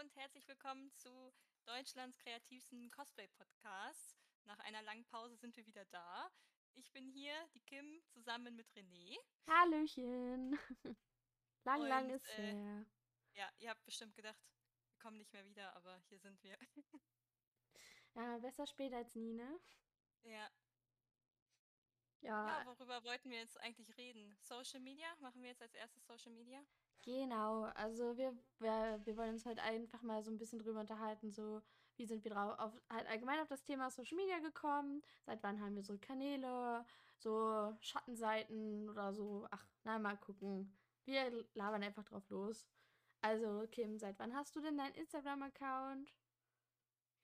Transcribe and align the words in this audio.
und 0.00 0.16
herzlich 0.16 0.48
willkommen 0.48 0.90
zu 0.94 1.10
Deutschlands 1.66 2.16
kreativsten 2.16 2.90
Cosplay-Podcasts. 2.90 4.16
Nach 4.46 4.58
einer 4.60 4.80
langen 4.80 5.04
Pause 5.04 5.36
sind 5.36 5.54
wir 5.58 5.66
wieder 5.66 5.84
da. 5.90 6.30
Ich 6.72 6.90
bin 6.90 7.06
hier, 7.06 7.34
die 7.52 7.60
Kim, 7.60 8.00
zusammen 8.08 8.56
mit 8.56 8.66
René. 8.70 9.18
Hallöchen. 9.46 10.58
lang, 11.64 11.82
Und, 11.82 11.88
lang 11.88 12.08
ist 12.08 12.26
äh, 12.30 12.54
her. 12.54 12.86
Ja, 13.34 13.50
ihr 13.58 13.68
habt 13.68 13.84
bestimmt 13.84 14.16
gedacht, 14.16 14.40
wir 14.88 14.98
kommen 15.00 15.18
nicht 15.18 15.34
mehr 15.34 15.44
wieder, 15.44 15.76
aber 15.76 15.98
hier 16.08 16.18
sind 16.18 16.42
wir. 16.42 16.56
Ja, 18.14 18.38
besser 18.38 18.66
spät 18.66 18.92
als 18.92 19.14
nie, 19.14 19.34
ne? 19.34 19.60
ja. 20.22 20.50
Ja, 22.22 22.60
ja, 22.60 22.66
worüber 22.66 23.04
wollten 23.04 23.30
wir 23.30 23.38
jetzt 23.38 23.60
eigentlich 23.60 23.96
reden? 23.96 24.36
Social 24.40 24.80
Media? 24.80 25.06
Machen 25.20 25.42
wir 25.42 25.50
jetzt 25.50 25.62
als 25.62 25.74
erstes 25.74 26.04
Social 26.06 26.32
Media? 26.32 26.60
Genau. 27.02 27.64
Also 27.74 28.16
wir, 28.16 28.36
wir, 28.58 29.00
wir 29.04 29.16
wollen 29.16 29.34
uns 29.34 29.46
heute 29.46 29.62
einfach 29.62 30.02
mal 30.02 30.22
so 30.22 30.30
ein 30.30 30.38
bisschen 30.38 30.58
drüber 30.58 30.80
unterhalten, 30.80 31.30
so 31.30 31.62
wie 31.96 32.06
sind 32.06 32.24
wir 32.24 32.30
drauf, 32.30 32.58
auf, 32.58 32.72
halt 32.88 33.06
allgemein 33.08 33.40
auf 33.40 33.48
das 33.48 33.62
Thema 33.62 33.90
Social 33.90 34.16
Media 34.16 34.38
gekommen? 34.38 35.02
Seit 35.26 35.42
wann 35.42 35.60
haben 35.60 35.76
wir 35.76 35.82
so 35.82 35.98
Kanäle, 35.98 36.86
so 37.18 37.76
Schattenseiten 37.80 38.88
oder 38.88 39.12
so? 39.12 39.46
Ach, 39.50 39.66
na, 39.84 39.98
mal 39.98 40.16
gucken. 40.16 40.74
Wir 41.04 41.46
labern 41.54 41.82
einfach 41.82 42.04
drauf 42.04 42.28
los. 42.30 42.66
Also, 43.20 43.66
Kim, 43.70 43.98
seit 43.98 44.18
wann 44.18 44.34
hast 44.34 44.56
du 44.56 44.60
denn 44.60 44.78
deinen 44.78 44.94
Instagram-Account? 44.94 46.14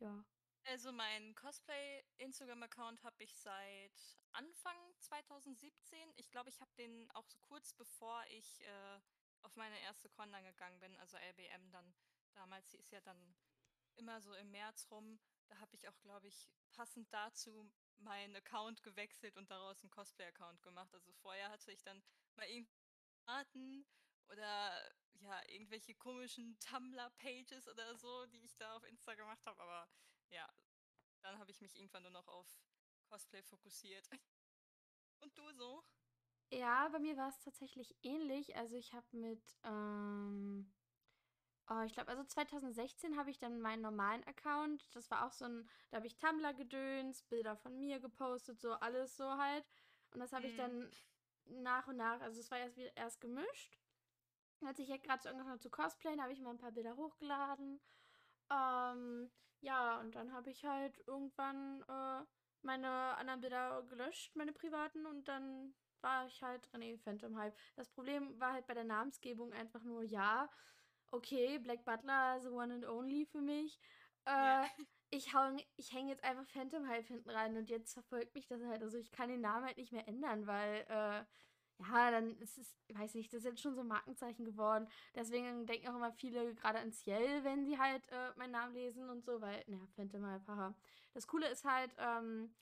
Ja. 0.01 0.25
Also 0.65 0.93
meinen 0.93 1.35
Cosplay-Instagram-Account 1.37 3.03
habe 3.05 3.23
ich 3.23 3.35
seit 3.37 4.19
Anfang 4.33 4.77
2017. 4.99 5.99
Ich 6.17 6.31
glaube, 6.31 6.51
ich 6.51 6.61
habe 6.61 6.71
den 6.77 7.09
auch 7.13 7.27
so 7.29 7.39
kurz 7.39 7.73
bevor 7.73 8.23
ich 8.31 8.61
äh, 8.63 9.01
auf 9.47 9.57
meine 9.57 9.81
erste 9.83 10.11
Con 10.11 10.31
dann 10.33 10.45
gegangen 10.45 10.81
bin, 10.81 10.99
also 10.99 11.17
LBM 11.17 11.71
dann 11.71 11.95
damals, 12.35 12.69
die 12.69 12.79
ist 12.79 12.91
ja 12.91 13.01
dann 13.01 13.37
immer 13.95 14.21
so 14.21 14.35
im 14.35 14.51
März 14.51 14.89
rum. 14.91 15.19
Da 15.49 15.59
habe 15.61 15.75
ich 15.77 15.89
auch, 15.89 15.99
glaube 16.01 16.27
ich, 16.27 16.51
passend 16.73 17.13
dazu 17.13 17.71
meinen 17.99 18.37
Account 18.37 18.83
gewechselt 18.83 19.37
und 19.37 19.51
daraus 19.51 19.83
einen 19.83 19.91
Cosplay-Account 19.91 20.63
gemacht. 20.63 20.93
Also 20.93 21.13
vorher 21.13 21.49
hatte 21.49 21.73
ich 21.73 21.83
dann 21.83 22.03
mal 22.35 22.47
irgendwie 22.49 22.69
Daten 23.25 23.87
oder 24.29 24.93
ja, 25.21 25.41
irgendwelche 25.49 25.95
komischen 25.95 26.59
Tumblr-Pages 26.59 27.69
oder 27.69 27.97
so, 27.97 28.27
die 28.27 28.45
ich 28.45 28.57
da 28.57 28.77
auf 28.77 28.85
Insta 28.85 29.15
gemacht 29.15 29.47
habe, 29.47 29.63
aber 29.63 29.89
ja, 30.29 30.53
dann 31.23 31.39
habe 31.39 31.51
ich 31.51 31.61
mich 31.61 31.75
irgendwann 31.77 32.03
nur 32.03 32.13
noch 32.13 32.29
auf 32.29 32.61
Cosplay 33.05 33.43
fokussiert. 33.43 34.09
Ja, 36.51 36.89
bei 36.89 36.99
mir 37.01 37.17
war 37.17 37.29
es 37.29 37.39
tatsächlich 37.41 37.97
ähnlich. 38.03 38.57
Also 38.57 38.77
ich 38.77 38.93
habe 38.95 39.07
mit, 39.17 39.43
ähm, 39.65 40.73
oh, 41.69 41.81
ich 41.85 41.93
glaube, 41.95 42.11
also 42.11 42.25
2016 42.25 43.17
habe 43.19 43.31
ich 43.31 43.39
dann 43.39 43.61
meinen 43.61 43.83
normalen 43.83 44.25
Account. 44.25 44.95
Das 44.95 45.11
war 45.11 45.27
auch 45.27 45.33
so 45.33 45.45
ein, 45.47 45.69
da 45.91 45.97
habe 45.99 46.07
ich 46.07 46.19
Tumblr 46.19 46.55
gedöns, 46.55 47.23
Bilder 47.25 47.57
von 47.57 47.79
mir 47.79 48.01
gepostet, 48.01 48.61
so 48.61 48.73
alles 48.73 49.17
so 49.17 49.37
halt. 49.37 49.67
Und 50.13 50.21
das 50.21 50.33
habe 50.33 50.47
ich 50.47 50.55
Mhm. 50.55 50.57
dann 50.57 50.91
nach 51.47 51.89
und 51.89 51.97
nach, 51.97 52.21
also 52.21 52.41
es 52.41 52.51
war 52.51 52.59
erst, 52.59 52.79
erst 52.95 53.21
gemischt. 53.21 53.79
Als 54.65 54.79
ich 54.79 54.89
jetzt 54.89 55.05
gerade 55.05 55.23
so 55.23 55.29
angefangen 55.29 55.61
zu 55.61 55.71
cosplayen, 55.71 56.23
habe 56.23 56.33
ich 56.33 56.41
mal 56.41 56.51
ein 56.51 56.59
paar 56.59 56.73
Bilder 56.73 56.97
hochgeladen. 56.97 57.81
Ähm, 58.51 59.31
ja, 59.61 60.01
und 60.01 60.15
dann 60.15 60.33
habe 60.33 60.51
ich 60.51 60.65
halt 60.65 60.99
irgendwann 61.07 61.83
äh, 61.89 62.25
meine 62.63 63.17
anderen 63.17 63.41
Bilder 63.41 63.83
gelöscht, 63.85 64.35
meine 64.37 64.53
privaten, 64.53 65.07
und 65.07 65.29
dann 65.29 65.75
war 66.03 66.27
ich 66.27 66.43
halt 66.43 66.69
René 66.75 66.99
Phantom 66.99 67.37
Hype. 67.37 67.57
Das 67.77 67.89
Problem 67.89 68.39
war 68.41 68.53
halt 68.53 68.67
bei 68.67 68.75
der 68.75 68.85
Namensgebung 68.85 69.53
einfach 69.53 69.83
nur, 69.83 70.03
ja, 70.03 70.49
okay, 71.11 71.59
Black 71.59 71.85
Butler, 71.85 72.41
the 72.41 72.49
one 72.49 72.75
and 72.75 72.87
only 72.87 73.27
für 73.27 73.41
mich. 73.41 73.79
Ja. 74.27 74.65
Äh, 74.65 74.67
ich, 75.11 75.35
hau, 75.35 75.57
ich 75.77 75.93
hänge 75.93 76.11
jetzt 76.11 76.25
einfach 76.25 76.47
Phantom 76.47 76.89
Hype 76.89 77.07
hinten 77.07 77.31
rein 77.31 77.57
und 77.57 77.69
jetzt 77.69 77.93
verfolgt 77.93 78.35
mich 78.35 78.47
das 78.47 78.63
halt. 78.63 78.83
Also 78.83 78.99
ich 78.99 79.13
kann 79.13 79.29
den 79.29 79.41
Namen 79.41 79.67
halt 79.67 79.77
nicht 79.77 79.93
mehr 79.93 80.07
ändern, 80.09 80.47
weil, 80.47 80.85
äh, 80.89 81.25
ja, 81.79 82.11
dann 82.11 82.39
ist 82.39 82.57
es, 82.57 82.75
ich 82.87 82.99
weiß 82.99 83.15
nicht, 83.15 83.33
das 83.33 83.41
ist 83.41 83.45
jetzt 83.45 83.61
schon 83.61 83.75
so 83.75 83.83
ein 83.83 83.87
Markenzeichen 83.89 84.45
geworden. 84.45 84.89
Deswegen 85.15 85.67
denken 85.67 85.89
auch 85.89 85.97
immer 85.97 86.13
viele 86.13 86.55
gerade 86.55 86.79
an 86.79 86.93
Ciel, 86.93 87.45
wenn 87.45 87.65
sie 87.67 87.79
halt 87.79 88.09
äh, 88.09 88.33
meinen 88.37 88.53
Namen 88.53 88.73
lesen 88.73 89.11
und 89.11 89.25
so, 89.25 89.41
weil, 89.41 89.63
naja, 89.67 89.87
Phantom 89.95 90.27
Hype, 90.27 90.47
haha. 90.49 90.75
Das 91.13 91.27
Coole 91.27 91.49
ist 91.49 91.65
halt, 91.65 91.95
ähm, 91.99 92.55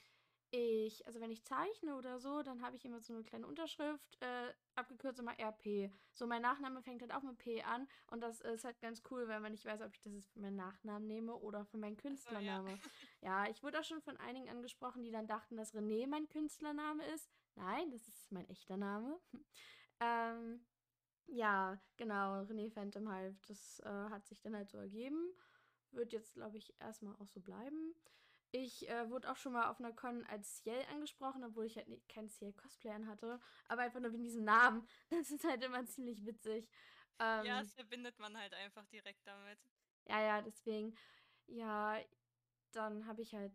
ich, 0.55 1.05
also 1.07 1.21
wenn 1.21 1.33
ich 1.33 1.45
zeichne 1.45 1.97
oder 1.97 2.21
so, 2.21 2.43
dann 2.43 2.63
habe 2.63 2.77
ich 2.77 2.85
immer 2.85 3.01
so 3.01 3.13
eine 3.13 3.25
kleine 3.25 3.47
Unterschrift, 3.47 4.17
äh, 4.21 4.53
abgekürzt 4.77 5.19
immer 5.19 5.37
RP. 5.39 5.91
So, 6.13 6.27
mein 6.27 6.43
Nachname 6.43 6.81
fängt 6.81 7.03
halt 7.03 7.13
auch 7.13 7.23
mit 7.23 7.39
P 7.39 7.63
an 7.63 7.89
und 8.07 8.21
das 8.21 8.41
ist 8.41 8.65
halt 8.65 8.81
ganz 8.81 9.03
cool, 9.11 9.27
weil 9.27 9.41
man 9.41 9.51
nicht 9.51 9.65
weiß, 9.65 9.81
ob 9.83 9.93
ich 9.93 10.01
das 10.01 10.13
jetzt 10.13 10.33
für 10.33 10.41
meinen 10.41 10.57
Nachnamen 10.57 11.09
nehme 11.09 11.35
oder 11.35 11.65
für 11.65 11.77
meinen 11.79 11.97
Ach 11.97 12.03
so, 12.03 12.39
ja. 12.39 12.63
Künstlername. 12.63 12.79
Ja, 13.23 13.49
ich 13.49 13.63
wurde 13.63 13.81
auch 13.81 13.85
schon 13.85 14.03
von 14.03 14.17
einigen 14.19 14.49
angesprochen, 14.49 15.03
die 15.03 15.11
dann 15.11 15.27
dachten, 15.27 15.57
dass 15.57 15.75
René 15.75 16.07
mein 16.07 16.29
Künstlername 16.29 17.05
ist. 17.15 17.31
Nein, 17.55 17.91
das 17.91 18.07
ist 18.07 18.31
mein 18.31 18.49
echter 18.49 18.77
Name. 18.77 19.19
Ähm, 20.01 20.67
ja, 21.27 21.81
genau, 21.97 22.43
René 22.43 22.69
Phantom 22.69 23.09
halt. 23.09 23.37
Das 23.49 23.79
äh, 23.85 23.89
hat 23.89 24.27
sich 24.27 24.41
dann 24.41 24.57
halt 24.57 24.69
so 24.69 24.77
ergeben. 24.77 25.33
Wird 25.93 26.13
jetzt, 26.13 26.35
glaube 26.35 26.59
ich, 26.59 26.75
erstmal 26.81 27.15
auch 27.15 27.29
so 27.29 27.41
bleiben. 27.41 27.95
Ich 28.57 28.89
äh, 28.89 29.11
wurde 29.11 29.29
auch 29.33 29.37
schon 29.37 29.53
mal 29.53 29.69
auf 29.69 29.81
einer 29.81 29.93
Con 29.93 30.25
als 30.27 30.59
Ciel 30.63 30.81
angesprochen, 30.93 31.43
obwohl 31.43 31.67
ich 31.67 31.77
halt 31.77 31.89
nie, 31.89 32.01
kein 32.09 32.29
Ciel-Cosplay 32.29 32.93
an 32.93 33.09
hatte. 33.09 33.41
Aber 33.67 33.83
einfach 33.83 33.99
nur 33.99 34.13
wegen 34.13 34.23
diesem 34.23 34.45
Namen. 34.45 34.87
Das 35.11 35.33
ist 35.33 35.43
halt 35.43 35.65
immer 35.65 35.85
ziemlich 35.87 36.25
witzig. 36.25 36.69
Ja, 37.41 37.59
Ähm, 37.59 37.59
das 37.61 37.73
verbindet 37.75 38.19
man 38.19 38.37
halt 38.37 38.55
einfach 38.55 38.87
direkt 38.87 39.27
damit. 39.27 39.59
ja, 40.09 40.21
ja, 40.21 40.43
deswegen. 40.43 40.97
Ja, 41.47 41.99
dann 42.73 43.07
habe 43.07 43.23
ich 43.23 43.35
halt 43.35 43.53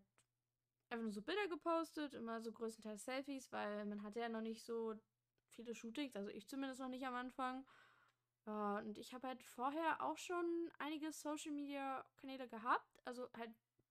einfach 0.90 1.04
nur 1.04 1.12
so 1.12 1.22
Bilder 1.22 1.48
gepostet, 1.48 2.14
immer 2.14 2.40
so 2.40 2.52
größtenteils 2.52 3.04
Selfies, 3.04 3.52
weil 3.52 3.84
man 3.86 4.02
hatte 4.02 4.20
ja 4.20 4.28
noch 4.28 4.40
nicht 4.42 4.64
so 4.64 4.94
viele 5.50 5.74
Shootings, 5.74 6.16
also 6.16 6.30
ich 6.30 6.48
zumindest 6.48 6.80
noch 6.80 6.88
nicht 6.88 7.06
am 7.06 7.14
Anfang. 7.14 7.66
Ja, 8.46 8.78
und 8.78 8.98
ich 8.98 9.14
habe 9.14 9.28
halt 9.28 9.42
vorher 9.42 10.02
auch 10.02 10.18
schon 10.18 10.70
einige 10.78 11.12
Social 11.12 11.52
Media 11.52 12.04
Kanäle 12.16 12.48
gehabt. 12.48 13.00
Also 13.04 13.28
halt, 13.36 13.50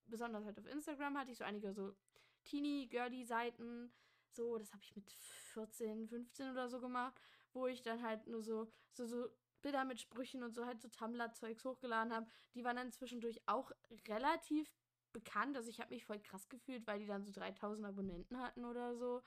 besonders 0.09 0.45
halt 0.45 0.57
auf 0.59 0.65
Instagram 0.65 1.17
hatte 1.17 1.31
ich 1.31 1.37
so 1.37 1.43
einige 1.43 1.73
so 1.73 1.95
teeny 2.43 2.87
girly 2.87 3.23
Seiten. 3.25 3.93
So, 4.31 4.57
das 4.57 4.71
habe 4.71 4.83
ich 4.83 4.95
mit 4.95 5.11
14, 5.53 6.07
15 6.07 6.51
oder 6.51 6.69
so 6.69 6.79
gemacht, 6.79 7.19
wo 7.53 7.67
ich 7.67 7.81
dann 7.81 8.03
halt 8.03 8.27
nur 8.27 8.43
so, 8.43 8.71
so, 8.93 9.05
so 9.05 9.29
Bilder 9.61 9.83
mit 9.85 9.99
Sprüchen 9.99 10.43
und 10.43 10.53
so 10.53 10.65
halt 10.65 10.81
so 10.81 10.87
Tumblr-Zeugs 10.87 11.65
hochgeladen 11.65 12.13
habe. 12.13 12.27
Die 12.53 12.63
waren 12.63 12.75
dann 12.75 12.91
zwischendurch 12.91 13.41
auch 13.47 13.71
relativ 14.07 14.71
bekannt. 15.11 15.57
Also 15.57 15.69
ich 15.69 15.79
habe 15.79 15.93
mich 15.93 16.05
voll 16.05 16.19
krass 16.19 16.47
gefühlt, 16.47 16.85
weil 16.87 16.99
die 16.99 17.07
dann 17.07 17.25
so 17.25 17.31
3000 17.31 17.87
Abonnenten 17.87 18.39
hatten 18.39 18.63
oder 18.65 18.95
so. 18.95 19.21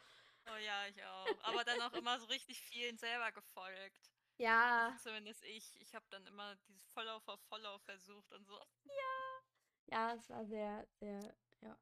Oh 0.46 0.56
ja, 0.56 0.86
ich 0.88 1.04
auch. 1.04 1.26
Aber 1.44 1.64
dann 1.64 1.80
auch 1.82 1.92
immer 1.92 2.18
so 2.18 2.26
richtig 2.26 2.60
vielen 2.60 2.96
selber 2.98 3.30
gefolgt. 3.32 4.10
Also 4.38 4.42
Ja, 4.44 4.96
zumindest 5.02 5.44
ich. 5.44 5.80
Ich 5.80 5.94
habe 5.94 6.06
dann 6.10 6.26
immer 6.26 6.56
dieses 6.68 6.84
Follow 6.88 7.20
for 7.20 7.38
Follow 7.38 7.78
versucht 7.80 8.32
und 8.32 8.46
so. 8.46 8.58
ja, 8.84 9.42
es 10.14 10.28
war 10.30 10.44
sehr, 10.46 10.86
sehr, 10.98 11.34
ja, 11.60 11.76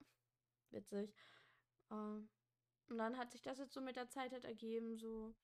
witzig. 0.70 1.14
Ähm, 1.90 2.28
und 2.88 2.98
dann 2.98 3.16
hat 3.16 3.30
sich 3.30 3.42
das 3.42 3.58
jetzt 3.58 3.72
so 3.72 3.80
mit 3.80 3.96
der 3.96 4.08
Zeit 4.08 4.32
halt 4.32 4.44
ergeben, 4.44 4.96
so, 4.96 5.34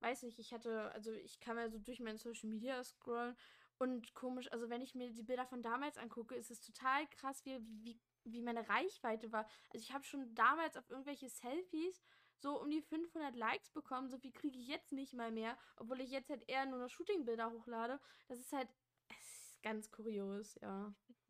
weiß 0.00 0.22
nicht, 0.22 0.38
ich 0.38 0.52
hatte, 0.52 0.92
also 0.92 1.12
ich 1.12 1.40
kann 1.40 1.56
mal 1.56 1.70
so 1.70 1.78
durch 1.78 2.00
mein 2.00 2.18
Social 2.18 2.48
Media 2.48 2.82
scrollen 2.84 3.36
und 3.78 4.14
komisch, 4.14 4.50
also 4.52 4.70
wenn 4.70 4.82
ich 4.82 4.94
mir 4.94 5.12
die 5.12 5.22
Bilder 5.22 5.46
von 5.46 5.62
damals 5.62 5.98
angucke, 5.98 6.34
ist 6.34 6.50
es 6.50 6.60
total 6.60 7.06
krass, 7.08 7.44
wie, 7.44 7.58
wie, 7.82 8.00
wie 8.24 8.40
meine 8.40 8.68
Reichweite 8.68 9.32
war. 9.32 9.46
Also 9.72 9.82
ich 9.84 9.92
habe 9.92 10.04
schon 10.04 10.34
damals 10.34 10.76
auf 10.76 10.88
irgendwelche 10.88 11.28
Selfies 11.28 12.02
so 12.38 12.60
um 12.60 12.70
die 12.70 12.82
500 12.82 13.34
Likes 13.34 13.70
bekommen, 13.70 14.08
so 14.08 14.18
viel 14.18 14.32
kriege 14.32 14.58
ich 14.58 14.68
jetzt 14.68 14.92
nicht 14.92 15.14
mal 15.14 15.32
mehr, 15.32 15.58
obwohl 15.76 16.00
ich 16.00 16.10
jetzt 16.10 16.30
halt 16.30 16.48
eher 16.48 16.66
nur 16.66 16.78
noch 16.78 16.90
Shooting-Bilder 16.90 17.50
hochlade. 17.50 18.00
Das 18.28 18.38
ist 18.38 18.52
halt, 18.52 18.68
es 19.08 19.48
ist 19.50 19.62
ganz 19.62 19.90
kurios, 19.90 20.54
ja. 20.60 20.94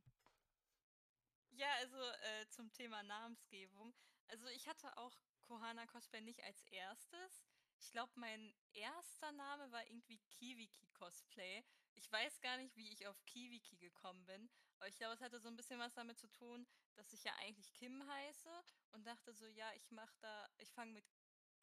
Ja, 1.56 1.72
also 1.78 1.96
äh, 1.96 2.46
zum 2.50 2.70
Thema 2.72 3.02
Namensgebung. 3.02 3.94
Also 4.28 4.46
ich 4.48 4.68
hatte 4.68 4.94
auch 4.98 5.16
Kohana 5.44 5.86
Cosplay 5.86 6.20
nicht 6.20 6.42
als 6.44 6.60
erstes. 6.64 7.46
Ich 7.78 7.90
glaube, 7.90 8.12
mein 8.16 8.54
erster 8.74 9.32
Name 9.32 9.70
war 9.72 9.86
irgendwie 9.86 10.18
Kiwiki 10.28 10.86
Cosplay. 10.88 11.64
Ich 11.94 12.12
weiß 12.12 12.40
gar 12.42 12.58
nicht, 12.58 12.76
wie 12.76 12.92
ich 12.92 13.06
auf 13.06 13.24
Kiwiki 13.24 13.78
gekommen 13.78 14.26
bin, 14.26 14.50
aber 14.78 14.88
ich 14.88 14.96
glaube, 14.96 15.14
es 15.14 15.22
hatte 15.22 15.40
so 15.40 15.48
ein 15.48 15.56
bisschen 15.56 15.78
was 15.78 15.94
damit 15.94 16.18
zu 16.18 16.28
tun, 16.30 16.66
dass 16.94 17.12
ich 17.14 17.24
ja 17.24 17.32
eigentlich 17.36 17.72
Kim 17.72 18.06
heiße 18.06 18.50
und 18.92 19.06
dachte 19.06 19.32
so, 19.32 19.46
ja, 19.46 19.72
ich 19.74 19.90
mache 19.90 20.14
da, 20.20 20.46
ich 20.58 20.70
fange 20.72 20.92
mit 20.92 21.06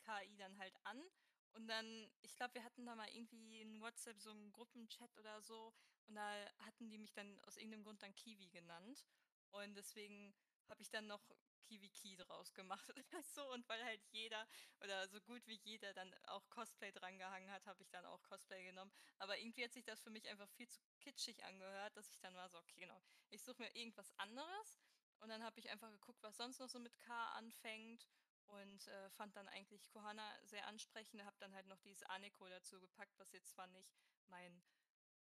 KI 0.01 0.36
dann 0.38 0.57
halt 0.57 0.75
an. 0.86 1.04
Und 1.51 1.68
dann, 1.68 2.12
ich 2.22 2.36
glaube, 2.36 2.56
wir 2.56 2.63
hatten 2.63 2.86
da 2.86 2.95
mal 2.95 3.10
irgendwie 3.10 3.62
in 3.62 3.80
WhatsApp 3.80 4.19
so 4.19 4.31
einen 4.31 4.51
Gruppenchat 4.54 5.16
oder 5.19 5.40
so. 5.44 5.72
Und 6.07 6.16
da 6.16 6.51
hatten 6.66 6.90
die 6.90 6.98
mich 6.98 7.13
dann 7.13 7.40
aus 7.42 7.57
irgendeinem 7.57 7.84
Grund 7.84 8.01
dann 8.01 8.16
Kiwi 8.16 8.48
genannt. 8.50 9.06
Und 9.53 9.75
deswegen 9.75 10.33
habe 10.67 10.81
ich 10.81 10.89
dann 10.89 11.07
noch 11.07 11.31
PvP 11.65 12.17
draus 12.17 12.53
gemacht 12.53 12.89
so 13.23 13.50
und 13.53 13.67
weil 13.69 13.83
halt 13.85 14.03
jeder 14.11 14.47
oder 14.83 15.07
so 15.07 15.21
gut 15.21 15.47
wie 15.47 15.55
jeder 15.63 15.94
dann 15.94 16.13
auch 16.23 16.50
Cosplay 16.50 16.91
drangehangen 16.91 17.51
hat, 17.51 17.65
habe 17.67 17.81
ich 17.83 17.89
dann 17.89 18.05
auch 18.05 18.21
Cosplay 18.23 18.65
genommen. 18.65 18.91
Aber 19.19 19.38
irgendwie 19.39 19.63
hat 19.63 19.73
sich 19.73 19.85
das 19.85 20.01
für 20.01 20.09
mich 20.09 20.27
einfach 20.27 20.50
viel 20.50 20.67
zu 20.67 20.81
kitschig 21.00 21.44
angehört, 21.45 21.95
dass 21.95 22.09
ich 22.11 22.19
dann 22.19 22.35
war 22.35 22.50
so: 22.50 22.57
„Okay, 22.59 22.79
genau, 22.81 23.01
ich 23.29 23.44
suche 23.44 23.61
mir 23.61 23.75
irgendwas 23.75 24.11
anderes.“ 24.17 24.81
Und 25.19 25.29
dann 25.29 25.44
habe 25.44 25.59
ich 25.59 25.69
einfach 25.69 25.91
geguckt, 25.91 26.21
was 26.23 26.38
sonst 26.38 26.59
noch 26.59 26.67
so 26.69 26.79
mit 26.79 26.97
K 26.99 27.29
anfängt 27.33 28.07
und, 28.45 28.88
äh, 28.88 29.09
fand 29.11 29.35
dann 29.38 29.47
eigentlich 29.47 29.88
Kohana 29.88 30.45
sehr 30.45 30.67
ansprechend, 30.67 31.23
habe 31.23 31.38
dann 31.39 31.53
halt 31.56 31.67
noch 31.67 31.79
dieses 31.79 32.03
Aneko 32.03 32.49
dazu 32.49 32.79
gepackt, 32.81 33.17
was 33.19 33.31
jetzt 33.31 33.51
zwar 33.51 33.67
nicht 33.67 33.95
mein 34.27 34.63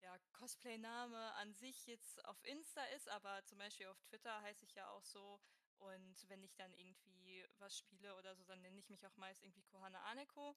ja, 0.02 0.18
Cosplay-Name 0.32 1.34
an 1.34 1.54
sich 1.54 1.86
jetzt 1.86 2.24
auf 2.24 2.42
Insta 2.44 2.82
ist, 2.96 3.08
aber 3.08 3.44
zum 3.44 3.58
Beispiel 3.58 3.86
auf 3.86 4.00
Twitter 4.00 4.40
heiße 4.42 4.64
ich 4.64 4.74
ja 4.74 4.88
auch 4.90 5.04
so. 5.04 5.40
Und 5.78 6.28
wenn 6.28 6.42
ich 6.42 6.54
dann 6.56 6.72
irgendwie 6.74 7.46
was 7.58 7.78
spiele 7.78 8.14
oder 8.16 8.34
so, 8.34 8.44
dann 8.44 8.60
nenne 8.60 8.78
ich 8.78 8.90
mich 8.90 9.06
auch 9.06 9.16
meist 9.16 9.42
irgendwie 9.42 9.62
Kohana 9.62 10.02
Aneko. 10.04 10.56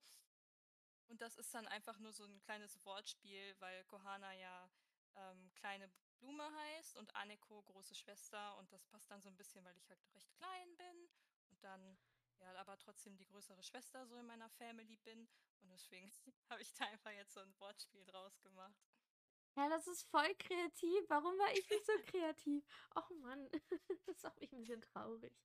Und 1.07 1.21
das 1.21 1.37
ist 1.37 1.53
dann 1.53 1.67
einfach 1.67 1.99
nur 1.99 2.11
so 2.11 2.25
ein 2.25 2.41
kleines 2.41 2.83
Wortspiel, 2.85 3.55
weil 3.59 3.83
Kohana 3.85 4.33
ja 4.33 4.69
ähm, 5.15 5.51
kleine 5.55 5.89
Blume 6.19 6.49
heißt 6.53 6.97
und 6.97 7.15
Aneko 7.15 7.61
große 7.63 7.95
Schwester. 7.95 8.57
Und 8.57 8.71
das 8.71 8.85
passt 8.85 9.09
dann 9.11 9.21
so 9.21 9.29
ein 9.29 9.37
bisschen, 9.37 9.63
weil 9.63 9.77
ich 9.77 9.89
halt 9.89 9.99
recht 10.13 10.33
klein 10.35 10.75
bin 10.75 11.09
und 11.49 11.63
dann 11.63 11.97
ja, 12.39 12.55
aber 12.55 12.77
trotzdem 12.77 13.15
die 13.15 13.25
größere 13.25 13.63
Schwester 13.63 14.05
so 14.05 14.17
in 14.17 14.25
meiner 14.25 14.49
Family 14.49 14.97
bin. 14.97 15.27
Und 15.61 15.69
deswegen 15.69 16.11
habe 16.49 16.61
ich 16.61 16.73
da 16.73 16.85
einfach 16.85 17.11
jetzt 17.11 17.33
so 17.33 17.39
ein 17.39 17.59
Wortspiel 17.59 18.05
draus 18.05 18.39
gemacht. 18.41 18.92
Ja, 19.55 19.69
das 19.69 19.87
ist 19.87 20.03
voll 20.09 20.33
kreativ. 20.39 21.03
Warum 21.09 21.37
war 21.37 21.51
ich 21.53 21.69
nicht 21.69 21.85
so 21.85 21.93
kreativ? 22.07 22.65
Och 22.95 23.09
Mann, 23.21 23.49
das 24.07 24.23
macht 24.23 24.39
mich 24.39 24.51
ein 24.51 24.59
bisschen 24.59 24.81
traurig. 24.81 25.37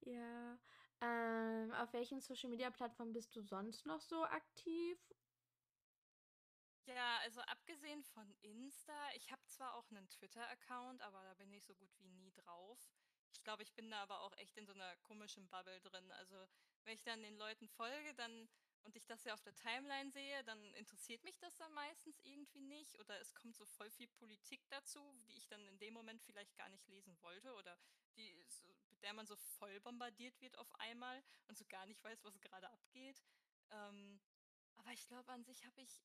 Ja. 0.00 0.58
Ähm, 1.00 1.72
auf 1.72 1.92
welchen 1.92 2.20
Social 2.20 2.48
Media 2.48 2.70
Plattformen 2.70 3.12
bist 3.12 3.36
du 3.36 3.42
sonst 3.42 3.84
noch 3.84 4.00
so 4.00 4.24
aktiv? 4.24 4.98
Ja, 6.86 7.18
also 7.22 7.40
abgesehen 7.42 8.02
von 8.04 8.34
Insta, 8.42 9.10
ich 9.14 9.30
habe 9.30 9.42
zwar 9.46 9.74
auch 9.74 9.90
einen 9.90 10.08
Twitter-Account, 10.08 11.00
aber 11.02 11.22
da 11.24 11.34
bin 11.34 11.52
ich 11.52 11.64
so 11.64 11.74
gut 11.74 11.90
wie 11.98 12.08
nie 12.08 12.32
drauf. 12.32 12.78
Ich 13.32 13.42
glaube, 13.42 13.62
ich 13.62 13.74
bin 13.74 13.90
da 13.90 14.02
aber 14.02 14.20
auch 14.20 14.36
echt 14.36 14.56
in 14.56 14.66
so 14.66 14.72
einer 14.72 14.96
komischen 14.98 15.48
Bubble 15.48 15.80
drin. 15.80 16.10
Also, 16.12 16.46
wenn 16.84 16.94
ich 16.94 17.02
dann 17.02 17.22
den 17.22 17.36
Leuten 17.36 17.68
folge, 17.68 18.14
dann 18.14 18.48
und 18.84 18.96
ich 18.96 19.06
das 19.06 19.24
ja 19.24 19.34
auf 19.34 19.42
der 19.42 19.54
Timeline 19.54 20.10
sehe, 20.10 20.44
dann 20.44 20.74
interessiert 20.74 21.24
mich 21.24 21.38
das 21.38 21.56
dann 21.56 21.72
meistens 21.72 22.18
irgendwie 22.22 22.60
nicht 22.60 22.98
oder 23.00 23.18
es 23.20 23.34
kommt 23.34 23.56
so 23.56 23.64
voll 23.64 23.90
viel 23.90 24.08
Politik 24.08 24.60
dazu, 24.68 25.00
die 25.26 25.36
ich 25.36 25.48
dann 25.48 25.66
in 25.66 25.78
dem 25.78 25.94
Moment 25.94 26.22
vielleicht 26.22 26.54
gar 26.56 26.68
nicht 26.68 26.86
lesen 26.88 27.16
wollte 27.22 27.54
oder 27.54 27.76
die 28.16 28.44
so, 28.48 28.66
mit 28.90 29.02
der 29.02 29.14
man 29.14 29.26
so 29.26 29.36
voll 29.36 29.80
bombardiert 29.80 30.40
wird 30.40 30.56
auf 30.58 30.72
einmal 30.76 31.22
und 31.48 31.56
so 31.58 31.64
gar 31.66 31.86
nicht 31.86 32.02
weiß, 32.04 32.24
was 32.24 32.40
gerade 32.40 32.70
abgeht. 32.70 33.22
Ähm, 33.70 34.20
aber 34.76 34.92
ich 34.92 35.06
glaube, 35.06 35.32
an 35.32 35.44
sich 35.44 35.64
habe 35.64 35.80
ich 35.80 36.02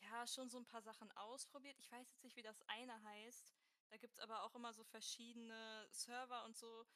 ja 0.00 0.26
schon 0.26 0.50
so 0.50 0.58
ein 0.58 0.66
paar 0.66 0.82
Sachen 0.82 1.10
ausprobiert. 1.12 1.78
Ich 1.78 1.90
weiß 1.90 2.10
jetzt 2.10 2.24
nicht, 2.24 2.36
wie 2.36 2.42
das 2.42 2.60
eine 2.62 3.02
heißt. 3.04 3.54
Da 3.90 3.96
gibt 3.96 4.14
es 4.14 4.20
aber 4.20 4.42
auch 4.42 4.54
immer 4.54 4.72
so 4.72 4.84
verschiedene 4.84 5.86
Server 5.90 6.44
und 6.44 6.56
so. 6.56 6.86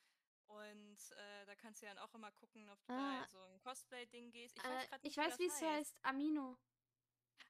Und 0.49 1.11
äh, 1.13 1.47
da 1.47 1.55
kannst 1.57 1.83
du 1.83 1.87
dann 1.87 1.99
auch 1.99 2.13
immer 2.15 2.33
gucken, 2.33 2.69
ob 2.71 2.81
du 2.83 2.93
da 2.93 2.99
Ah, 2.99 3.23
in 3.23 3.29
so 3.29 3.41
ein 3.41 3.61
Cosplay-Ding 3.61 4.31
gehst. 4.31 4.57
Ich 4.57 4.65
weiß 4.65 4.85
äh, 4.85 4.97
ich 4.97 5.03
nicht, 5.03 5.17
wie 5.17 5.21
weiß, 5.21 5.39
wie 5.39 5.47
es 5.47 5.53
heißt. 5.55 5.63
heißt. 5.65 5.99
Amino. 6.03 6.59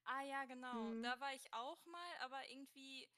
Ah 0.05 0.23
ja, 0.23 0.45
genau. 0.47 0.73
Hm. 0.73 1.03
Da 1.03 1.19
war 1.21 1.33
ich 1.35 1.53
auch 1.53 1.85
mal, 1.87 2.17
aber 2.21 2.49
irgendwie, 2.51 3.09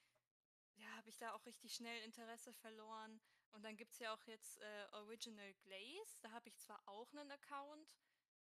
ja, 0.77 0.89
habe 0.97 1.09
ich 1.09 1.17
da 1.19 1.33
auch 1.33 1.45
richtig 1.47 1.75
schnell 1.75 2.03
Interesse 2.03 2.53
verloren. 2.53 3.21
Und 3.53 3.65
dann 3.65 3.77
gibt 3.77 3.93
es 3.93 3.99
ja 3.99 4.13
auch 4.15 4.23
jetzt 4.25 4.59
äh, 4.59 4.87
Original 4.93 5.55
Glaze. 5.63 6.21
Da 6.21 6.31
habe 6.33 6.49
ich 6.49 6.59
zwar 6.59 6.81
auch 6.87 7.11
einen 7.13 7.31
Account, 7.31 7.97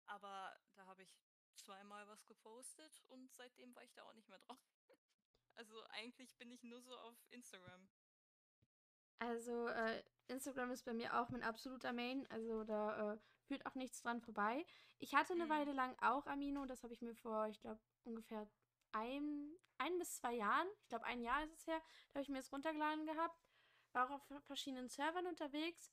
aber 0.06 0.56
da 0.74 0.86
habe 0.86 1.02
ich 1.02 1.16
zweimal 1.54 2.06
was 2.08 2.26
gepostet 2.26 3.02
und 3.08 3.32
seitdem 3.34 3.74
war 3.74 3.82
ich 3.82 3.92
da 3.92 4.04
auch 4.04 4.14
nicht 4.14 4.28
mehr 4.28 4.38
drauf. 4.40 4.58
Also 5.54 5.82
eigentlich 5.90 6.34
bin 6.38 6.50
ich 6.52 6.62
nur 6.62 6.80
so 6.80 6.96
auf 7.00 7.16
Instagram. 7.30 7.90
Also, 9.20 9.68
äh, 9.68 10.02
Instagram 10.28 10.70
ist 10.70 10.84
bei 10.84 10.94
mir 10.94 11.20
auch 11.20 11.28
mein 11.30 11.42
absoluter 11.42 11.92
Main. 11.92 12.26
Also, 12.30 12.64
da 12.64 13.12
äh, 13.14 13.18
führt 13.46 13.66
auch 13.66 13.74
nichts 13.74 14.02
dran 14.02 14.20
vorbei. 14.20 14.64
Ich 14.98 15.14
hatte 15.14 15.34
eine 15.34 15.44
Mhm. 15.44 15.50
Weile 15.50 15.72
lang 15.72 15.96
auch 16.00 16.26
Amino. 16.26 16.64
Das 16.66 16.82
habe 16.82 16.94
ich 16.94 17.02
mir 17.02 17.14
vor, 17.14 17.46
ich 17.48 17.60
glaube, 17.60 17.80
ungefähr 18.04 18.48
ein, 18.92 19.54
ein 19.78 19.98
bis 19.98 20.16
zwei 20.16 20.34
Jahren, 20.34 20.66
ich 20.82 20.88
glaube, 20.88 21.04
ein 21.04 21.22
Jahr 21.22 21.44
ist 21.44 21.52
es 21.54 21.66
her, 21.66 21.80
da 22.10 22.14
habe 22.18 22.22
ich 22.22 22.28
mir 22.28 22.38
das 22.38 22.52
runtergeladen 22.52 23.06
gehabt. 23.06 23.38
War 23.92 24.06
auch 24.06 24.20
auf 24.20 24.44
verschiedenen 24.46 24.88
Servern 24.88 25.26
unterwegs. 25.26 25.92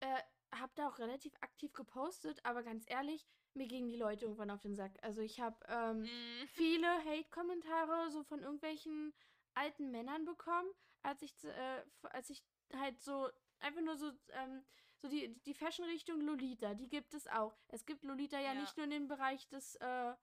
Äh, 0.00 0.22
habe 0.54 0.72
da 0.76 0.88
auch 0.88 0.98
relativ 0.98 1.34
aktiv 1.40 1.72
gepostet, 1.72 2.40
aber 2.44 2.62
ganz 2.62 2.84
ehrlich, 2.88 3.26
mir 3.54 3.66
gingen 3.66 3.88
die 3.88 3.96
Leute 3.96 4.24
irgendwann 4.24 4.50
auf 4.50 4.62
den 4.62 4.74
Sack. 4.76 4.92
Also, 5.02 5.20
ich 5.20 5.40
habe 5.40 5.58
ähm, 5.68 6.02
Mhm. 6.02 6.48
viele 6.48 6.88
Hate-Kommentare 7.04 8.10
so 8.10 8.22
von 8.24 8.40
irgendwelchen 8.40 9.12
alten 9.54 9.90
Männern 9.90 10.24
bekommen, 10.24 10.68
als 11.02 11.22
ich, 11.22 11.32
äh, 11.44 11.82
als 12.02 12.30
ich 12.30 12.44
halt 12.74 13.00
so 13.00 13.30
einfach 13.60 13.80
nur 13.80 13.96
so, 13.96 14.10
ähm, 14.30 14.64
so 14.98 15.08
die, 15.08 15.34
die 15.42 15.54
Fashion-Richtung 15.54 16.20
Lolita, 16.20 16.74
die 16.74 16.88
gibt 16.88 17.14
es 17.14 17.26
auch. 17.28 17.56
Es 17.68 17.86
gibt 17.86 18.04
Lolita 18.04 18.38
ja 18.38 18.54
Ja, 18.54 18.60
nicht 18.60 18.76
nur 18.76 18.84
in 18.84 18.90
dem 18.90 19.08
Bereich 19.08 19.48
des, 19.48 19.76
äh, 19.76 20.14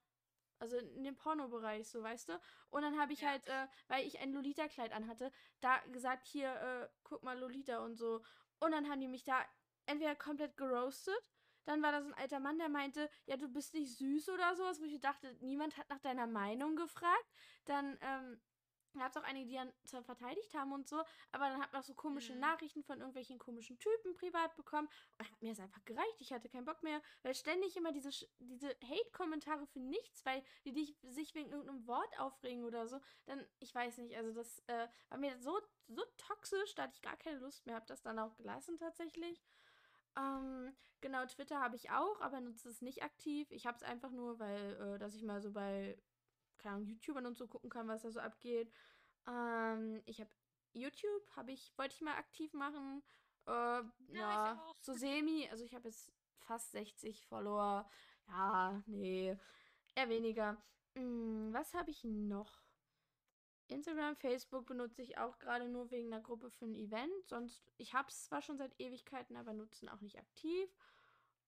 also 0.60 0.78
in 0.78 1.04
dem 1.04 1.16
Pornobereich, 1.16 1.88
so 1.88 2.02
weißt 2.02 2.30
du. 2.30 2.40
Und 2.70 2.82
dann 2.82 3.00
habe 3.00 3.14
ich 3.14 3.22
ja. 3.22 3.30
halt, 3.30 3.46
äh, 3.48 3.68
weil 3.88 4.06
ich 4.08 4.20
ein 4.20 4.32
Lolita-Kleid 4.34 4.92
anhatte, 4.94 5.32
da 5.62 5.80
gesagt, 5.92 6.26
hier, 6.28 6.50
äh, 6.50 6.90
guck 7.04 7.24
mal 7.24 7.38
Lolita 7.38 7.80
und 7.80 7.96
so. 7.96 8.24
Und 8.60 8.72
dann 8.72 8.90
haben 8.90 9.02
die 9.02 9.08
mich 9.08 9.24
da 9.24 9.46
entweder 9.86 10.16
komplett 10.16 10.58
geroastet. 10.58 11.22
Dann 11.66 11.82
war 11.82 11.92
da 11.92 12.02
so 12.02 12.08
ein 12.10 12.14
alter 12.16 12.40
Mann, 12.40 12.58
der 12.58 12.70
meinte, 12.70 13.10
ja, 13.26 13.38
du 13.38 13.48
bist 13.48 13.74
nicht 13.74 13.98
süß 13.98 14.30
oder 14.30 14.56
sowas, 14.56 14.82
wo 14.82 14.86
ich 14.86 15.00
dachte, 15.00 15.34
niemand 15.40 15.78
hat 15.78 15.90
nach 15.90 16.00
deiner 16.00 16.28
Meinung 16.28 16.76
gefragt. 16.76 17.32
Dann, 17.66 17.98
ähm, 18.02 18.42
gab 19.00 19.12
es 19.12 19.18
auch 19.18 19.24
einige, 19.24 19.48
die 19.48 19.56
dann 19.56 19.74
zwar 19.86 20.04
verteidigt 20.04 20.54
haben 20.54 20.72
und 20.74 20.88
so, 20.88 20.98
aber 21.32 21.50
dann 21.50 21.62
hat 21.62 21.72
man 21.74 21.82
auch 21.82 21.86
so 21.86 21.94
komische 21.94 22.34
Mhm. 22.34 22.40
Nachrichten 22.40 22.84
von 22.84 23.00
irgendwelchen 23.00 23.40
komischen 23.40 23.80
Typen 23.80 24.14
privat 24.16 24.56
bekommen 24.56 24.88
und 25.18 25.26
hat 25.30 25.42
mir 25.42 25.50
das 25.50 25.60
einfach 25.60 25.84
gereicht. 25.86 26.20
Ich 26.20 26.32
hatte 26.34 26.50
keinen 26.50 26.66
Bock 26.66 26.84
mehr, 26.84 27.02
weil 27.24 27.34
ständig 27.36 27.76
immer 27.78 27.92
diese, 27.92 28.10
diese 28.40 28.70
Hate-Kommentare 28.84 29.66
für 29.68 29.80
nichts, 29.80 30.26
weil 30.26 30.44
die 30.66 30.74
dich, 30.74 30.98
sich 31.04 31.34
wegen 31.36 31.52
irgendeinem 31.52 31.88
Wort 31.88 32.20
aufregen 32.20 32.64
oder 32.66 32.88
so, 32.88 33.00
dann, 33.26 33.46
ich 33.60 33.74
weiß 33.74 33.98
nicht, 33.98 34.16
also 34.16 34.32
das 34.34 34.60
äh, 34.68 34.88
war 35.10 35.18
mir 35.18 35.38
so, 35.40 35.60
so 35.88 36.04
toxisch, 36.18 36.76
da 36.76 36.84
hatte 36.84 36.94
ich 36.96 37.02
gar 37.02 37.18
keine 37.18 37.40
Lust 37.40 37.66
mehr, 37.66 37.76
habe 37.76 37.86
das 37.88 38.02
dann 38.02 38.20
auch 38.20 38.36
gelassen 38.36 38.78
tatsächlich. 38.78 39.42
Ähm, 40.16 40.76
genau, 41.02 41.26
Twitter 41.26 41.60
habe 41.60 41.76
ich 41.76 41.90
auch, 41.92 42.22
aber 42.22 42.40
nutze 42.40 42.70
es 42.70 42.82
nicht 42.82 43.04
aktiv. 43.04 43.52
Ich 43.52 43.66
habe 43.66 43.78
es 43.78 43.84
einfach 43.84 44.12
nur, 44.12 44.40
weil, 44.40 44.96
äh, 44.96 45.00
dass 45.00 45.16
ich 45.16 45.24
mal 45.24 45.42
so 45.42 45.52
bei, 45.52 45.98
keine 46.64 46.76
Ahnung, 46.78 46.88
YouTubern 46.88 47.26
und 47.26 47.38
so 47.38 47.48
gucken 47.48 47.70
kann, 47.70 47.88
was 47.88 48.02
da 48.04 48.12
so 48.12 48.20
abgeht. 48.20 48.72
Ähm, 49.28 50.02
ich 50.06 50.20
habe 50.20 50.30
YouTube, 50.74 51.30
habe 51.36 51.52
ich, 51.52 51.78
wollte 51.78 51.96
ich 51.96 52.02
mal 52.02 52.16
aktiv 52.16 52.54
machen. 52.54 53.04
Äh, 53.46 53.52
Ja, 53.52 53.84
ja, 54.14 54.74
so 54.80 54.94
semi. 54.94 55.48
Also 55.52 55.64
ich 55.64 55.76
habe 55.76 55.90
jetzt 55.90 56.12
fast 56.40 56.72
60 56.72 57.26
Follower. 57.28 57.90
Ja, 58.28 58.82
nee, 58.88 59.38
eher 59.96 60.10
weniger. 60.10 60.58
Hm, 60.96 61.54
was 61.54 61.74
habe 61.74 61.92
ich 61.92 62.04
noch? 62.04 62.62
Instagram, 63.68 64.16
Facebook 64.16 64.66
benutze 64.68 65.02
ich 65.02 65.18
auch 65.18 65.40
gerade 65.40 65.68
nur 65.68 65.90
wegen 65.92 66.14
einer 66.14 66.22
Gruppe 66.22 66.50
für 66.52 66.66
ein 66.66 66.76
Event. 66.76 67.28
Sonst, 67.28 67.72
ich 67.78 67.94
habe 67.94 68.10
es 68.10 68.24
zwar 68.26 68.42
schon 68.42 68.58
seit 68.58 68.80
Ewigkeiten, 68.80 69.36
aber 69.36 69.54
nutzen 69.54 69.90
auch 69.90 70.02
nicht 70.02 70.20
aktiv. 70.20 70.70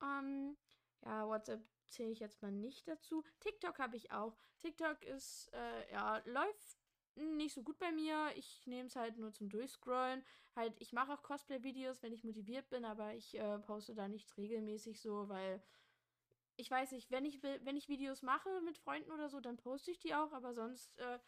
Ähm, 0.01 0.57
ja, 1.03 1.27
WhatsApp 1.27 1.61
zähle 1.87 2.11
ich 2.11 2.19
jetzt 2.19 2.41
mal 2.41 2.51
nicht 2.51 2.87
dazu. 2.87 3.23
TikTok 3.39 3.79
habe 3.79 3.97
ich 3.97 4.11
auch. 4.11 4.37
TikTok 4.59 5.03
ist, 5.03 5.51
äh, 5.53 5.91
ja, 5.91 6.21
läuft 6.25 6.77
nicht 7.15 7.53
so 7.53 7.63
gut 7.63 7.77
bei 7.79 7.91
mir. 7.91 8.31
Ich 8.35 8.65
nehme 8.65 8.87
es 8.87 8.95
halt 8.95 9.17
nur 9.17 9.33
zum 9.33 9.49
Durchscrollen. 9.49 10.23
Halt, 10.55 10.73
ich 10.79 10.93
mache 10.93 11.13
auch 11.13 11.23
Cosplay-Videos, 11.23 12.03
wenn 12.03 12.13
ich 12.13 12.23
motiviert 12.23 12.69
bin, 12.69 12.85
aber 12.85 13.13
ich 13.13 13.37
äh, 13.37 13.59
poste 13.59 13.93
da 13.93 14.07
nichts 14.07 14.37
regelmäßig 14.37 15.01
so, 15.01 15.27
weil 15.29 15.61
ich 16.57 16.71
weiß 16.71 16.91
nicht, 16.91 17.11
wenn 17.11 17.25
ich, 17.25 17.43
wenn 17.43 17.75
ich 17.75 17.89
Videos 17.89 18.21
mache 18.21 18.61
mit 18.61 18.77
Freunden 18.77 19.11
oder 19.11 19.29
so, 19.29 19.39
dann 19.39 19.57
poste 19.57 19.91
ich 19.91 19.99
die 19.99 20.15
auch, 20.15 20.31
aber 20.31 20.53
sonst 20.53 20.97
äh, 20.99 21.19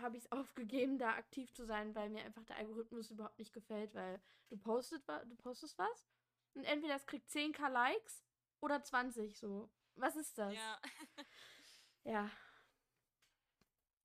habe 0.00 0.16
ich 0.16 0.24
es 0.24 0.32
aufgegeben, 0.32 0.98
da 0.98 1.14
aktiv 1.14 1.52
zu 1.52 1.64
sein, 1.64 1.94
weil 1.94 2.10
mir 2.10 2.24
einfach 2.24 2.44
der 2.44 2.56
Algorithmus 2.56 3.10
überhaupt 3.10 3.38
nicht 3.38 3.52
gefällt, 3.52 3.94
weil 3.94 4.20
du 4.48 4.56
postet, 4.56 5.02
du 5.08 5.36
postest 5.36 5.78
was 5.78 6.06
und 6.54 6.64
entweder 6.64 6.94
es 6.94 7.06
kriegt 7.06 7.28
10k 7.30 7.68
Likes 7.68 8.24
oder 8.60 8.82
20 8.82 9.36
so. 9.36 9.70
Was 9.96 10.16
ist 10.16 10.38
das? 10.38 10.54
Ja. 10.54 10.78
Ja. 12.04 12.30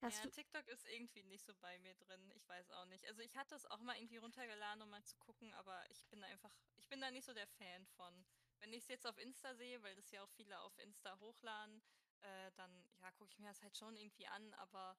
Hast 0.01 0.23
Ja. 0.23 0.31
TikTok 0.31 0.67
ist 0.67 0.85
irgendwie 0.87 1.23
nicht 1.23 1.45
so 1.45 1.53
bei 1.61 1.77
mir 1.79 1.93
drin. 1.93 2.31
Ich 2.35 2.47
weiß 2.49 2.71
auch 2.71 2.85
nicht. 2.85 3.05
Also 3.05 3.21
ich 3.21 3.37
hatte 3.37 3.53
es 3.55 3.65
auch 3.67 3.79
mal 3.81 3.95
irgendwie 3.97 4.17
runtergeladen, 4.17 4.81
um 4.81 4.89
mal 4.89 5.03
zu 5.03 5.15
gucken, 5.17 5.53
aber 5.53 5.79
ich 5.91 6.03
bin 6.07 6.23
einfach, 6.23 6.51
ich 6.77 6.87
bin 6.89 6.99
da 7.01 7.11
nicht 7.11 7.25
so 7.25 7.33
der 7.33 7.47
Fan 7.47 7.85
von. 7.85 8.25
Wenn 8.59 8.73
ich 8.73 8.83
es 8.83 8.87
jetzt 8.87 9.05
auf 9.05 9.17
Insta 9.17 9.53
sehe, 9.55 9.81
weil 9.83 9.95
das 9.95 10.09
ja 10.11 10.23
auch 10.23 10.29
viele 10.29 10.59
auf 10.61 10.77
Insta 10.79 11.19
hochladen, 11.19 11.83
äh, 12.21 12.51
dann 12.55 12.83
ja, 12.99 13.11
gucke 13.11 13.31
ich 13.31 13.39
mir 13.39 13.49
das 13.49 13.61
halt 13.61 13.77
schon 13.77 13.95
irgendwie 13.95 14.27
an, 14.27 14.53
aber 14.55 14.97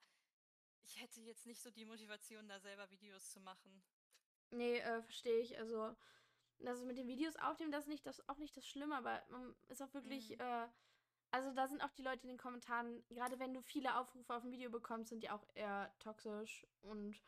ich 0.82 1.00
hätte 1.00 1.20
jetzt 1.20 1.46
nicht 1.46 1.62
so 1.62 1.70
die 1.70 1.84
Motivation, 1.84 2.48
da 2.48 2.60
selber 2.60 2.90
Videos 2.90 3.30
zu 3.30 3.40
machen. 3.40 3.82
Nee, 4.50 4.78
äh, 4.78 5.02
verstehe 5.02 5.38
ich. 5.40 5.58
Also, 5.58 5.96
also 6.66 6.84
mit 6.86 6.96
den 6.98 7.06
Videos 7.08 7.36
aufnehmen, 7.36 7.72
das 7.72 7.84
ist 7.84 7.88
nicht 7.88 8.06
das, 8.06 8.26
auch 8.28 8.38
nicht 8.38 8.56
das 8.56 8.66
Schlimme, 8.66 8.96
aber 8.96 9.22
man 9.30 9.54
ist 9.68 9.82
auch 9.82 9.92
wirklich, 9.94 10.30
Mhm. 10.30 10.40
äh, 10.40 10.68
also 11.30 11.52
da 11.52 11.66
sind 11.68 11.82
auch 11.82 11.92
die 11.92 12.02
Leute 12.02 12.22
in 12.22 12.28
den 12.28 12.38
Kommentaren, 12.38 13.02
gerade 13.08 13.38
wenn 13.38 13.54
du 13.54 13.62
viele 13.62 13.96
Aufrufe 13.98 14.34
auf 14.34 14.44
ein 14.44 14.52
Video 14.52 14.70
bekommst, 14.70 15.10
sind 15.10 15.22
die 15.22 15.30
auch 15.30 15.46
eher 15.54 15.94
toxisch 15.98 16.66
und 16.82 17.20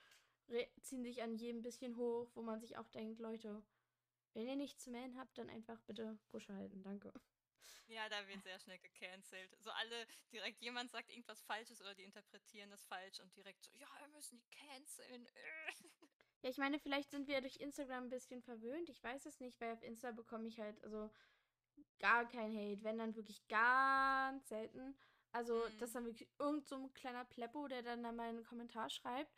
ziehen 0.82 1.02
sich 1.02 1.22
an 1.22 1.36
jedem 1.36 1.62
bisschen 1.62 1.96
hoch, 1.96 2.30
wo 2.34 2.42
man 2.42 2.60
sich 2.60 2.76
auch 2.76 2.88
denkt, 2.88 3.18
Leute, 3.18 3.62
wenn 4.34 4.46
ihr 4.46 4.56
nichts 4.56 4.84
zu 4.84 4.90
melden 4.90 5.18
habt, 5.18 5.38
dann 5.38 5.48
einfach 5.48 5.80
bitte 5.82 6.18
Busch 6.30 6.48
halten, 6.48 6.82
danke. 6.82 7.12
Ja, 7.86 8.08
da 8.08 8.26
wird 8.28 8.42
sehr 8.42 8.58
schnell 8.58 8.78
gecancelt. 8.78 9.54
So 9.60 9.70
alle 9.70 10.06
direkt, 10.32 10.60
jemand 10.60 10.90
sagt 10.90 11.10
irgendwas 11.10 11.40
Falsches 11.42 11.80
oder 11.80 11.94
die 11.94 12.02
interpretieren 12.04 12.70
das 12.70 12.84
falsch 12.84 13.20
und 13.20 13.34
direkt 13.36 13.62
so, 13.62 13.70
ja, 13.74 13.88
wir 14.00 14.08
müssen 14.08 14.38
die 14.38 14.50
canceln. 14.50 15.28
Ja, 16.44 16.50
ich 16.50 16.58
meine, 16.58 16.78
vielleicht 16.78 17.10
sind 17.10 17.26
wir 17.26 17.40
durch 17.40 17.56
Instagram 17.56 18.04
ein 18.04 18.10
bisschen 18.10 18.42
verwöhnt. 18.42 18.90
Ich 18.90 19.02
weiß 19.02 19.24
es 19.24 19.40
nicht, 19.40 19.58
weil 19.62 19.72
auf 19.72 19.82
Insta 19.82 20.10
bekomme 20.12 20.46
ich 20.46 20.60
halt 20.60 20.78
also 20.84 21.10
gar 21.98 22.28
kein 22.28 22.54
Hate, 22.54 22.84
wenn 22.84 22.98
dann 22.98 23.16
wirklich 23.16 23.48
ganz 23.48 24.46
selten. 24.48 24.94
Also, 25.32 25.66
Mhm. 25.66 25.78
das 25.78 25.88
ist 25.88 25.94
dann 25.94 26.04
wirklich 26.04 26.28
irgend 26.38 26.66
so 26.68 26.76
ein 26.76 26.92
kleiner 26.92 27.24
Pleppo, 27.24 27.66
der 27.66 27.82
dann 27.82 28.02
da 28.02 28.12
mal 28.12 28.28
einen 28.28 28.44
Kommentar 28.44 28.90
schreibt 28.90 29.32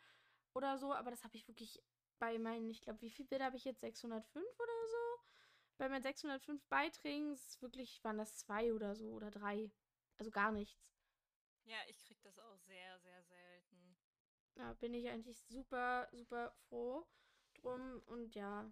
oder 0.53 0.77
so. 0.77 0.93
Aber 0.93 1.09
das 1.09 1.23
habe 1.23 1.37
ich 1.37 1.47
wirklich 1.47 1.81
bei 2.19 2.37
meinen, 2.39 2.69
ich 2.69 2.81
glaube, 2.81 2.99
wie 3.01 3.09
viele 3.09 3.29
Bilder 3.29 3.45
habe 3.45 3.55
ich 3.55 3.63
jetzt? 3.63 3.79
605 3.79 4.59
oder 4.59 4.87
so? 4.87 5.21
Bei 5.77 5.87
meinen 5.87 6.03
605 6.03 6.61
Beiträgen 6.67 7.31
ist 7.31 7.61
wirklich, 7.61 8.03
waren 8.03 8.17
das 8.17 8.35
zwei 8.35 8.73
oder 8.73 8.95
so 8.95 9.11
oder 9.11 9.31
drei. 9.31 9.71
Also 10.17 10.29
gar 10.29 10.51
nichts. 10.51 10.93
Ja, 11.63 11.77
ich 11.87 12.03
krieg 12.03 12.21
das 12.23 12.37
auch 12.39 12.57
sehr, 12.57 12.99
sehr 12.99 13.23
selten. 13.23 13.36
Da 14.57 14.73
bin 14.73 14.93
ich 14.93 15.07
eigentlich 15.07 15.39
super, 15.47 16.09
super 16.11 16.51
froh 16.67 17.05
drum. 17.55 18.01
Und 18.07 18.35
ja, 18.35 18.71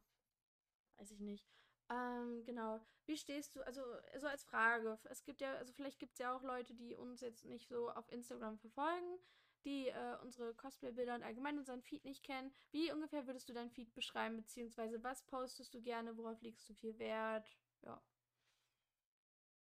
weiß 0.98 1.12
ich 1.12 1.20
nicht. 1.20 1.48
Ähm, 1.90 2.44
genau. 2.44 2.82
Wie 3.06 3.18
stehst 3.18 3.56
du, 3.56 3.62
also 3.62 3.82
so 4.18 4.28
als 4.28 4.44
Frage, 4.44 5.00
es 5.06 5.24
gibt 5.24 5.42
ja, 5.42 5.54
also 5.56 5.72
vielleicht 5.74 6.00
gibt 6.00 6.14
es 6.14 6.20
ja 6.20 6.36
auch 6.36 6.42
Leute, 6.42 6.74
die 6.74 6.96
uns 6.96 7.22
jetzt 7.22 7.46
nicht 7.46 7.68
so 7.68 7.92
auf 7.92 8.12
Instagram 8.12 8.58
verfolgen, 8.58 9.20
die 9.64 9.90
äh, 9.90 10.18
unsere 10.24 10.56
Cosplay-Bilder 10.56 11.14
und 11.16 11.24
allgemein 11.24 11.60
unseren 11.60 11.84
Feed 11.84 12.04
nicht 12.04 12.24
kennen. 12.24 12.52
Wie 12.72 12.92
ungefähr 12.92 13.28
würdest 13.28 13.48
du 13.48 13.54
dein 13.54 13.70
Feed 13.70 13.94
beschreiben, 13.94 14.38
beziehungsweise 14.38 15.04
was 15.04 15.24
postest 15.28 15.74
du 15.76 15.82
gerne, 15.82 16.18
worauf 16.18 16.42
legst 16.42 16.68
du 16.68 16.74
viel 16.74 16.98
Wert? 16.98 17.56
Ja. 17.84 18.02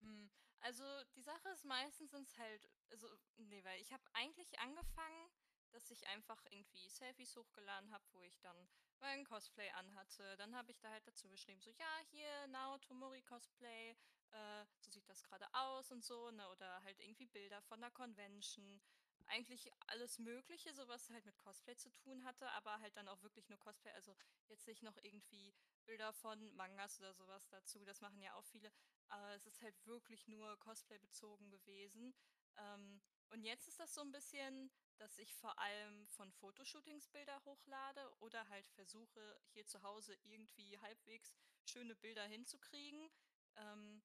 Hm, 0.01 0.29
Also 0.59 0.83
die 1.15 1.21
Sache 1.23 1.49
ist 1.49 1.65
meistens 1.65 2.11
sind's 2.11 2.37
halt, 2.37 2.69
also 2.91 3.07
nee, 3.37 3.63
weil 3.63 3.81
ich 3.81 3.91
habe 3.91 4.03
eigentlich 4.13 4.59
angefangen, 4.59 5.31
dass 5.71 5.89
ich 5.91 6.07
einfach 6.07 6.41
irgendwie 6.49 6.89
Selfies 6.89 7.35
hochgeladen 7.35 7.91
habe, 7.91 8.03
wo 8.11 8.21
ich 8.21 8.39
dann 8.39 8.69
mein 8.99 9.25
Cosplay 9.25 9.69
anhatte. 9.71 10.37
Dann 10.37 10.55
habe 10.55 10.71
ich 10.71 10.79
da 10.79 10.89
halt 10.89 11.07
dazu 11.07 11.27
geschrieben, 11.29 11.61
so 11.61 11.71
ja, 11.71 11.99
hier 12.11 12.47
Nao 12.47 12.77
Tomori 12.77 13.21
Cosplay, 13.23 13.95
äh, 14.31 14.65
so 14.79 14.91
sieht 14.91 15.07
das 15.09 15.23
gerade 15.23 15.45
aus 15.53 15.91
und 15.91 16.03
so, 16.03 16.31
ne? 16.31 16.47
Oder 16.49 16.83
halt 16.83 16.99
irgendwie 16.99 17.25
Bilder 17.25 17.61
von 17.63 17.81
der 17.81 17.91
Convention. 17.91 18.81
Eigentlich 19.27 19.71
alles 19.87 20.19
Mögliche, 20.19 20.73
so 20.73 20.87
was 20.87 21.09
halt 21.09 21.25
mit 21.25 21.37
Cosplay 21.37 21.75
zu 21.77 21.89
tun 21.91 22.23
hatte, 22.25 22.49
aber 22.51 22.79
halt 22.79 22.97
dann 22.97 23.07
auch 23.07 23.21
wirklich 23.21 23.47
nur 23.49 23.59
Cosplay. 23.59 23.91
Also 23.93 24.15
jetzt 24.47 24.67
nicht 24.67 24.83
noch 24.83 24.97
irgendwie 24.97 25.53
Bilder 25.85 26.11
von 26.13 26.53
Mangas 26.55 26.99
oder 26.99 27.13
sowas 27.13 27.47
dazu. 27.47 27.85
Das 27.85 28.01
machen 28.01 28.21
ja 28.21 28.33
auch 28.35 28.45
viele. 28.45 28.71
Aber 29.09 29.33
es 29.35 29.45
ist 29.45 29.61
halt 29.61 29.75
wirklich 29.85 30.27
nur 30.27 30.57
Cosplay 30.59 30.97
bezogen 30.99 31.49
gewesen. 31.49 32.13
Ähm, 32.57 33.01
und 33.31 33.43
jetzt 33.43 33.67
ist 33.67 33.79
das 33.79 33.93
so 33.93 34.01
ein 34.01 34.11
bisschen, 34.11 34.69
dass 34.97 35.17
ich 35.17 35.33
vor 35.33 35.57
allem 35.57 36.07
von 36.07 36.31
Fotoshootings 36.33 37.07
Bilder 37.07 37.43
hochlade 37.45 38.11
oder 38.19 38.47
halt 38.49 38.67
versuche, 38.69 39.41
hier 39.53 39.65
zu 39.65 39.81
Hause 39.81 40.15
irgendwie 40.23 40.77
halbwegs 40.79 41.33
schöne 41.65 41.95
Bilder 41.95 42.25
hinzukriegen. 42.25 43.09
Ähm, 43.55 44.03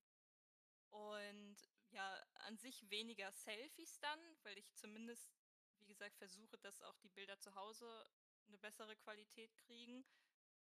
und 0.91 1.57
ja, 1.91 2.25
an 2.35 2.57
sich 2.57 2.89
weniger 2.89 3.33
Selfies 3.33 3.99
dann, 3.99 4.21
weil 4.43 4.57
ich 4.59 4.73
zumindest, 4.75 5.31
wie 5.79 5.87
gesagt, 5.87 6.17
versuche, 6.17 6.57
dass 6.59 6.81
auch 6.83 6.97
die 6.99 7.11
Bilder 7.11 7.39
zu 7.39 7.55
Hause 7.55 8.09
eine 8.47 8.59
bessere 8.59 8.97
Qualität 8.97 9.57
kriegen. 9.57 10.05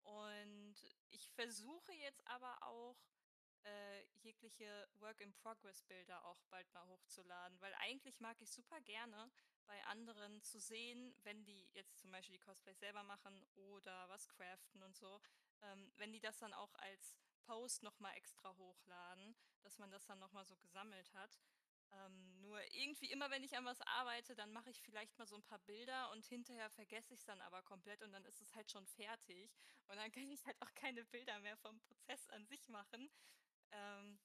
Und 0.02 0.76
ich 1.10 1.30
versuche 1.30 1.92
jetzt 1.94 2.26
aber 2.26 2.62
auch 2.62 2.98
äh, 3.64 4.04
jegliche 4.22 4.88
Work-in-Progress-Bilder 4.94 6.24
auch 6.24 6.42
bald 6.50 6.72
mal 6.72 6.86
hochzuladen, 6.86 7.60
weil 7.60 7.74
eigentlich 7.80 8.20
mag 8.20 8.40
ich 8.40 8.50
super 8.50 8.80
gerne 8.82 9.30
bei 9.66 9.82
anderen 9.84 10.42
zu 10.42 10.60
sehen, 10.60 11.14
wenn 11.22 11.44
die 11.44 11.68
jetzt 11.72 11.98
zum 11.98 12.10
Beispiel 12.10 12.36
die 12.36 12.44
Cosplays 12.44 12.78
selber 12.78 13.02
machen 13.04 13.44
oder 13.54 14.08
was 14.08 14.28
craften 14.28 14.82
und 14.82 14.96
so, 14.96 15.20
ähm, 15.62 15.92
wenn 15.96 16.12
die 16.12 16.20
das 16.20 16.38
dann 16.38 16.52
auch 16.52 16.74
als 16.74 17.16
Post 17.42 17.82
nochmal 17.82 18.16
extra 18.16 18.56
hochladen, 18.56 19.36
dass 19.62 19.78
man 19.78 19.90
das 19.90 20.06
dann 20.06 20.18
nochmal 20.18 20.44
so 20.44 20.56
gesammelt 20.56 21.12
hat. 21.14 21.38
Ähm, 21.92 22.40
nur 22.40 22.58
irgendwie 22.74 23.10
immer, 23.10 23.30
wenn 23.30 23.44
ich 23.44 23.56
an 23.56 23.66
was 23.66 23.80
arbeite, 23.82 24.34
dann 24.34 24.50
mache 24.52 24.70
ich 24.70 24.80
vielleicht 24.80 25.16
mal 25.18 25.26
so 25.26 25.36
ein 25.36 25.42
paar 25.42 25.58
Bilder 25.60 26.10
und 26.12 26.24
hinterher 26.24 26.70
vergesse 26.70 27.12
ich 27.12 27.20
es 27.20 27.26
dann 27.26 27.40
aber 27.42 27.62
komplett 27.62 28.02
und 28.02 28.12
dann 28.12 28.24
ist 28.24 28.40
es 28.40 28.54
halt 28.54 28.70
schon 28.70 28.86
fertig. 28.86 29.52
Und 29.88 29.96
dann 29.96 30.10
kann 30.10 30.30
ich 30.30 30.44
halt 30.46 30.56
auch 30.62 30.72
keine 30.74 31.04
Bilder 31.04 31.38
mehr 31.40 31.56
vom 31.58 31.78
Prozess 31.80 32.26
an 32.28 32.46
sich 32.46 32.68
machen. 32.68 33.10
Ähm, 33.72 34.18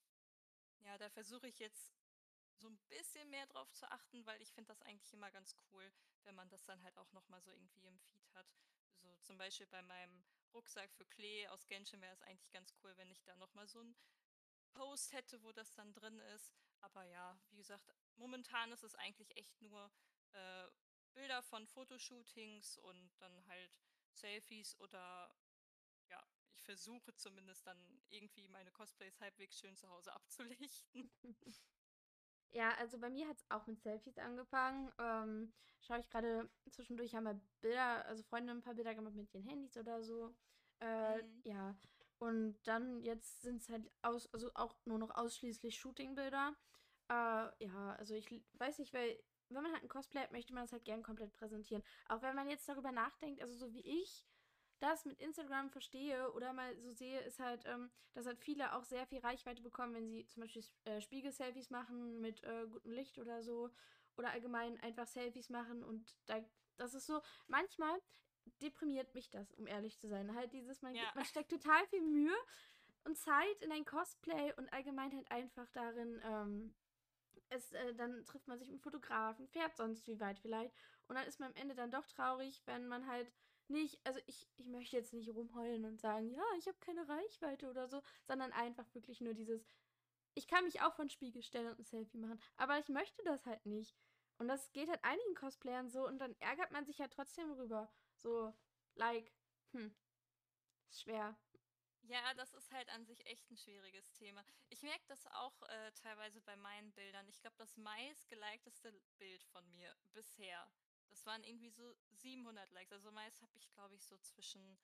ja, 0.82 0.98
da 0.98 1.10
versuche 1.10 1.48
ich 1.48 1.60
jetzt 1.60 1.94
so 2.56 2.68
ein 2.68 2.78
bisschen 2.90 3.30
mehr 3.30 3.46
drauf 3.48 3.72
zu 3.74 3.90
achten, 3.92 4.26
weil 4.26 4.42
ich 4.42 4.52
finde 4.52 4.70
das 4.70 4.82
eigentlich 4.82 5.14
immer 5.14 5.32
ganz 5.32 5.56
cool, 5.72 5.92
wenn 6.24 6.36
man 6.36 6.50
das 6.50 6.64
dann 6.66 6.82
halt 6.84 6.98
auch 6.98 7.12
noch 7.12 7.28
mal 7.30 7.42
so 7.42 7.52
irgendwie 7.52 7.86
im 7.86 8.00
Feed 8.00 8.34
hat. 8.34 8.48
So 9.02 9.16
zum 9.18 9.38
Beispiel 9.38 9.68
bei 9.68 9.82
meinem 9.82 10.24
Rucksack 10.54 10.92
für 10.94 11.06
Klee 11.06 11.48
aus 11.50 11.68
Genshin 11.68 12.02
wäre 12.02 12.14
es 12.14 12.22
eigentlich 12.24 12.50
ganz 12.52 12.74
cool, 12.84 12.96
wenn 12.98 13.12
ich 13.12 13.24
da 13.24 13.36
noch 13.36 13.54
mal 13.54 13.68
so 13.68 13.80
einen 13.80 13.96
Post 14.72 15.14
hätte, 15.14 15.42
wo 15.44 15.52
das 15.52 15.74
dann 15.74 15.94
drin 15.94 16.20
ist. 16.36 16.52
Aber 16.82 17.04
ja, 17.04 17.40
wie 17.50 17.58
gesagt, 17.58 17.92
momentan 18.16 18.72
ist 18.72 18.84
es 18.84 18.96
eigentlich 18.96 19.36
echt 19.38 19.62
nur 19.62 19.92
äh, 20.32 20.68
Bilder 21.14 21.42
von 21.44 21.68
Fotoshootings 21.68 22.78
und 22.80 23.12
dann 23.20 23.46
halt 23.48 23.72
Selfies 24.12 24.80
oder 24.80 25.34
versuche 26.68 27.16
zumindest 27.16 27.66
dann 27.66 27.78
irgendwie 28.10 28.48
meine 28.50 28.72
Cosplays 28.72 29.20
halbwegs 29.22 29.58
schön 29.58 29.76
zu 29.78 29.90
Hause 29.90 30.14
abzulichten. 30.14 31.10
Ja, 32.52 32.74
also 32.80 32.98
bei 32.98 33.10
mir 33.10 33.28
hat 33.28 33.38
es 33.38 33.46
auch 33.50 33.68
mit 33.68 33.82
Selfies 33.82 34.18
angefangen. 34.18 34.92
Ähm, 35.00 35.54
schaue 35.82 36.00
ich 36.00 36.10
gerade 36.10 36.50
zwischendurch 36.72 37.14
haben 37.14 37.26
wir 37.26 37.40
Bilder, 37.62 38.06
also 38.06 38.24
Freunde 38.24 38.52
ein 38.54 38.62
paar 38.62 38.74
Bilder 38.76 38.96
gemacht 38.96 39.16
mit 39.16 39.34
ihren 39.34 39.44
Handys 39.44 39.78
oder 39.78 40.02
so. 40.02 40.34
Äh, 40.80 41.22
Mhm. 41.24 41.42
ja. 41.44 41.76
Und 42.20 42.58
dann 42.64 43.02
jetzt 43.02 43.42
sind 43.42 43.62
es 43.62 43.70
halt 43.70 43.92
aus, 44.02 44.32
also 44.34 44.50
auch 44.56 44.76
nur 44.86 44.98
noch 44.98 45.12
ausschließlich 45.16 45.78
Shooting-Bilder. 45.80 46.56
Äh, 47.10 47.14
ja, 47.66 47.96
also 48.00 48.16
ich 48.16 48.28
weiß 48.54 48.80
nicht, 48.80 48.94
weil 48.94 49.22
wenn 49.50 49.64
man 49.64 49.72
halt 49.74 49.84
ein 49.84 49.90
Cosplay 49.90 50.22
hat, 50.22 50.32
möchte 50.32 50.54
man 50.54 50.66
es 50.66 50.72
halt 50.72 50.84
gern 50.86 51.04
komplett 51.04 51.34
präsentieren. 51.34 51.84
Auch 52.08 52.22
wenn 52.22 52.36
man 52.36 52.50
jetzt 52.50 52.68
darüber 52.68 52.92
nachdenkt, 52.92 53.42
also 53.42 53.56
so 53.56 53.72
wie 53.74 53.82
ich 53.82 54.26
das 54.80 55.06
mit 55.06 55.20
Instagram 55.20 55.70
verstehe 55.70 56.32
oder 56.34 56.54
mal 56.54 56.76
so 56.80 56.92
sehe, 56.92 57.20
ist 57.22 57.40
halt, 57.40 57.66
ähm, 57.66 57.90
dass 58.14 58.26
halt 58.26 58.40
viele 58.40 58.74
auch 58.74 58.84
sehr 58.84 59.06
viel 59.08 59.20
Reichweite 59.20 59.62
bekommen, 59.62 59.94
wenn 59.94 60.10
sie 60.10 60.26
zum 60.28 60.42
Beispiel 60.42 60.64
äh, 60.86 61.02
Spiegel-Selfies 61.02 61.70
machen 61.70 62.20
mit 62.22 62.44
äh, 62.44 62.68
gutem 62.68 62.92
Licht 62.92 63.18
oder 63.20 63.44
so. 63.44 63.70
Oder 64.18 64.32
allgemein 64.32 64.80
einfach 64.82 65.06
Selfies 65.06 65.50
machen 65.50 65.84
und 65.84 66.18
da, 66.26 66.44
das 66.78 66.96
ist 66.96 67.06
so, 67.06 67.22
manchmal 67.46 68.02
deprimiert 68.64 69.14
mich 69.14 69.30
das, 69.30 69.52
um 69.54 69.68
ehrlich 69.68 70.00
zu 70.00 70.08
sein. 70.08 70.34
Halt 70.34 70.54
dieses, 70.54 70.82
man, 70.82 70.96
Ja. 70.96 71.12
man 71.14 71.26
steckt 71.26 71.52
total 71.52 71.86
viel 71.88 72.02
Mühe 72.02 72.36
und 73.04 73.16
Zeit 73.16 73.62
in 73.62 73.72
ein 73.72 73.86
Cosplay 73.86 74.54
und 74.58 74.74
allgemein 74.74 75.14
halt 75.14 75.30
einfach 75.32 75.70
darin, 75.72 76.20
ähm, 76.24 76.76
es, 77.50 77.72
äh, 77.74 77.94
dann 77.94 78.26
trifft 78.26 78.48
man 78.48 78.58
sich 78.58 78.70
mit 78.70 78.82
Fotografen, 78.82 79.48
fährt 79.48 79.78
sonst 79.78 80.08
wie 80.08 80.20
weit 80.20 80.40
vielleicht. 80.40 80.74
Und 81.08 81.16
dann 81.16 81.28
ist 81.28 81.40
man 81.40 81.52
am 81.52 81.56
Ende 81.56 81.76
dann 81.76 81.92
doch 81.92 82.08
traurig, 82.08 82.62
wenn 82.66 82.88
man 82.88 83.08
halt 83.08 83.32
nicht, 83.70 84.00
also 84.06 84.20
ich, 84.26 84.48
ich 84.58 84.68
möchte 84.68 84.96
jetzt 84.96 85.14
nicht 85.14 85.30
rumheulen 85.30 85.86
und 85.86 86.00
sagen, 86.00 86.30
ja, 86.30 86.44
ich 86.58 86.68
habe 86.68 86.78
keine 86.80 87.08
Reichweite 87.08 87.70
oder 87.70 87.88
so, 87.88 88.02
sondern 88.26 88.52
einfach 88.52 88.94
wirklich 88.94 89.22
nur 89.22 89.34
dieses, 89.34 89.66
ich 90.36 90.48
kann 90.48 90.66
mich 90.66 90.82
auch 90.82 90.94
vor 90.94 91.06
den 91.06 91.10
Spiegel 91.10 91.44
stellen 91.44 91.68
und 91.68 91.80
ein 91.80 91.86
Selfie 91.86 92.18
machen, 92.18 92.40
aber 92.58 92.80
ich 92.80 92.90
möchte 92.90 93.24
das 93.24 93.46
halt 93.46 93.66
nicht. 93.66 93.96
Und 94.38 94.48
das 94.48 94.72
geht 94.72 94.90
halt 94.90 95.04
einigen 95.04 95.34
Cosplayern 95.36 95.90
so 95.90 96.06
und 96.06 96.20
dann 96.20 96.36
ärgert 96.40 96.72
man 96.72 96.86
sich 96.86 97.00
ja 97.00 97.08
trotzdem 97.08 97.52
rüber. 97.54 97.92
So, 98.16 98.54
like, 98.96 99.34
hm, 99.72 99.96
ist 100.90 101.02
schwer. 101.02 101.36
Ja, 102.04 102.34
das 102.36 102.54
ist 102.54 102.72
halt 102.72 102.88
an 102.90 103.06
sich 103.06 103.26
echt 103.26 103.50
ein 103.52 103.58
schwieriges 103.58 104.12
Thema. 104.14 104.44
Ich 104.70 104.82
merke 104.82 105.04
das 105.08 105.26
auch 105.28 105.62
äh, 105.64 105.92
teilweise 105.92 106.40
bei 106.42 106.56
meinen 106.56 106.94
Bildern. 106.94 107.28
Ich 107.28 107.42
glaube, 107.42 107.58
das 107.58 107.76
meistgelikteste 107.76 108.94
Bild 109.18 109.44
von 109.44 109.70
mir 109.72 109.94
bisher, 110.14 110.72
das 111.10 111.26
waren 111.26 111.44
irgendwie 111.44 111.70
so 111.70 111.96
700 112.10 112.72
Likes. 112.72 112.92
Also 112.94 113.12
meist 113.12 113.42
habe 113.42 113.58
ich, 113.58 113.72
glaube 113.72 113.96
ich, 113.96 114.06
so 114.06 114.18
zwischen 114.18 114.78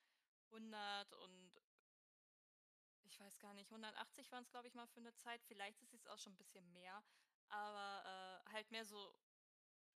100 0.52 1.14
und 1.14 1.60
ich 3.04 3.20
weiß 3.20 3.40
gar 3.40 3.54
nicht, 3.54 3.72
180 3.72 4.32
waren 4.32 4.44
es, 4.44 4.50
glaube 4.52 4.68
ich, 4.68 4.74
mal 4.74 4.88
für 4.88 5.00
eine 5.00 5.14
Zeit. 5.14 5.44
Vielleicht 5.44 5.82
ist 5.82 5.94
es 5.94 6.08
auch 6.08 6.18
schon 6.18 6.34
ein 6.34 6.38
bisschen 6.38 6.72
mehr, 6.72 7.04
aber 7.50 8.44
äh, 8.48 8.52
halt 8.52 8.72
mehr 8.72 8.86
so, 8.86 9.14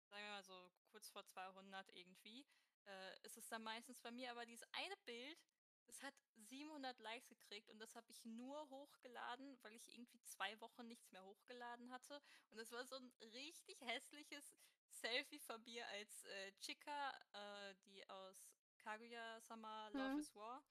sagen 0.06 0.22
wir 0.24 0.30
mal 0.30 0.44
so 0.44 0.72
kurz 0.86 1.08
vor 1.10 1.24
200 1.26 1.90
irgendwie. 1.94 2.46
Äh, 2.86 3.16
ist 3.26 3.36
es 3.38 3.48
dann 3.48 3.62
meistens 3.62 4.00
bei 4.00 4.10
mir 4.12 4.30
aber 4.30 4.46
dieses 4.46 4.66
eine 4.72 4.96
Bild, 5.06 5.38
Es 5.86 6.02
hat 6.02 6.14
700 6.36 6.98
Likes 7.00 7.28
gekriegt 7.28 7.70
und 7.70 7.78
das 7.78 7.94
habe 7.96 8.10
ich 8.10 8.24
nur 8.24 8.70
hochgeladen, 8.70 9.58
weil 9.62 9.74
ich 9.74 9.88
irgendwie 9.92 10.20
2 10.22 10.58
Wochen 10.60 10.88
nichts 10.88 11.12
mehr 11.12 11.24
hochgeladen 11.24 11.90
hatte. 11.92 12.20
Und 12.50 12.58
das 12.58 12.72
war 12.72 12.86
so 12.86 12.96
'n 12.96 13.12
richtig 13.22 13.80
hässliches 13.82 14.56
Selfie 15.04 15.40
von 15.40 15.62
mir 15.64 15.86
als, 15.88 16.24
äh, 16.24 16.52
Chika, 16.60 17.12
äh, 17.34 17.74
die 17.84 18.08
aus 18.08 18.48
Kaguya-Sama: 18.78 19.88
Love 19.88 20.14
Mhm. 20.14 20.20
is 20.20 20.34
War. 20.34 20.62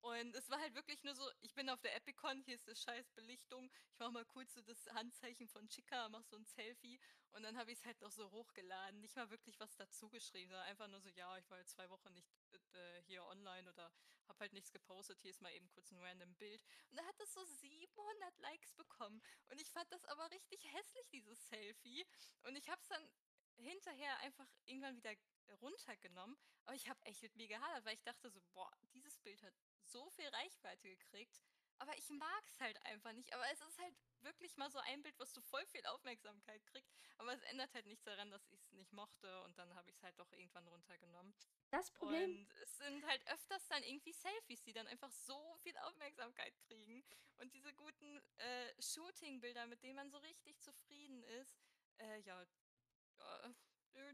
Und 0.00 0.34
es 0.36 0.50
war 0.50 0.60
halt 0.60 0.74
wirklich 0.74 1.02
nur 1.04 1.14
so, 1.14 1.28
ich 1.40 1.54
bin 1.54 1.70
auf 1.70 1.80
der 1.80 1.96
Epicon, 1.96 2.42
hier 2.42 2.54
ist 2.56 2.68
das 2.68 2.80
scheiß 2.80 3.10
Belichtung. 3.12 3.70
Ich 3.92 3.98
mache 3.98 4.12
mal 4.12 4.26
kurz 4.26 4.54
so 4.54 4.62
das 4.62 4.86
Handzeichen 4.92 5.48
von 5.48 5.68
Chika, 5.68 6.08
mache 6.10 6.24
so 6.24 6.36
'n 6.36 6.44
Selfie 6.46 7.00
und 7.32 7.42
dann 7.42 7.58
habe 7.58 7.72
ich's 7.72 7.84
halt 7.86 8.00
noch 8.00 8.12
so 8.12 8.30
hochgeladen. 8.30 9.00
Nicht 9.00 9.16
mal 9.16 9.30
wirklich 9.30 9.60
was 9.60 9.76
dazu 9.76 10.10
geschrieben, 10.10 10.50
sondern 10.50 10.68
einfach 10.68 10.88
nur 10.88 11.00
so: 11.00 11.08
„Ja, 11.10 11.38
ich 11.38 11.50
war 11.50 11.58
jetzt 11.58 11.72
2 11.72 11.90
Wochen 11.90 12.12
nicht, 12.14 12.30
äh, 12.74 13.02
hier 13.04 13.24
online 13.26 13.70
oder 13.70 13.90
habe 14.28 14.40
halt 14.40 14.52
nichts 14.54 14.72
gepostet. 14.72 15.20
Hier 15.22 15.30
ist 15.32 15.40
mal 15.42 15.52
eben 15.54 15.68
kurz 15.70 15.90
'n 15.92 15.98
random 15.98 16.36
Bild.“ 16.36 16.62
Und 16.90 16.98
da 17.00 17.04
hat 17.06 17.18
das 17.20 17.32
so 17.34 17.44
700 17.44 18.38
Likes 18.38 18.74
bekommen. 18.74 19.20
Und 19.48 19.60
ich 19.60 19.70
fand 19.72 19.90
das 19.92 20.04
aber 20.06 20.30
richtig 20.30 20.64
hässlich, 20.72 21.08
dieses 21.10 21.48
Selfie. 21.48 22.04
Und 22.42 22.56
ich 22.56 22.68
habe 22.68 22.80
es 22.82 22.88
dann 22.88 23.08
hinterher 23.56 24.18
einfach 24.18 24.48
irgendwann 24.64 24.96
wieder 24.96 25.14
runtergenommen. 25.60 26.36
Aber 26.64 26.74
ich 26.74 26.88
habe 26.88 27.04
echt 27.04 27.22
mit 27.22 27.36
mir 27.36 27.48
gehadert, 27.48 27.84
weil 27.84 27.94
ich 27.94 28.02
dachte 28.02 28.30
so: 28.30 28.40
„Boah, 28.52 28.70
dieses 28.92 29.18
Bild 29.18 29.42
hat 29.42 29.54
so 29.84 30.08
viel 30.10 30.28
Reichweite 30.28 30.88
gekriegt, 30.88 31.42
aber 31.78 31.96
ich 31.96 32.08
mag's 32.08 32.58
halt 32.60 32.80
einfach 32.86 33.12
nicht.“ 33.12 33.32
Aber 33.34 33.44
es 33.52 33.60
ist 33.60 33.78
halt 33.78 33.94
wirklich 34.20 34.56
mal 34.56 34.70
so 34.70 34.78
ein 34.78 35.02
Bild, 35.02 35.18
was 35.18 35.32
so 35.34 35.40
voll 35.42 35.64
viel 35.66 35.84
Aufmerksamkeit 35.86 36.64
kriegt, 36.66 36.90
aber 37.18 37.32
es 37.34 37.42
ändert 37.42 37.72
halt 37.74 37.86
nichts 37.86 38.04
daran, 38.04 38.30
dass 38.30 38.46
ich's 38.48 38.72
nicht 38.72 38.92
mochte 38.92 39.42
und 39.42 39.58
dann 39.58 39.74
habe 39.74 39.90
ich's 39.90 40.02
halt 40.02 40.18
doch 40.18 40.32
irgendwann 40.32 40.66
runtergenommen. 40.66 41.34
Das 41.70 41.90
Problem 41.90 42.30
Und 42.30 42.52
es 42.62 42.76
sind 42.78 43.04
halt 43.06 43.26
öfters 43.28 43.66
dann 43.68 43.82
irgendwie 43.82 44.12
Selfies, 44.12 44.62
die 44.62 44.72
dann 44.72 44.86
einfach 44.86 45.10
so 45.10 45.56
viel 45.62 45.76
Aufmerksamkeit 45.78 46.54
kriegen 46.66 47.04
und 47.36 47.52
diese 47.52 47.74
guten, 47.74 48.20
äh, 48.38 48.82
Shooting-Bilder, 48.82 49.66
mit 49.66 49.82
denen 49.82 49.96
man 49.96 50.10
so 50.10 50.18
richtig 50.18 50.58
zufrieden 50.60 51.22
ist, 51.24 51.58
äh, 51.98 52.20
ja, 52.20 52.44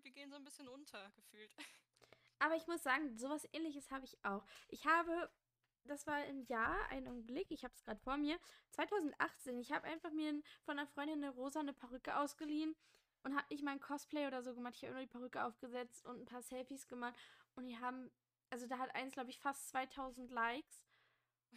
die 0.05 0.13
gehen 0.13 0.31
so 0.31 0.37
'n 0.37 0.45
bisschen 0.45 0.69
unter 0.69 1.11
gefühlt. 1.13 1.55
Aber 2.41 2.57
ich 2.57 2.67
muss 2.67 2.83
sagen, 2.83 3.17
so 3.19 3.29
was 3.31 3.49
Ähnliches 3.53 3.91
habe 3.91 4.05
ich 4.07 4.19
auch. 4.25 4.47
Ich 4.69 4.87
habe 4.87 5.31
das 5.85 6.07
war 6.07 6.25
im 6.27 6.43
Jahr 6.43 6.77
ein 6.91 7.09
Augenblick, 7.09 7.51
ich 7.51 7.65
habe 7.65 7.75
es 7.75 7.83
grad 7.85 8.01
vor 8.03 8.17
mir, 8.19 8.39
2018. 8.71 9.59
Ich 9.59 9.73
habe 9.73 9.87
einfach 9.89 10.13
mir 10.13 10.43
von 10.65 10.77
'ner 10.77 10.87
Freundin 10.87 11.21
'ne 11.21 11.31
rosane 11.31 11.73
Perücke 11.75 12.17
ausgeliehen 12.19 12.77
und 13.25 13.37
habe 13.37 13.47
nicht 13.51 13.65
mal 13.65 13.73
'n 13.75 13.81
Cosplay 13.81 14.27
oder 14.27 14.43
so 14.43 14.55
gemacht. 14.55 14.75
Ich 14.77 14.83
habe 14.85 14.95
nur 14.95 15.03
die 15.03 15.09
Perücke 15.09 15.45
aufgesetzt 15.45 16.07
und 16.07 16.21
'n 16.21 16.27
paar 16.27 16.43
Selfies 16.43 16.89
gemacht 16.89 17.19
und 17.57 17.67
die 17.67 17.79
haben 17.79 18.11
also, 18.53 18.67
da 18.67 18.79
hat 18.79 18.95
eins, 18.97 19.13
glaube 19.15 19.31
ich, 19.31 19.41
fast 19.41 19.69
2.000 19.71 20.31
Likes 20.33 20.90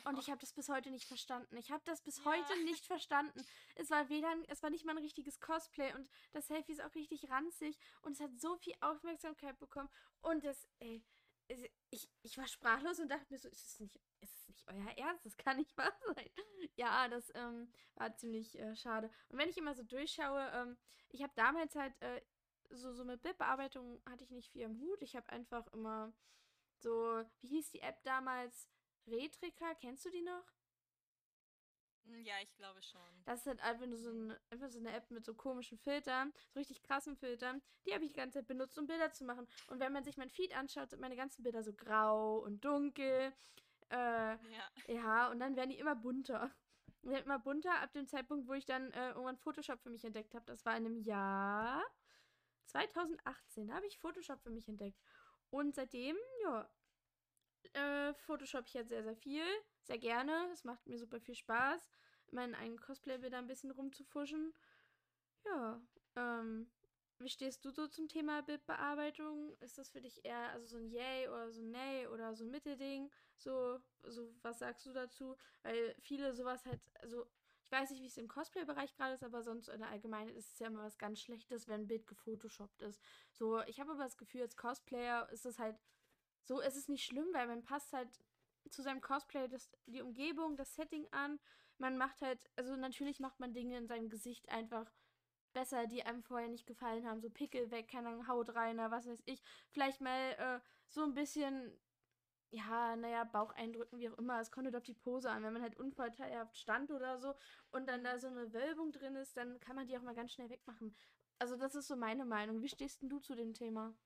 und 0.05 0.17
ich 0.19 0.29
habe 0.29 0.39
das 0.39 0.53
bis 0.53 0.69
heute 0.69 0.91
nicht 0.91 1.07
verstanden. 1.07 1.55
Ich 1.57 1.71
habe 1.71 1.83
das 1.85 2.01
bis 2.03 2.25
Ja. 2.25 2.25
heute 2.25 2.57
nicht 2.63 2.85
verstanden. 2.85 3.45
Es 3.75 3.89
war 3.89 4.09
weder 4.09 4.33
es 4.47 4.61
war 4.63 4.69
nicht 4.69 4.85
mal 4.85 4.93
'n 4.97 5.03
richtiges 5.03 5.39
Cosplay 5.39 5.93
und 5.93 6.09
das 6.33 6.47
Selfie 6.47 6.73
ist 6.73 6.81
auch 6.81 6.95
richtig 6.95 7.29
ranzig 7.29 7.77
und 8.01 8.13
es 8.13 8.19
hat 8.19 8.39
so 8.39 8.55
viel 8.57 8.73
Aufmerksamkeit 8.81 9.59
bekommen 9.59 9.89
und 10.21 10.43
das 10.43 10.67
ey, 10.79 11.05
ich 11.89 12.09
ich 12.21 12.37
war 12.37 12.47
sprachlos 12.47 12.99
und 12.99 13.09
dachte 13.09 13.27
mir 13.29 13.37
so: 13.39 13.49
„Ist 13.49 13.65
es 13.67 13.79
nicht 13.79 14.01
ist 14.21 14.35
es 14.39 14.47
nicht 14.47 14.63
euer 14.67 14.97
Ernst? 14.97 15.25
Das 15.25 15.37
kann 15.37 15.57
nicht 15.57 15.77
wahr 15.77 15.93
sein.“ 16.15 16.29
Ja, 16.75 17.07
das, 17.07 17.31
ähm, 17.35 17.71
war 17.95 18.15
ziemlich, 18.15 18.57
äh, 18.59 18.75
schade. 18.75 19.09
Und 19.29 19.37
wenn 19.37 19.49
ich 19.49 19.57
immer 19.57 19.75
so 19.75 19.83
durchschaue, 19.83 20.49
ähm 20.53 20.77
ich 21.09 21.21
habe 21.23 21.33
damals 21.35 21.75
halt, 21.75 22.01
äh 22.01 22.21
so 22.69 22.93
so 22.93 23.05
mit 23.05 23.21
Bildbearbeitung 23.21 24.01
hatte 24.09 24.23
ich 24.23 24.31
nicht 24.31 24.51
viel 24.51 24.65
am 24.65 24.79
Hut. 24.79 25.01
Ich 25.03 25.15
habe 25.15 25.29
einfach 25.31 25.67
immer 25.73 26.13
so 26.79 27.23
wie 27.41 27.47
hieß 27.49 27.71
die 27.71 27.81
App 27.81 28.03
damals? 28.03 28.72
Retrika, 29.07 29.75
kennst 29.75 30.03
du 30.03 30.09
die 30.09 30.21
noch? 30.21 30.43
Hm, 32.05 32.21
ja, 32.25 32.35
ich 32.41 32.53
glaube 32.55 32.81
schon. 32.81 32.99
Das 33.25 33.41
ist 33.41 33.47
halt 33.47 33.61
einfach 33.61 33.85
nur 33.85 33.97
so 33.97 34.09
'n 34.09 34.35
einfach 34.49 34.69
so 34.69 34.79
'ne 34.79 34.91
App 34.91 35.09
mit 35.09 35.23
so 35.25 35.33
komischen 35.33 35.77
Filtern, 35.77 36.33
so 36.53 36.59
richtig 36.59 36.83
krassen 36.83 37.15
Filtern. 37.15 37.61
Die 37.85 37.93
habe 37.93 38.03
ich 38.03 38.11
die 38.11 38.17
ganze 38.17 38.39
Zeit 38.39 38.47
benutzt, 38.47 38.77
um 38.77 38.85
Bilder 38.87 39.13
zu 39.13 39.23
machen. 39.23 39.47
Und 39.67 39.79
wenn 39.79 39.93
man 39.93 40.03
sich 40.03 40.17
mein 40.17 40.29
Feed 40.29 40.55
anschaut, 40.57 40.89
sind 40.89 40.99
meine 41.01 41.15
ganzen 41.15 41.41
Bilder 41.43 41.63
so 41.63 41.73
grau 41.73 42.39
und 42.39 42.63
dunkel. 42.65 43.33
Äh, 43.89 44.37
Ja. 44.51 44.69
ja, 44.87 45.29
und 45.31 45.39
dann 45.39 45.55
werden 45.55 45.69
die 45.71 45.79
immer 45.79 45.95
bunter. 45.95 46.51
Die 47.03 47.09
werden 47.09 47.25
immer 47.25 47.39
bunter 47.39 47.81
ab 47.81 47.93
dem 47.93 48.07
Zeitpunkt, 48.07 48.47
wo 48.47 48.53
ich 48.53 48.65
dann, 48.65 48.91
äh, 48.91 49.09
irgendwann 49.11 49.37
Photoshop 49.37 49.81
für 49.81 49.89
mich 49.89 50.03
entdeckt 50.05 50.35
habe. 50.35 50.45
Das 50.45 50.65
war 50.65 50.75
in 50.77 50.83
dem 50.85 50.97
Jahr 50.97 51.83
2018. 52.65 53.67
Da 53.69 53.75
habe 53.75 53.87
ich 53.87 53.99
Photoshop 53.99 54.41
für 54.41 54.49
mich 54.51 54.67
entdeckt. 54.69 54.99
Und 55.49 55.75
seitdem, 55.75 56.17
ja, 56.43 56.69
äh, 57.73 58.13
Photoshop 58.13 58.65
ich 58.67 58.73
jetzt 58.73 58.89
sehr, 58.89 59.03
sehr 59.03 59.15
viel, 59.15 59.43
sehr 59.81 59.97
gerne. 59.99 60.49
Es 60.51 60.63
macht 60.63 60.85
mir 60.87 60.97
super 60.97 61.19
viel 61.19 61.35
Spaß, 61.35 61.89
in 62.27 62.35
meinen 62.35 62.55
eigenen 62.55 62.79
Cosplay-Bildern 62.79 63.45
'n 63.45 63.47
bisschen 63.47 63.71
rumzufuschen. 63.71 64.53
Ja, 65.45 65.81
ähm, 66.15 66.71
wie 67.19 67.29
stehst 67.29 67.65
du 67.65 67.71
so 67.71 67.87
zum 67.87 68.07
Thema 68.09 68.41
Bildbearbeitung? 68.43 69.55
Ist 69.61 69.77
das 69.77 69.91
für 69.91 70.01
dich 70.01 70.25
eher 70.25 70.51
also, 70.51 70.67
so 70.67 70.77
'n 70.77 70.87
Yay 70.89 71.27
oder 71.29 71.51
so 71.51 71.61
'n 71.61 71.71
Nay 71.71 72.07
oder 72.07 72.35
so 72.35 72.45
'n 72.45 72.51
Mittelding? 72.51 73.11
So 73.37 73.79
so, 74.03 74.35
was 74.43 74.59
sagst 74.59 74.85
du 74.85 74.93
dazu? 74.93 75.37
Weil 75.63 75.95
viele 76.01 76.33
so 76.33 76.45
was 76.45 76.65
halt 76.65 76.81
also, 77.01 77.27
ich 77.65 77.71
weiß 77.71 77.91
nicht, 77.91 78.01
wie's 78.03 78.17
im 78.17 78.27
Cosplay-Bereich 78.29 78.95
grade 78.95 79.13
ist, 79.15 79.23
aber 79.23 79.43
sonst 79.43 79.69
in 79.69 79.79
der 79.81 79.89
Allgemeinheit 79.91 80.35
ist 80.35 80.53
es 80.53 80.59
ja 80.59 80.67
immer 80.67 80.83
was 80.83 80.97
ganz 80.99 81.21
Schlechtes, 81.21 81.67
wenn 81.67 81.81
'n 81.83 81.87
Bild 81.87 82.07
gefotoshoppt 82.07 82.81
ist. 82.83 83.01
So, 83.31 83.61
ich 83.63 83.79
habe 83.81 83.91
aber 83.93 84.03
das 84.03 84.17
Gefühl, 84.17 84.41
als 84.43 84.57
Cosplayer 84.57 85.29
ist 85.31 85.45
es 85.45 85.59
halt 85.59 85.77
so 86.43 86.59
ist 86.61 86.75
es 86.77 86.87
nicht 86.89 87.05
schlimm, 87.05 87.27
weil 87.33 87.47
man 87.47 87.63
passt 87.63 87.93
halt 87.93 88.23
zu 88.69 88.81
seinem 88.83 89.01
Cosplay 89.01 89.47
das 89.49 89.71
die 89.87 90.01
Umgebung, 90.01 90.57
das 90.57 90.75
Setting 90.75 91.07
an. 91.11 91.39
Man 91.77 91.97
macht 91.97 92.21
halt 92.21 92.51
also, 92.57 92.75
natürlich 92.77 93.19
macht 93.19 93.39
man 93.39 93.53
Dinge 93.53 93.77
in 93.77 93.87
seinem 93.87 94.09
Gesicht 94.09 94.49
einfach 94.49 94.91
besser, 95.53 95.87
die 95.87 96.03
einem 96.05 96.23
vorher 96.23 96.49
nicht 96.49 96.67
gefallen 96.67 97.07
haben, 97.07 97.21
so 97.21 97.29
Pickel 97.31 97.71
weg, 97.71 97.89
keine 97.89 98.27
Haut 98.27 98.55
reiner, 98.55 98.91
was 98.91 99.07
weiß 99.07 99.23
ich. 99.25 99.43
Vielleicht 99.71 100.01
mal, 100.01 100.33
äh, 100.39 100.61
so 100.89 101.03
'n 101.03 101.13
bisschen, 101.15 101.79
ja, 102.51 102.95
na 102.97 103.09
ja, 103.09 103.23
Bauch 103.25 103.51
eindrücken, 103.53 103.99
wie 103.99 104.09
auch 104.09 104.17
immer. 104.19 104.39
Es 104.41 104.51
kommt 104.51 104.65
halt 104.67 104.75
auf 104.77 104.83
die 104.83 104.93
Pose 104.95 105.31
an. 105.31 105.43
Wenn 105.43 105.53
man 105.53 105.61
halt 105.63 105.77
unvorteilhaft 105.77 106.57
stand 106.57 106.91
oder 106.91 107.19
so 107.19 107.35
und 107.71 107.87
dann 107.89 108.03
da 108.05 108.19
so 108.19 108.29
'ne 108.29 108.53
Wölbung 108.53 108.91
drin 108.93 109.15
ist, 109.17 109.37
dann 109.37 109.59
kann 109.61 109.75
man 109.77 109.87
die 109.87 109.97
auch 109.97 110.03
mal 110.03 110.15
ganz 110.15 110.33
schnell 110.33 110.49
wegmachen. 110.51 110.95
Also, 111.39 111.57
das 111.57 111.75
ist 111.75 111.87
so 111.87 111.97
meine 111.97 112.25
Meinung. 112.25 112.61
Wie 112.63 112.69
stehst 112.69 113.03
'n 113.03 113.09
du 113.09 113.19
zu 113.19 113.35
dem 113.35 113.53
Thema? 113.53 113.97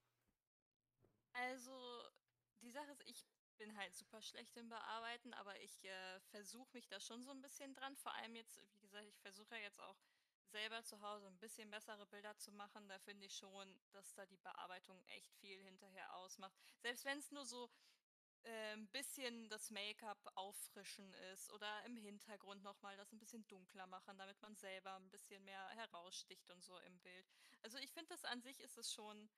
Also, 1.35 2.06
die 2.61 2.71
Sache 2.71 2.91
ist, 2.91 3.03
ich 3.05 3.27
bin 3.57 3.75
halt 3.77 3.95
super 3.95 4.21
schlecht 4.21 4.57
im 4.57 4.69
Bearbeiten, 4.69 5.33
aber 5.33 5.59
ich, 5.61 5.83
äh, 5.83 6.19
versuche 6.21 6.69
mich 6.73 6.87
da 6.87 6.99
schon 6.99 7.23
so 7.23 7.31
'n 7.31 7.41
bisschen 7.41 7.73
dran. 7.73 7.95
Vor 7.97 8.13
allem 8.15 8.35
jetzt, 8.35 8.59
wie 8.73 8.79
gesagt, 8.81 9.07
ich 9.07 9.19
versuche 9.19 9.55
ja 9.55 9.61
jetzt 9.61 9.79
auch 9.81 9.99
selber 10.45 10.83
zu 10.83 11.01
Hause 11.01 11.27
'n 11.27 11.39
bisschen 11.39 11.69
bessere 11.71 12.05
Bilder 12.07 12.37
zu 12.37 12.51
machen. 12.51 12.87
Da 12.87 12.99
finde 12.99 13.25
ich 13.27 13.35
schon, 13.35 13.81
dass 13.91 14.13
da 14.13 14.25
die 14.25 14.37
Bearbeitung 14.37 15.03
echt 15.07 15.33
viel 15.35 15.61
hinterher 15.63 16.15
ausmacht. 16.15 16.55
Selbst 16.79 17.05
wenn's 17.05 17.31
nur 17.31 17.45
so, 17.45 17.69
äh, 18.43 18.73
'n 18.75 18.89
bisschen 18.91 19.49
das 19.49 19.71
Make-up 19.71 20.19
auffrischen 20.35 21.13
ist 21.33 21.51
oder 21.51 21.83
im 21.85 21.97
Hintergrund 21.97 22.63
noch 22.63 22.81
mal 22.81 22.97
das 22.97 23.13
'n 23.13 23.19
bisschen 23.19 23.47
dunkler 23.47 23.87
machen, 23.87 24.17
damit 24.19 24.41
man 24.41 24.55
selber 24.55 24.95
'n 24.97 25.09
bisschen 25.11 25.43
mehr 25.45 25.69
heraussticht 25.69 26.49
und 26.51 26.63
so 26.63 26.77
im 26.79 27.01
Bild. 27.01 27.27
Also, 27.61 27.77
ich 27.79 27.93
finde 27.93 28.09
das 28.09 28.25
an 28.25 28.41
sich 28.41 28.59
ist 28.61 28.77
es 28.77 28.93
schon, 28.93 29.29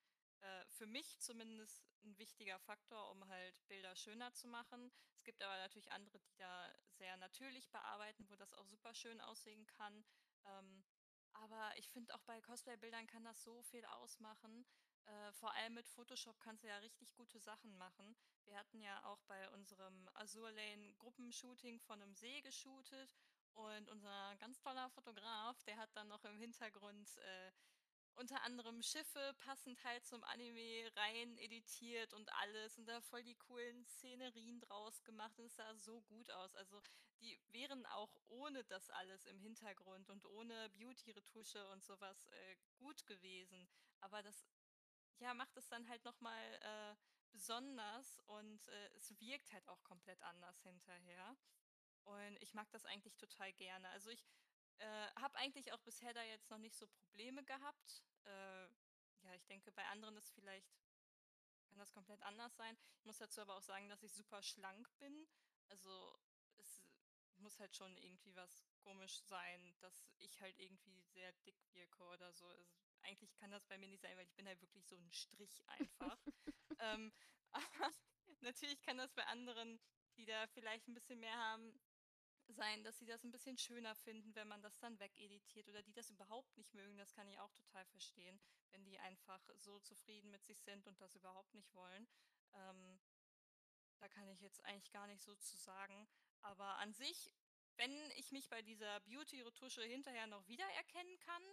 äh, 0.42 0.66
für 0.70 0.86
mich 0.88 1.20
zumindest 1.20 1.86
'n 2.04 2.18
wichtiger 2.18 2.60
Faktor, 2.60 3.12
um 3.12 3.28
halt 3.28 3.66
Bilder 3.68 3.96
schöner 3.96 4.34
zu 4.34 4.48
machen. 4.48 4.92
Es 5.18 5.24
gibt 5.24 5.42
aber 5.44 5.58
natürlich 5.58 5.92
andere, 5.92 6.20
die 6.20 6.36
da 6.38 6.74
sehr 6.90 7.18
natürlich 7.18 7.72
bearbeiten, 7.72 8.30
wo 8.30 8.36
das 8.36 8.54
auch 8.54 8.66
super 8.66 8.94
schön 8.94 9.22
aussehen 9.22 9.66
kann. 9.66 10.04
Ähm, 10.46 10.86
aber 11.34 11.74
ich 11.78 11.90
finde 11.92 12.16
auch 12.16 12.24
bei 12.24 12.42
Cosplay-Bildern 12.42 13.08
kann 13.08 13.24
das 13.24 13.44
so 13.44 13.62
viel 13.64 13.86
ausmachen. 13.86 14.66
Äh, 15.06 15.32
vor 15.34 15.54
allem 15.54 15.74
mit 15.76 15.88
Photoshop 15.90 16.40
kannst 16.40 16.64
du 16.64 16.68
ja 16.68 16.78
richtig 16.78 17.14
gute 17.14 17.40
Sachen 17.40 17.78
machen. 17.78 18.16
Wir 18.46 18.58
hatten 18.58 18.82
ja 18.82 19.04
auch 19.06 19.22
bei 19.24 19.50
unserem 19.52 20.10
Azur 20.14 20.52
Lane 20.52 20.94
Gruppenshooting 20.98 21.80
von 21.80 22.00
'nem 22.00 22.14
See 22.16 22.42
geshootet 22.42 23.16
und 23.54 23.90
unser 23.90 24.36
ganz 24.38 24.60
toller 24.60 24.90
Fotograf, 24.90 25.64
der 25.64 25.78
hat 25.78 25.96
dann 25.96 26.08
noch 26.08 26.24
im 26.26 26.38
Hintergrund, 26.38 27.18
äh, 27.18 27.52
unter 28.20 28.42
anderem 28.44 28.82
Schiffe 28.84 29.34
passend 29.40 29.82
halt 29.84 30.06
zum 30.06 30.24
Anime 30.26 30.92
rein 30.96 31.38
editiert 31.38 32.14
und 32.14 32.32
alles 32.34 32.78
und 32.78 32.86
da 32.86 33.02
voll 33.02 33.24
die 33.24 33.36
coolen 33.36 33.86
Szenerien 33.86 34.60
draus 34.60 35.04
gemacht 35.04 35.40
und 35.40 35.46
es 35.46 35.56
sah 35.56 35.74
so 35.76 36.02
gut 36.02 36.30
aus. 36.32 36.54
Also, 36.56 36.82
die 37.22 37.40
wären 37.48 37.86
auch 37.88 38.16
ohne 38.28 38.64
das 38.66 38.90
alles 38.90 39.26
im 39.26 39.40
Hintergrund 39.40 40.10
und 40.10 40.26
ohne 40.26 40.70
Beauty-Retusche 40.72 41.68
und 41.70 41.84
so 41.84 42.00
was, 42.00 42.28
äh, 42.28 42.56
gut 42.78 43.06
gewesen. 43.08 43.68
Aber 44.02 44.22
das, 44.22 44.46
ja, 45.20 45.34
macht 45.34 45.56
es 45.58 45.68
dann 45.70 45.88
halt 45.90 46.04
noch 46.06 46.20
mal, 46.22 46.60
äh, 46.62 46.96
besonders 47.32 48.20
und, 48.28 48.68
äh, 48.68 48.90
es 48.96 49.20
wirkt 49.20 49.52
halt 49.54 49.68
auch 49.70 49.84
komplett 49.84 50.22
anders 50.24 50.62
hinterher. 50.64 51.38
Und 52.06 52.38
ich 52.42 52.54
mag 52.54 52.70
das 52.72 52.86
eigentlich 52.86 53.16
total 53.18 53.54
gerne. 53.54 53.90
Also, 53.90 54.10
ich, 54.10 54.26
äh, 54.80 55.08
habe 55.16 55.38
eigentlich 55.38 55.72
auch 55.72 55.82
bisher 55.82 56.14
da 56.14 56.24
jetzt 56.24 56.50
noch 56.50 56.58
nicht 56.58 56.76
so 56.76 56.88
Probleme 56.88 57.44
gehabt. 57.44 58.04
Äh, 58.26 58.66
ja, 59.22 59.36
ich 59.36 59.46
denke, 59.46 59.72
bei 59.72 59.86
anderen 59.88 60.18
ist 60.18 60.32
vielleicht 60.32 60.70
kann 61.68 61.80
das 61.80 61.94
komplett 61.94 62.22
anders 62.24 62.56
sein. 62.56 62.78
Ich 62.98 63.06
muss 63.06 63.18
dazu 63.18 63.42
aber 63.42 63.56
auch 63.56 63.62
sagen, 63.62 63.90
dass 63.90 64.04
ich 64.04 64.12
super 64.14 64.42
schlank 64.42 64.90
bin. 64.98 65.28
Also, 65.68 66.20
es 66.58 66.84
muss 67.38 67.60
halt 67.60 67.76
schon 67.76 67.96
irgendwie 67.98 68.36
was 68.36 68.66
komisch 68.84 69.22
sein, 69.22 69.76
dass 69.80 70.10
ich 70.18 70.40
halt 70.42 70.58
irgendwie 70.60 71.02
sehr 71.04 71.32
dick 71.46 71.58
wirke 71.74 72.04
oder 72.04 72.34
so. 72.34 72.48
Also, 72.48 72.66
eigentlich 73.02 73.34
kann 73.36 73.52
das 73.52 73.66
bei 73.66 73.78
mir 73.78 73.88
nicht 73.88 74.02
sein, 74.02 74.16
weil 74.18 74.26
ich 74.26 74.36
bin 74.36 74.48
halt 74.48 74.62
wirklich 74.62 74.86
so 74.88 74.96
ein 74.98 75.12
Strich 75.12 75.68
einfach. 75.68 76.18
Ähm, 76.82 77.12
aber 77.52 77.92
natürlich 78.40 78.82
kann 78.84 78.98
das 78.98 79.12
bei 79.12 79.26
anderen, 79.26 79.82
die 80.16 80.26
da 80.26 80.48
vielleicht 80.48 80.88
ein 80.88 80.94
bisschen 80.94 81.20
mehr 81.20 81.36
haben 81.36 81.78
sein, 82.54 82.84
dass 82.84 82.98
sie 83.00 83.06
das 83.06 83.24
ein 83.24 83.32
bisschen 83.32 83.58
schöner 83.58 83.96
finden, 83.96 84.34
wenn 84.36 84.48
man 84.48 84.62
das 84.62 84.78
dann 84.80 85.00
wegeditiert 85.00 85.68
oder 85.70 85.82
die 85.82 85.94
das 85.94 86.10
überhaupt 86.10 86.58
nicht 86.58 86.74
mögen. 86.74 86.98
Das 86.98 87.14
kann 87.14 87.28
ich 87.28 87.40
auch 87.40 87.52
total 87.54 87.86
verstehen, 87.86 88.40
wenn 88.72 88.84
die 88.84 89.00
einfach 89.00 89.42
so 89.58 89.80
zufrieden 89.80 90.32
mit 90.32 90.44
sich 90.46 90.62
sind 90.62 90.88
und 90.88 91.00
das 91.02 91.16
überhaupt 91.16 91.54
nicht 91.54 91.74
wollen. 91.74 92.08
Ähm, 92.54 93.00
da 94.00 94.08
kann 94.08 94.28
ich 94.28 94.42
jetzt 94.42 94.64
eigentlich 94.66 94.92
gar 94.92 95.08
nicht 95.08 95.22
so 95.22 95.36
zu 95.36 95.58
sagen. 95.58 96.08
Aber 96.42 96.78
an 96.78 96.94
sich, 96.94 97.34
wenn 97.76 97.92
ich 98.12 98.32
mich 98.32 98.50
bei 98.50 98.62
dieser 98.62 99.00
Beauty-Retusche 99.02 99.84
hinterher 99.84 100.28
noch 100.28 100.48
wiedererkennen 100.48 101.20
kann, 101.20 101.44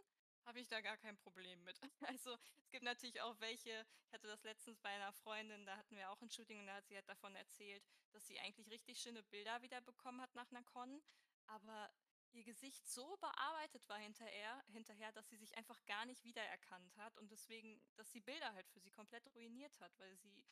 habe 0.46 0.60
ich 0.60 0.68
da 0.68 0.80
gar 0.80 0.96
kein 0.96 1.16
Problem 1.18 1.62
mit. 1.64 1.78
Also 2.18 2.38
es 2.62 2.70
gibt 2.70 2.84
natürlich 2.84 3.20
auch 3.20 3.38
welche, 3.40 3.86
ich 4.06 4.12
hatte 4.12 4.28
das 4.28 4.42
letztens 4.44 4.78
bei 4.80 4.90
einer 4.90 5.12
Freundin, 5.12 5.66
da 5.66 5.76
hatten 5.76 5.96
wir 5.96 6.10
auch 6.10 6.20
ein 6.22 6.30
Shooting 6.30 6.60
und 6.60 6.66
da 6.66 6.76
hat 6.76 6.86
sie 6.86 6.94
halt 6.94 7.08
davon 7.08 7.34
erzählt, 7.36 7.84
dass 8.12 8.26
sie 8.26 8.38
eigentlich 8.40 8.70
richtig 8.70 8.98
schöne 9.00 9.22
Bilder 9.24 9.60
wieder 9.62 9.80
bekommen 9.80 10.20
hat 10.20 10.34
nach 10.34 10.50
einer 10.50 10.62
Con, 10.62 11.02
aber 11.46 11.90
ihr 12.32 12.44
Gesicht 12.44 12.86
so 12.88 13.16
bearbeitet 13.18 13.88
war 13.88 13.98
hinterher, 13.98 14.64
hinterher, 14.68 15.12
dass 15.12 15.28
sie 15.28 15.36
sich 15.36 15.56
einfach 15.56 15.84
gar 15.86 16.06
nicht 16.06 16.24
wiedererkannt 16.24 16.96
hat 16.96 17.16
und 17.18 17.30
deswegen, 17.30 17.80
dass 17.96 18.10
die 18.10 18.20
Bilder 18.20 18.52
halt 18.54 18.68
für 18.68 18.80
sie 18.80 18.90
komplett 18.90 19.26
ruiniert 19.34 19.78
hat, 19.80 19.92
weil 19.98 20.16
sie 20.16 20.44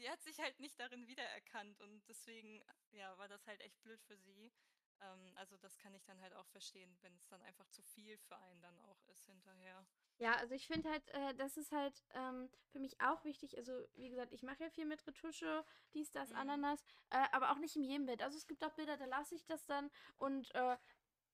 sie 0.00 0.08
hat 0.10 0.22
sich 0.22 0.38
halt 0.40 0.58
nicht 0.60 0.78
darin 0.80 1.06
wiedererkannt 1.06 1.80
und 1.80 2.08
deswegen, 2.08 2.62
ja, 2.92 3.16
war 3.18 3.28
das 3.28 3.46
halt 3.46 3.60
echt 3.60 3.80
blöd 3.82 4.02
für 4.02 4.16
sie. 4.16 4.52
Ähm, 5.00 5.32
also 5.36 5.56
das 5.58 5.78
kann 5.78 5.94
ich 5.94 6.04
dann 6.04 6.20
halt 6.20 6.34
auch 6.34 6.46
verstehen, 6.46 6.96
wenn 7.02 7.14
es 7.16 7.26
dann 7.28 7.42
einfach 7.42 7.68
zu 7.68 7.82
viel 7.82 8.18
für 8.18 8.36
einen 8.38 8.60
dann 8.62 8.78
auch 8.80 9.02
ist 9.06 9.24
hinterher. 9.26 9.86
Ja, 10.18 10.34
also 10.36 10.54
ich 10.54 10.66
finde 10.66 10.90
halt, 10.90 11.08
äh, 11.08 11.34
das 11.34 11.56
ist 11.56 11.72
halt 11.72 12.04
ähm, 12.14 12.50
für 12.68 12.78
mich 12.78 13.00
auch 13.00 13.24
wichtig. 13.24 13.56
Also, 13.56 13.72
wie 13.94 14.10
gesagt, 14.10 14.32
ich 14.32 14.42
mache 14.42 14.62
ja 14.62 14.68
viel 14.70 14.84
mit 14.84 15.06
Retusche, 15.06 15.64
dies, 15.94 16.10
das, 16.10 16.30
Mhm. 16.30 16.36
Ananas, 16.36 16.84
äh, 17.08 17.26
aber 17.32 17.52
auch 17.52 17.58
nicht 17.58 17.74
in 17.76 17.84
jedem 17.84 18.04
Bild. 18.04 18.22
Also 18.22 18.36
es 18.36 18.46
gibt 18.46 18.62
auch 18.62 18.72
Bilder, 18.74 18.98
da 18.98 19.06
lasse 19.06 19.34
ich 19.34 19.46
das 19.46 19.64
dann 19.64 19.90
und 20.18 20.54
äh, 20.54 20.76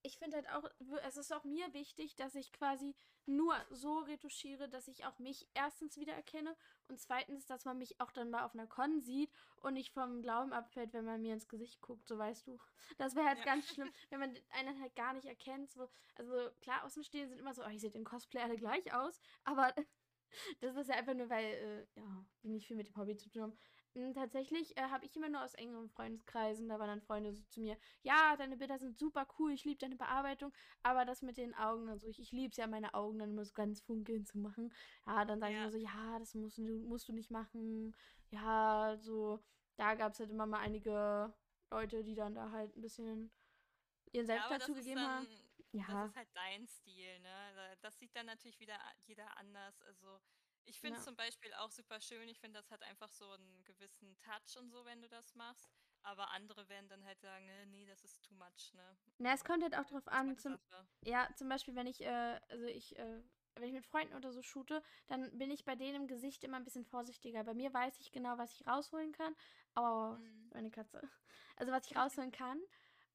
ich 0.07 0.19
finde 0.19 0.37
halt 0.37 0.49
auch, 0.51 0.71
es 1.05 1.17
ist 1.17 1.33
auch 1.33 1.45
mir 1.45 1.73
wichtig, 1.75 2.15
dass 2.15 2.35
ich 2.35 2.53
quasi 2.53 2.95
nur 3.27 3.57
so 3.71 3.99
retuschiere, 3.99 4.69
dass 4.69 4.87
ich 4.89 5.05
auch 5.05 5.19
mich 5.19 5.49
erstens 5.55 5.99
wiedererkenne 5.99 6.57
und 6.89 7.01
zweitens, 7.01 7.47
dass 7.47 7.65
man 7.65 7.77
mich 7.79 8.01
auch 8.01 8.13
dann 8.13 8.31
mal 8.31 8.45
auf 8.45 8.55
einer 8.55 8.69
Con 8.69 9.01
sieht 9.01 9.33
und 9.57 9.75
nicht 9.75 9.93
vom 9.93 10.23
Glauben 10.23 10.53
abfällt, 10.53 10.93
wenn 10.93 11.05
man 11.05 11.21
mir 11.21 11.35
ins 11.35 11.49
Gesicht 11.49 11.81
guckt, 11.81 12.07
so 12.07 12.17
weißt 12.17 12.47
du. 12.47 12.59
Das 12.99 13.17
wäre 13.17 13.27
halt 13.27 13.39
Ja. 13.39 13.45
ganz 13.45 13.69
schlimm, 13.69 13.91
wenn 14.11 14.21
man 14.21 14.37
einen 14.51 14.81
halt 14.81 14.95
gar 14.95 15.13
nicht 15.13 15.27
erkennt. 15.27 15.71
So. 15.73 15.89
Also 16.15 16.51
klar, 16.61 16.85
Außenstehende 16.85 17.29
sind 17.29 17.39
immer 17.41 17.55
so, 17.55 17.65
oh, 17.65 17.69
ich 17.69 17.81
sehe 17.81 17.91
den 17.91 18.05
Cosplay 18.05 18.41
alle 18.43 18.57
gleich 18.57 18.93
aus, 18.95 19.21
aber 19.45 19.75
das 20.61 20.77
ist 20.77 20.89
ja 20.89 20.95
einfach 20.95 21.15
nur, 21.15 21.29
weil, 21.29 21.45
äh, 21.97 22.01
ja, 22.01 22.25
die 22.43 22.49
nicht 22.51 22.67
viel 22.67 22.77
mit 22.77 22.89
dem 22.89 22.97
Hobby 22.97 23.17
zu 23.17 23.29
tun 23.29 23.43
haben. 23.43 23.59
Mm, 23.97 24.13
Tatsächlich 24.13 24.77
äh, 24.77 24.83
habe 24.83 25.05
ich 25.07 25.17
immer 25.17 25.29
nur 25.31 25.43
aus 25.43 25.55
engeren 25.55 25.89
Freundeskreisen, 25.89 26.69
da 26.69 26.79
waren 26.79 26.89
dann 26.89 27.01
Freunde 27.01 27.33
so 27.33 27.43
zu 27.45 27.61
mir, 27.61 27.77
ja, 28.03 28.37
deine 28.37 28.57
Bilder 28.59 28.79
sind 28.79 28.99
super 28.99 29.27
cool, 29.39 29.53
ich 29.53 29.65
liebe 29.65 29.79
deine 29.79 29.97
Bearbeitung, 29.97 30.53
aber 30.83 31.05
das 31.07 31.23
mit 31.23 31.39
den 31.39 31.55
Augen, 31.55 31.89
also 31.89 32.07
ich, 32.07 32.21
ich 32.21 32.31
liebe 32.33 32.51
es 32.51 32.57
ja, 32.59 32.67
meine 32.67 32.93
Augen 32.95 33.19
dann 33.19 33.31
immer 33.31 33.45
so 33.45 33.55
ganz 33.55 33.81
funkeln 33.81 34.27
zu 34.27 34.39
machen. 34.39 34.73
Ja, 35.07 35.25
dann 35.25 35.41
sage 35.41 35.53
ich 35.53 35.59
Ja. 35.59 35.63
immer 35.63 35.73
so, 35.73 35.79
ja, 35.79 36.19
das 36.19 36.35
musst 36.35 36.59
du, 36.59 36.63
musst 36.63 37.09
du 37.09 37.13
nicht 37.13 37.31
machen. 37.31 37.95
Ja, 38.31 38.97
so, 38.99 39.41
da 39.77 39.95
gab 39.95 40.13
es 40.13 40.21
halt 40.21 40.31
immer 40.31 40.47
mal 40.47 40.61
einige 40.61 41.33
Leute, 41.71 42.05
die 42.05 42.15
dann 42.15 42.35
da 42.35 42.51
halt 42.51 42.77
ein 42.77 42.83
bisschen 42.83 43.31
ihren 44.13 44.27
Ja, 44.29 44.47
aber 44.47 44.59
das 44.59 44.69
dazu 44.69 44.75
gegeben 44.75 45.01
haben. 45.03 45.27
dann 45.27 45.41
das 45.87 46.03
Ja, 46.03 46.09
ist 46.11 46.17
halt 46.17 46.29
dein 46.35 46.67
Stil, 46.67 47.19
ne? 47.21 47.53
Da 47.55 47.77
das 47.77 47.99
sieht 47.99 48.15
dann 48.17 48.27
natürlich 48.27 48.59
wieder 48.61 48.79
jeder 49.07 49.37
anders. 49.39 49.81
Also, 49.83 50.21
ich 50.67 50.81
finde 50.81 50.99
es 50.99 51.03
ja. 51.03 51.05
zum 51.05 51.17
Beispiel 51.17 51.53
auch 51.55 51.71
super 51.71 52.01
schön. 52.01 52.29
Ich 52.29 52.41
finde, 52.41 52.59
das 52.59 52.71
hat 52.71 52.83
einfach 52.83 53.11
so 53.13 53.31
einen 53.33 53.65
gewissen 53.65 54.19
Touch 54.19 54.57
und 54.59 54.71
so, 54.71 54.85
wenn 54.85 55.01
du 55.03 55.09
das 55.09 55.35
machst. 55.35 55.71
Aber 56.03 56.31
andere 56.31 56.69
werden 56.69 56.89
dann 56.89 57.05
halt 57.05 57.21
sagen: 57.21 57.49
„Äh, 57.49 57.67
ne, 57.67 57.87
das 57.87 58.05
ist 58.05 58.25
too 58.25 58.35
much“, 58.35 58.73
ne? 58.75 58.97
Na, 59.19 59.33
es 59.33 59.45
kommt 59.45 59.63
halt 59.63 59.77
auch 59.77 59.85
drauf 59.87 60.09
an, 60.09 60.37
zum, 60.39 60.59
ja, 61.05 61.29
zum 61.37 61.49
Beispiel, 61.49 61.75
wenn 61.75 61.87
ich, 61.87 62.03
äh, 62.03 62.41
also 62.49 62.67
ich, 62.67 62.99
äh, 62.99 63.23
wenn 63.55 63.69
ich 63.69 63.73
mit 63.73 63.87
Freunden 63.87 64.15
oder 64.15 64.33
so 64.33 64.43
shoote, 64.43 64.83
dann 65.07 65.37
bin 65.39 65.51
ich 65.51 65.65
bei 65.65 65.75
denen 65.77 66.03
im 66.03 66.07
Gesicht 66.09 66.45
immer 66.45 66.59
ein 66.59 66.65
bisschen 66.65 66.85
vorsichtiger. 66.85 67.45
Bei 67.45 67.55
mir 67.55 67.73
weiß 67.73 68.01
ich 68.01 68.13
genau, 68.13 68.37
was 68.39 68.53
ich 68.53 68.67
rausholen 68.67 69.13
kann. 69.13 69.35
Oh, 69.77 70.17
Mhm. 70.17 70.53
meine 70.53 70.71
Katze. 70.71 71.09
Also 71.57 71.73
was 71.73 71.87
ich 71.87 71.97
rausholen 71.97 72.33
kann. 72.33 72.61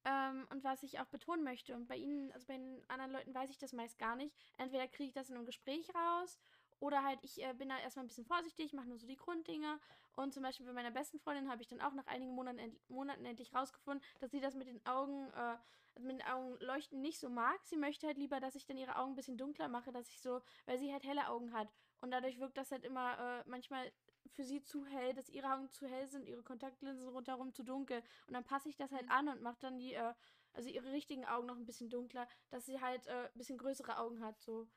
Ähm, 0.03 0.47
und 0.51 0.63
was 0.63 0.81
ich 0.81 0.99
auch 0.99 1.05
betonen 1.07 1.43
möchte. 1.43 1.75
Und 1.75 1.87
bei 1.87 1.95
ihnen, 1.95 2.31
also 2.31 2.47
bei 2.47 2.57
den 2.57 2.83
anderen 2.89 3.11
Leuten 3.11 3.35
weiß 3.35 3.51
ich 3.51 3.59
das 3.59 3.71
meist 3.73 3.99
gar 3.99 4.15
nicht. 4.15 4.35
Entweder 4.57 4.87
kriege 4.87 5.07
ich 5.09 5.13
das 5.13 5.29
in 5.29 5.35
einem 5.35 5.45
Gespräch 5.45 5.93
raus 5.93 6.39
oder 6.81 7.03
halt 7.03 7.19
ich 7.21 7.41
äh, 7.41 7.53
bin 7.53 7.69
da 7.69 7.77
erstmal 7.79 8.03
ein 8.03 8.07
bisschen 8.07 8.25
vorsichtig, 8.25 8.73
mache 8.73 8.87
nur 8.87 8.97
so 8.97 9.07
die 9.07 9.15
Grunddinge. 9.15 9.79
Und 10.15 10.33
zum 10.33 10.43
Beispiel 10.43 10.65
bei 10.65 10.73
meiner 10.73 10.91
besten 10.91 11.19
Freundin 11.19 11.49
habe 11.49 11.61
ich 11.61 11.67
dann 11.67 11.79
auch 11.79 11.93
nach 11.93 12.07
einigen 12.07 12.33
Monaten, 12.33 12.57
end 12.59 12.89
Monaten 12.89 13.23
endlich 13.23 13.53
rausgefunden, 13.53 14.03
dass 14.19 14.31
sie 14.31 14.41
das 14.41 14.55
mit 14.55 14.67
den 14.67 14.85
Augen, 14.85 15.29
äh, 15.31 15.57
mit 15.99 16.19
den 16.19 16.25
Augen 16.27 16.57
leuchten 16.59 16.99
nicht 17.01 17.19
so 17.19 17.29
mag. 17.29 17.59
Sie 17.65 17.77
möchte 17.77 18.07
halt 18.07 18.17
lieber, 18.17 18.39
dass 18.39 18.55
ich 18.55 18.65
dann 18.65 18.77
ihre 18.77 18.95
Augen 18.97 19.13
ein 19.13 19.15
bisschen 19.15 19.37
dunkler 19.37 19.67
mache, 19.69 19.91
dass 19.91 20.09
ich 20.09 20.19
so, 20.19 20.41
weil 20.65 20.79
sie 20.79 20.91
halt 20.91 21.05
helle 21.05 21.27
Augen 21.29 21.53
hat. 21.53 21.69
Und 22.01 22.11
dadurch 22.11 22.39
wirkt 22.39 22.57
das 22.57 22.71
halt 22.71 22.83
immer 22.83 23.17
äh, 23.19 23.43
manchmal 23.47 23.91
für 24.31 24.43
sie 24.43 24.63
zu 24.63 24.85
hell, 24.85 25.13
dass 25.13 25.29
ihre 25.29 25.53
Augen 25.53 25.69
zu 25.69 25.87
hell 25.87 26.07
sind, 26.07 26.27
ihre 26.27 26.41
Kontaktlinsen 26.43 27.07
rundherum 27.09 27.53
zu 27.53 27.63
dunkel. 27.63 28.01
Und 28.27 28.33
dann 28.33 28.43
passe 28.43 28.69
ich 28.69 28.75
das 28.75 28.91
halt 28.91 29.05
Mhm. 29.05 29.11
an 29.11 29.27
und 29.29 29.41
mache 29.43 29.59
dann 29.59 29.77
die, 29.77 29.93
äh, 29.93 30.13
also 30.53 30.67
ihre 30.69 30.91
richtigen 30.91 31.25
Augen 31.25 31.45
noch 31.47 31.57
ein 31.57 31.65
bisschen 31.65 31.89
dunkler, 31.91 32.27
dass 32.49 32.65
sie 32.65 32.81
halt 32.81 33.05
äh, 33.07 33.25
ein 33.27 33.37
bisschen 33.37 33.57
größere 33.59 33.97
Augen 33.99 34.23
hat, 34.23 34.39
so. 34.41 34.67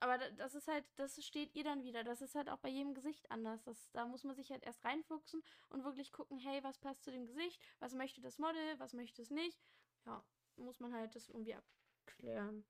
Aber 0.00 0.18
da- 0.18 0.30
das 0.30 0.54
ist 0.54 0.68
halt, 0.68 0.86
das 0.96 1.22
steht 1.24 1.54
ihr 1.54 1.64
dann 1.64 1.82
wieder. 1.84 2.04
Das 2.04 2.20
ist 2.22 2.34
halt 2.34 2.48
auch 2.50 2.58
bei 2.58 2.68
jedem 2.68 2.94
Gesicht 2.94 3.30
anders. 3.30 3.64
Das, 3.64 3.90
da 3.92 4.06
muss 4.06 4.24
man 4.24 4.34
sich 4.36 4.50
halt 4.50 4.64
erst 4.64 4.84
reinfuchsen 4.84 5.42
und 5.68 5.84
wirklich 5.84 6.12
gucken, 6.12 6.38
hey, 6.38 6.62
was 6.64 6.78
passt 6.78 7.02
zu 7.04 7.10
dem 7.10 7.26
Gesicht? 7.26 7.62
Was 7.78 7.94
möchte 7.94 8.20
das 8.20 8.38
Model? 8.38 8.78
Was 8.78 8.92
möchte 8.94 9.22
es 9.22 9.30
nicht? 9.30 9.64
Ja, 10.04 10.24
muss 10.56 10.80
man 10.80 10.94
halt 10.94 11.14
das 11.14 11.28
irgendwie 11.28 11.54
abklären. 11.54 12.64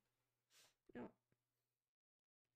Ja. 0.95 1.11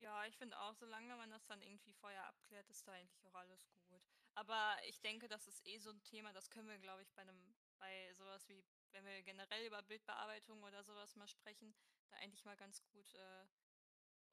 Ja, 0.00 0.24
ich 0.26 0.36
finde 0.38 0.58
auch, 0.58 0.74
solange 0.74 1.14
man 1.16 1.30
das 1.30 1.46
dann 1.46 1.60
irgendwie 1.60 1.92
vorher 1.92 2.26
abklärt, 2.26 2.70
ist 2.70 2.86
da 2.88 2.92
eigentlich 2.92 3.24
auch 3.26 3.34
alles 3.34 3.68
gut. 3.86 4.02
Aber 4.34 4.76
ich 4.86 5.00
denke, 5.00 5.28
das 5.28 5.46
ist 5.46 5.66
eh 5.66 5.78
so 5.78 5.90
ein 5.90 6.02
Thema, 6.02 6.32
das 6.32 6.48
können 6.48 6.68
wir, 6.68 6.78
glaube 6.78 7.02
ich, 7.02 7.12
bei 7.12 7.20
einem, 7.22 7.54
bei 7.78 8.12
sowas 8.14 8.48
wie, 8.48 8.64
wenn 8.92 9.04
wir 9.04 9.22
generell 9.22 9.66
über 9.66 9.82
Bildbearbeitung 9.82 10.62
oder 10.62 10.82
sowas 10.84 11.16
mal 11.16 11.28
sprechen, 11.28 11.74
da 12.08 12.16
eigentlich 12.16 12.44
mal 12.46 12.56
ganz 12.56 12.82
gut 12.82 13.14
äh, 13.14 13.46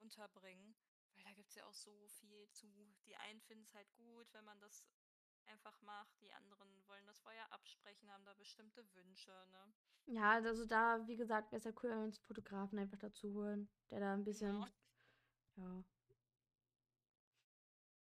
unterbringen. 0.00 0.74
Weil 1.14 1.24
da 1.24 1.32
gibt 1.32 1.48
es 1.48 1.56
ja 1.56 1.66
auch 1.66 1.74
so 1.74 2.06
viel 2.08 2.48
zu. 2.50 2.66
Die 3.06 3.16
einen 3.16 3.40
finden 3.40 3.64
es 3.64 3.74
halt 3.74 3.92
gut, 3.94 4.32
wenn 4.32 4.44
man 4.44 4.60
das 4.60 4.84
einfach 5.46 5.80
macht, 5.80 6.20
die 6.20 6.32
anderen 6.32 6.68
wollen 6.86 7.06
das 7.06 7.20
vorher 7.20 7.50
absprechen, 7.52 8.10
haben 8.12 8.24
da 8.24 8.34
bestimmte 8.34 8.84
Wünsche, 8.94 9.32
ne? 9.50 9.72
Ja, 10.06 10.32
also 10.32 10.64
da, 10.64 11.06
wie 11.06 11.16
gesagt, 11.16 11.52
wäre 11.52 11.58
es 11.58 11.64
ja 11.64 11.72
cool, 11.82 11.90
wenn 11.90 11.98
wir 11.98 12.04
uns 12.04 12.18
Fotografen 12.18 12.78
einfach 12.78 12.98
dazu 12.98 13.34
holen, 13.34 13.68
der 13.90 14.00
da 14.00 14.14
ein 14.14 14.24
bisschen, 14.24 14.64
ja. 15.56 15.84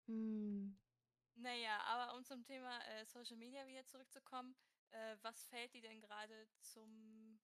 Hm. 0.07 0.79
Naja, 1.35 1.81
aber 1.85 2.17
um 2.17 2.25
zum 2.25 2.45
Thema 2.45 2.79
äh, 2.89 3.05
Social 3.05 3.37
Media 3.37 3.67
wieder 3.67 3.85
zurückzukommen, 3.85 4.55
äh, 4.93 5.17
was 5.23 5.45
fällt 5.45 5.75
dir 5.75 5.83
denn 5.83 6.01
gerade 6.01 6.49
zum 6.61 7.39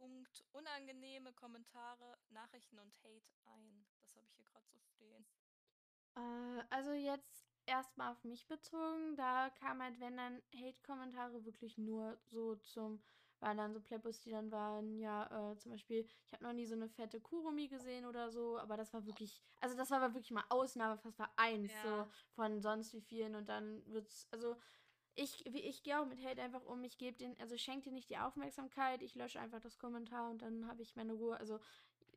Punkt 0.00 0.46
unangenehme 0.52 1.34
Kommentare, 1.34 2.18
Nachrichten 2.30 2.78
und 2.78 2.94
Hate 3.04 3.34
ein? 3.44 3.86
Das 4.00 4.16
habe 4.16 4.24
ich 4.24 4.32
hier 4.32 4.46
gerade 4.46 4.66
so 4.72 4.80
stehen. 4.80 5.26
Äh, 6.16 6.62
also 6.70 6.92
jetzt 6.92 7.46
erstmal 7.66 8.12
auf 8.12 8.24
mich 8.24 8.46
bezogen, 8.48 9.16
da 9.16 9.50
kam 9.50 9.82
halt, 9.82 10.00
wenn 10.00 10.16
dann 10.16 10.42
Hate-Kommentare 10.54 11.44
wirklich 11.44 11.78
nur 11.78 12.18
so 12.24 12.56
zum, 12.56 13.00
waren 13.40 13.56
dann 13.58 13.72
so 13.72 13.80
Playboys, 13.80 14.20
die 14.20 14.30
dann 14.30 14.50
waren, 14.50 14.98
ja, 14.98 15.52
äh, 15.52 15.56
zum 15.58 15.72
Beispiel, 15.72 16.06
ich 16.26 16.32
habe 16.32 16.44
noch 16.44 16.52
nie 16.52 16.66
so 16.66 16.74
eine 16.74 16.88
fette 16.88 17.20
Kurumi 17.20 17.68
gesehen 17.68 18.06
oder 18.06 18.30
so, 18.30 18.58
aber 18.58 18.76
das 18.76 18.92
war 18.92 19.06
wirklich, 19.06 19.42
also 19.60 19.76
das 19.76 19.90
war 19.90 19.98
aber 20.02 20.14
wirklich 20.14 20.32
mal 20.32 20.44
Ausnahme, 20.48 20.98
fast 20.98 21.18
war 21.18 21.32
eins 21.36 21.80
so 21.80 22.06
Ja, 22.06 22.08
von 22.34 22.60
sonst 22.60 22.92
wie 22.92 23.00
vielen 23.00 23.34
und 23.34 23.48
dann 23.48 23.84
wird's, 23.86 24.26
also 24.32 24.56
ich, 25.20 25.46
ich 25.46 25.82
gehe 25.82 26.00
auch 26.00 26.06
mit 26.06 26.24
Hate 26.24 26.40
einfach 26.40 26.64
um, 26.64 26.82
ich 26.82 26.96
gebe 26.96 27.16
den, 27.16 27.38
also 27.40 27.56
schenke 27.58 27.90
dir 27.90 27.92
nicht 27.92 28.08
die 28.08 28.18
Aufmerksamkeit, 28.18 29.02
ich 29.02 29.14
lösche 29.14 29.38
einfach 29.38 29.60
das 29.60 29.78
Kommentar 29.78 30.30
und 30.30 30.40
dann 30.40 30.66
habe 30.66 30.82
ich 30.82 30.96
meine 30.96 31.12
Ruhe, 31.12 31.38
also 31.38 31.60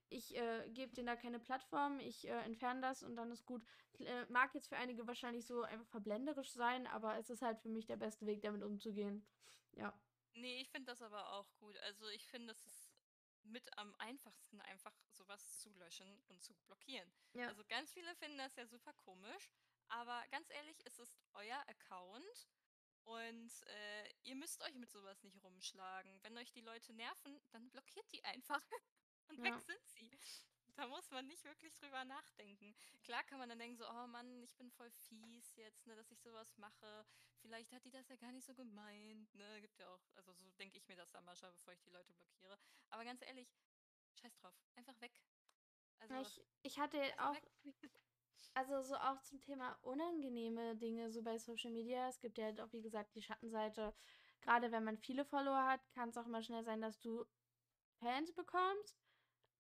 ich 0.10 0.36
äh, 0.38 0.70
gebe 0.70 0.94
denen 0.94 1.08
da 1.08 1.16
keine 1.16 1.40
Plattform, 1.40 2.00
ich 2.00 2.28
äh, 2.28 2.42
entferne 2.44 2.82
das 2.82 3.04
und 3.04 3.16
dann 3.16 3.32
ist 3.32 3.46
gut. 3.46 3.64
Äh, 4.00 4.26
mag 4.30 4.54
jetzt 4.54 4.68
für 4.68 4.78
einige 4.78 5.08
wahrscheinlich 5.08 5.46
so 5.46 5.64
einfach 5.64 5.88
verblenderisch 5.88 6.52
sein, 6.52 6.88
aber 6.88 7.18
es 7.18 7.30
ist 7.30 7.42
halt 7.42 7.60
für 7.60 7.70
mich 7.70 7.88
der 7.88 7.98
beste 7.98 8.26
Weg, 8.26 8.42
damit 8.42 8.64
umzugehen. 8.64 9.26
Ja. 9.74 9.94
nee, 10.36 10.62
ich 10.62 10.70
finde 10.70 10.92
das 10.92 11.02
aber 11.02 11.34
auch 11.34 11.48
gut. 11.58 11.78
Also 11.80 12.08
ich 12.10 12.28
finde, 12.28 12.54
das 12.54 12.66
ist 12.66 12.94
mit 13.44 13.78
am 13.78 13.94
einfachsten, 13.98 14.62
einfach 14.62 14.94
sowas 15.12 15.60
zu 15.60 15.74
löschen 15.74 16.22
und 16.30 16.42
zu 16.42 16.54
blockieren. 16.66 17.12
Ja. 17.34 17.48
Also 17.48 17.64
ganz 17.66 17.92
viele 17.92 18.16
finden 18.16 18.38
das 18.38 18.56
ja 18.56 18.66
super 18.66 18.94
komisch, 18.94 19.52
Aber 19.90 20.24
ganz 20.32 20.50
ehrlich, 20.52 20.80
es 20.86 21.00
ist 21.00 21.20
euer 21.34 21.62
Account 21.68 22.48
und 23.04 23.52
äh, 23.68 24.14
ihr 24.24 24.36
müsst 24.36 24.62
euch 24.64 24.76
mit 24.76 24.92
sowas 24.92 25.22
nicht 25.24 25.42
rumschlagen. 25.44 26.22
Wenn 26.24 26.38
euch 26.38 26.52
die 26.52 26.62
Leute 26.62 26.94
nerven, 26.94 27.42
dann 27.52 27.70
blockiert 27.70 28.12
die 28.12 28.24
einfach 28.24 28.62
und 29.28 29.42
weg 29.44 29.54
Ja. 29.54 29.60
sind 29.60 29.86
sie. 29.88 30.18
Da 30.76 30.88
muss 30.88 31.12
man 31.12 31.28
nicht 31.28 31.44
wirklich 31.44 31.74
drüber 31.76 32.04
nachdenken. 32.04 32.74
Klar 33.04 33.24
kann 33.26 33.38
man 33.38 33.48
dann 33.50 33.60
denken 33.60 33.78
so, 33.78 33.88
oh 33.88 34.08
Mann, 34.08 34.42
ich 34.42 34.56
bin 34.56 34.72
voll 34.72 34.90
fies 34.90 35.56
jetzt, 35.56 35.86
ne, 35.86 35.96
dass 35.96 36.10
ich 36.12 36.20
sowas 36.20 36.58
mache. 36.58 37.06
Vielleicht 37.42 37.72
hat 37.74 37.86
die 37.86 37.92
das 37.92 38.08
ja 38.10 38.16
gar 38.16 38.32
nicht 38.32 38.46
so 38.46 38.56
gemeint, 38.56 39.34
ne? 39.36 39.62
Gibt 39.62 39.78
ja 39.78 39.88
auch, 39.90 40.02
also 40.16 40.34
so 40.34 40.50
denke 40.54 40.78
ich 40.78 40.88
mir 40.88 40.96
das 40.96 41.12
dann 41.12 41.26
manchmal, 41.26 41.52
bevor 41.52 41.74
ich 41.74 41.82
die 41.82 41.92
Leute 41.92 42.14
blockiere. 42.14 42.58
Aber 42.90 43.04
ganz 43.06 43.22
ehrlich, 43.22 43.56
scheiß 44.20 44.36
drauf, 44.38 44.56
einfach 44.76 45.00
weg. 45.02 45.22
Also, 46.00 46.16
Ich, 46.22 46.42
ich 46.64 46.80
hatte 46.80 47.00
auch, 47.20 47.36
weg. 47.36 47.52
Also 48.54 48.82
so 48.82 48.96
auch 48.96 49.22
zum 49.22 49.40
Thema 49.42 49.78
unangenehme 49.82 50.76
Dinge 50.76 51.12
so 51.12 51.22
bei 51.24 51.38
Social 51.38 51.72
Media. 51.72 52.08
Es 52.10 52.20
gibt 52.20 52.38
ja 52.38 52.46
halt 52.46 52.62
auch, 52.62 52.72
wie 52.74 52.82
gesagt, 52.82 53.16
die 53.16 53.22
Schattenseite. 53.22 53.94
Gerade 54.42 54.72
wenn 54.72 54.84
man 54.84 54.98
viele 54.98 55.26
Follower 55.26 55.66
hat, 55.66 55.82
kann 55.94 56.10
es 56.10 56.18
auch 56.18 56.28
mal 56.28 56.44
schnell 56.44 56.64
sein, 56.64 56.82
dass 56.82 57.00
du 57.00 57.26
Fans 58.00 58.34
bekommst 58.34 59.02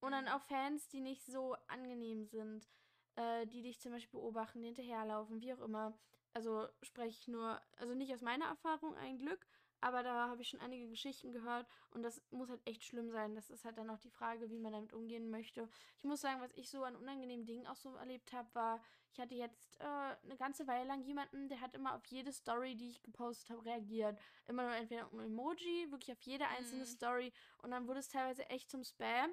und 0.01 0.11
dann 0.11 0.25
Mhm. 0.25 0.31
auch 0.31 0.41
Fans, 0.43 0.87
die 0.89 1.01
nicht 1.01 1.25
so 1.25 1.55
angenehm 1.67 2.25
sind, 2.25 2.67
äh, 3.15 3.47
die 3.47 3.61
dich 3.61 3.79
zum 3.79 3.91
Beispiel 3.91 4.19
beobachten, 4.19 4.63
hinterherlaufen, 4.63 5.41
wie 5.41 5.53
auch 5.53 5.61
immer. 5.61 5.97
Also 6.33 6.67
spreche 6.81 7.17
ich 7.19 7.27
nur, 7.27 7.61
also 7.77 7.93
nicht 7.93 8.13
aus 8.13 8.21
meiner 8.21 8.45
Erfahrung 8.45 8.95
ein 8.97 9.17
Glück, 9.17 9.47
aber 9.83 10.01
da 10.01 10.29
habe 10.29 10.41
ich 10.41 10.47
schon 10.49 10.61
einige 10.61 10.87
Geschichten 10.87 11.31
gehört 11.33 11.67
und 11.91 12.03
das 12.03 12.21
muss 12.31 12.49
halt 12.49 12.61
echt 12.65 12.83
schlimm 12.83 13.11
sein. 13.11 13.35
Das 13.35 13.49
ist 13.49 13.65
halt 13.65 13.77
dann 13.77 13.89
auch 13.89 13.99
die 13.99 14.09
Frage, 14.09 14.49
wie 14.49 14.57
man 14.57 14.71
damit 14.71 14.93
umgehen 14.93 15.29
möchte. 15.29 15.67
Ich 15.97 16.05
muss 16.05 16.21
sagen, 16.21 16.39
was 16.41 16.51
ich 16.55 16.69
so 16.69 16.83
an 16.83 16.95
unangenehmen 16.95 17.45
Dingen 17.45 17.67
auch 17.67 17.75
so 17.75 17.95
erlebt 17.95 18.31
habe, 18.33 18.47
war, 18.55 18.81
ich 19.11 19.19
hatte 19.19 19.35
jetzt 19.35 19.79
äh, 19.81 19.83
eine 19.83 20.37
ganze 20.37 20.65
Weile 20.67 20.87
lang 20.87 21.03
jemanden, 21.03 21.49
der 21.49 21.59
hat 21.61 21.75
immer 21.75 21.95
auf 21.95 22.05
jede 22.07 22.31
Story, 22.31 22.75
die 22.75 22.89
ich 22.91 23.03
gepostet 23.03 23.49
habe, 23.49 23.65
reagiert. 23.65 24.17
Immer 24.47 24.63
nur 24.63 24.75
entweder 24.75 25.11
ein 25.11 25.19
Emoji, 25.19 25.91
wirklich 25.91 26.11
auf 26.15 26.21
jede 26.21 26.47
einzelne 26.47 26.83
Mhm. 26.83 26.87
Story 26.87 27.33
und 27.61 27.71
dann 27.71 27.87
wurde 27.87 27.99
es 27.99 28.07
teilweise 28.07 28.49
echt 28.49 28.71
zum 28.71 28.83
Spam. 28.83 29.31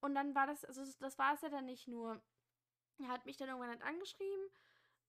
Und 0.00 0.14
dann 0.14 0.34
war 0.34 0.46
das, 0.46 0.64
also 0.64 0.80
das- 0.80 0.98
das 0.98 1.18
war 1.18 1.34
es 1.34 1.42
ja 1.42 1.50
dann 1.50 1.66
nicht 1.66 1.86
nur. 1.86 2.20
Er 2.98 3.08
hat 3.08 3.26
mich 3.26 3.36
dann 3.36 3.48
irgendwann 3.48 3.70
halt 3.70 3.82
angeschrieben, 3.82 4.44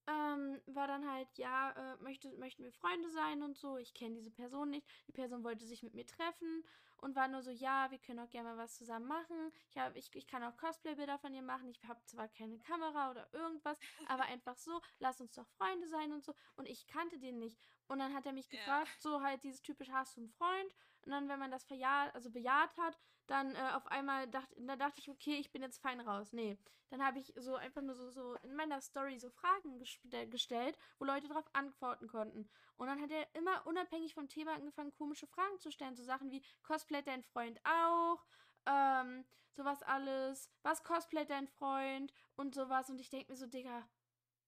ähm, 0.07 0.61
war 0.67 0.87
dann 0.87 1.09
halt, 1.09 1.27
ja, 1.37 1.71
äh, 1.71 1.97
möchte, 2.03 2.31
möchten 2.37 2.63
wir 2.63 2.71
Freunde 2.73 3.09
sein 3.09 3.41
und 3.43 3.57
so. 3.57 3.77
Ich 3.77 3.93
kenne 3.93 4.15
diese 4.15 4.31
Person 4.31 4.69
nicht. 4.69 4.87
Die 5.07 5.11
Person 5.11 5.43
wollte 5.43 5.65
sich 5.65 5.83
mit 5.83 5.93
mir 5.93 6.05
treffen 6.05 6.63
und 6.97 7.15
war 7.15 7.27
nur 7.27 7.41
so, 7.41 7.51
ja, 7.51 7.89
wir 7.91 7.99
können 7.99 8.19
auch 8.19 8.29
gerne 8.29 8.49
mal 8.49 8.57
was 8.57 8.75
zusammen 8.75 9.07
machen. 9.07 9.51
Ich, 9.69 9.77
hab, 9.77 9.95
ich, 9.95 10.13
ich 10.15 10.27
kann 10.27 10.43
auch 10.43 10.55
Cosplay-Bilder 10.57 11.17
von 11.19 11.33
ihr 11.33 11.41
machen. 11.41 11.69
Ich 11.69 11.83
habe 11.87 12.03
zwar 12.05 12.27
keine 12.27 12.59
Kamera 12.59 13.11
oder 13.11 13.27
irgendwas, 13.33 13.77
aber 14.07 14.23
einfach 14.23 14.57
so, 14.57 14.81
lass 14.99 15.21
uns 15.21 15.33
doch 15.33 15.47
Freunde 15.57 15.87
sein 15.87 16.11
und 16.11 16.23
so. 16.23 16.33
Und 16.55 16.67
ich 16.67 16.87
kannte 16.87 17.19
den 17.19 17.39
nicht. 17.39 17.59
Und 17.87 17.99
dann 17.99 18.13
hat 18.13 18.25
er 18.25 18.33
mich 18.33 18.49
Ja. 18.49 18.57
gefragt, 18.57 19.01
so 19.01 19.21
halt 19.21 19.43
dieses 19.43 19.61
typisch, 19.61 19.89
hast 19.89 20.17
du 20.17 20.21
einen 20.21 20.29
Freund? 20.29 20.75
Und 21.05 21.11
dann, 21.11 21.29
wenn 21.29 21.39
man 21.39 21.51
das 21.51 21.63
verjaht, 21.63 22.13
also 22.15 22.29
bejaht 22.29 22.75
hat, 22.77 22.97
dann 23.27 23.55
äh, 23.55 23.71
auf 23.73 23.87
einmal 23.87 24.27
dachte, 24.27 24.55
da 24.59 24.75
dachte 24.75 24.99
ich, 24.99 25.09
okay, 25.09 25.35
ich 25.35 25.51
bin 25.51 25.61
jetzt 25.61 25.81
fein 25.81 25.99
raus. 25.99 26.33
Nee. 26.33 26.57
Dann 26.89 27.03
habe 27.03 27.19
ich 27.19 27.33
so 27.37 27.55
einfach 27.55 27.81
nur 27.81 27.95
so, 27.95 28.09
so 28.09 28.35
in 28.43 28.53
meiner 28.53 28.81
Story 28.81 29.17
so 29.17 29.29
Fragen 29.29 29.79
gestell, 29.79 30.27
gestellt, 30.29 30.77
wo 30.99 31.05
Leute 31.05 31.29
darauf 31.29 31.49
antworten 31.53 32.07
konnten. 32.07 32.49
Und 32.75 32.87
dann 32.87 33.01
hat 33.01 33.11
er 33.11 33.33
immer 33.33 33.65
unabhängig 33.65 34.13
vom 34.13 34.27
Thema 34.27 34.53
angefangen, 34.53 34.91
komische 34.91 35.27
Fragen 35.27 35.57
zu 35.59 35.71
stellen. 35.71 35.95
So 35.95 36.03
Sachen 36.03 36.31
wie, 36.31 36.43
cosplayt 36.63 37.07
dein 37.07 37.23
Freund 37.23 37.61
auch? 37.63 38.25
Ähm, 38.65 39.23
sowas 39.53 39.81
alles. 39.83 40.51
Was 40.63 40.83
cosplayt 40.83 41.29
dein 41.29 41.47
Freund? 41.47 42.13
Und 42.35 42.53
sowas. 42.53 42.89
Und 42.89 42.99
ich 42.99 43.09
denke 43.09 43.31
mir 43.31 43.37
so, 43.37 43.47
Digga, 43.47 43.87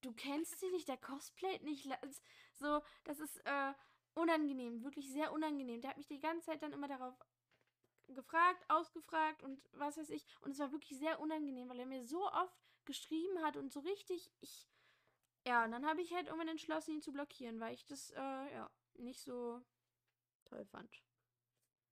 du 0.02 0.12
kennst 0.12 0.60
sie 0.60 0.70
nicht, 0.72 0.90
der 0.90 0.98
cosplayt 0.98 1.64
nicht. 1.64 1.88
So, 2.56 2.82
das 3.04 3.20
ist 3.20 3.38
äh, 3.46 3.74
unangenehm, 4.16 4.84
wirklich 4.84 5.12
sehr 5.12 5.32
unangenehm. 5.34 5.82
Der 5.82 5.92
hat 5.92 5.98
mich 5.98 6.08
die 6.08 6.20
ganze 6.20 6.48
Zeit 6.48 6.62
dann 6.64 6.74
immer 6.74 6.88
darauf 6.88 7.16
gefragt, 8.08 8.64
ausgefragt 8.70 9.44
und 9.44 9.62
was 9.74 9.98
weiß 9.98 10.10
ich. 10.10 10.26
Und 10.42 10.52
es 10.52 10.60
war 10.60 10.72
wirklich 10.72 10.98
sehr 11.00 11.20
unangenehm, 11.20 11.70
weil 11.70 11.80
er 11.80 11.86
mir 11.86 12.06
so 12.06 12.30
oft 12.32 12.58
geschrieben 12.86 13.42
hat 13.44 13.58
und 13.58 13.72
so 13.72 13.80
richtig, 13.82 14.32
ich. 14.42 14.68
Ja, 15.46 15.66
und 15.66 15.72
dann 15.72 15.86
habe 15.86 16.02
ich 16.02 16.14
halt 16.14 16.28
irgendwann 16.28 16.50
entschlossen, 16.50 16.92
ihn 16.96 17.02
zu 17.02 17.12
blockieren, 17.14 17.60
weil 17.60 17.74
ich 17.74 17.86
das, 17.86 18.12
äh, 18.12 18.20
ja, 18.54 18.72
nicht 18.96 19.22
so 19.22 19.62
toll 20.46 20.66
fand. 20.66 21.04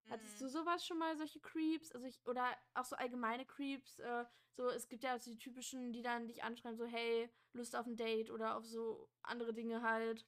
Hattest 0.09 0.39
Mhm. 0.39 0.41
du 0.41 0.49
sowas 0.49 0.85
schon 0.85 0.97
mal, 0.97 1.15
solche 1.15 1.39
Creeps? 1.39 1.91
Also 1.91 2.05
ich, 2.05 2.19
oder 2.25 2.45
auch 2.73 2.85
so 2.85 2.95
allgemeine 2.95 3.45
Creeps, 3.45 3.99
äh, 3.99 4.25
so, 4.53 4.69
es 4.69 4.89
gibt 4.89 5.03
ja 5.03 5.15
auch 5.15 5.19
die 5.19 5.37
typischen, 5.37 5.93
die 5.93 6.01
dann 6.01 6.27
dich 6.27 6.43
anschreiben, 6.43 6.77
so, 6.77 6.85
hey, 6.85 7.29
Lust 7.53 7.75
auf 7.75 7.85
ein 7.85 7.95
Date 7.95 8.29
oder 8.29 8.57
auf 8.57 8.65
so 8.65 9.09
andere 9.23 9.53
Dinge 9.53 9.81
halt. 9.81 10.25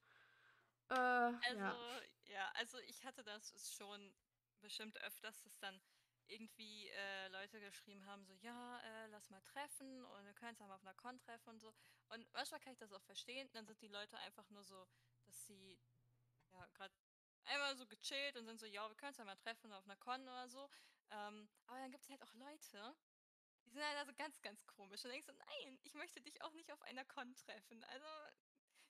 Äh, 0.94 1.34
Also, 1.48 1.60
ja. 1.60 2.02
ja. 2.26 2.52
also 2.56 2.78
ich 2.80 3.04
hatte 3.04 3.24
das 3.24 3.74
schon 3.76 4.14
bestimmt 4.62 4.98
öfters, 5.02 5.42
dass 5.42 5.58
dann 5.60 5.82
irgendwie 6.28 6.88
äh, 6.90 7.28
Leute 7.30 7.60
geschrieben 7.60 8.06
haben, 8.06 8.24
so, 8.26 8.34
ja, 8.34 8.80
äh, 8.80 9.08
lass 9.08 9.30
mal 9.30 9.42
treffen 9.42 10.06
und 10.06 10.26
wir 10.26 10.34
können 10.34 10.52
uns 10.52 10.60
ja 10.60 10.68
mal 10.68 10.76
auf 10.76 10.82
einer 10.84 10.94
Con 10.94 11.20
treffen 11.20 11.50
und 11.50 11.60
so. 11.60 11.74
Und 12.10 12.32
manchmal 12.34 12.60
kann 12.62 12.74
ich 12.74 12.80
das 12.80 12.94
auch 12.94 13.04
verstehen, 13.04 13.50
dann 13.52 13.66
sind 13.66 13.82
die 13.82 13.88
Leute 13.90 14.18
einfach 14.20 14.50
nur 14.50 14.64
so, 14.64 14.88
dass 15.26 15.46
sie 15.46 15.80
ja 16.52 16.66
gerade 16.74 16.94
einmal 17.46 17.76
so 17.76 17.86
gechillt 17.88 18.38
und 18.38 18.46
sind 18.46 18.60
so, 18.60 18.66
ja, 18.66 18.88
wir 18.88 18.96
können 18.96 19.10
uns 19.10 19.18
ja 19.18 19.26
mal 19.26 19.36
treffen 19.36 19.74
auf 19.74 19.84
einer 19.86 19.98
Con 19.98 20.22
oder 20.22 20.48
so. 20.48 20.70
Ähm, 21.12 21.50
aber 21.68 21.80
dann 21.80 21.92
gibt 21.92 22.04
es 22.04 22.10
halt 22.10 22.22
auch 22.24 22.34
Leute, 22.34 22.96
die 23.66 23.72
sind 23.72 23.84
halt 23.84 23.98
also 23.98 24.14
ganz, 24.14 24.42
ganz 24.42 24.66
komisch. 24.66 25.04
Und 25.04 25.12
denkst 25.12 25.28
du, 25.28 25.34
nein, 25.34 25.80
ich 25.84 25.94
möchte 25.94 26.22
dich 26.22 26.42
auch 26.42 26.54
nicht 26.54 26.72
auf 26.72 26.82
einer 26.84 27.06
Con 27.06 27.36
treffen. 27.36 27.84
Also, 27.86 28.06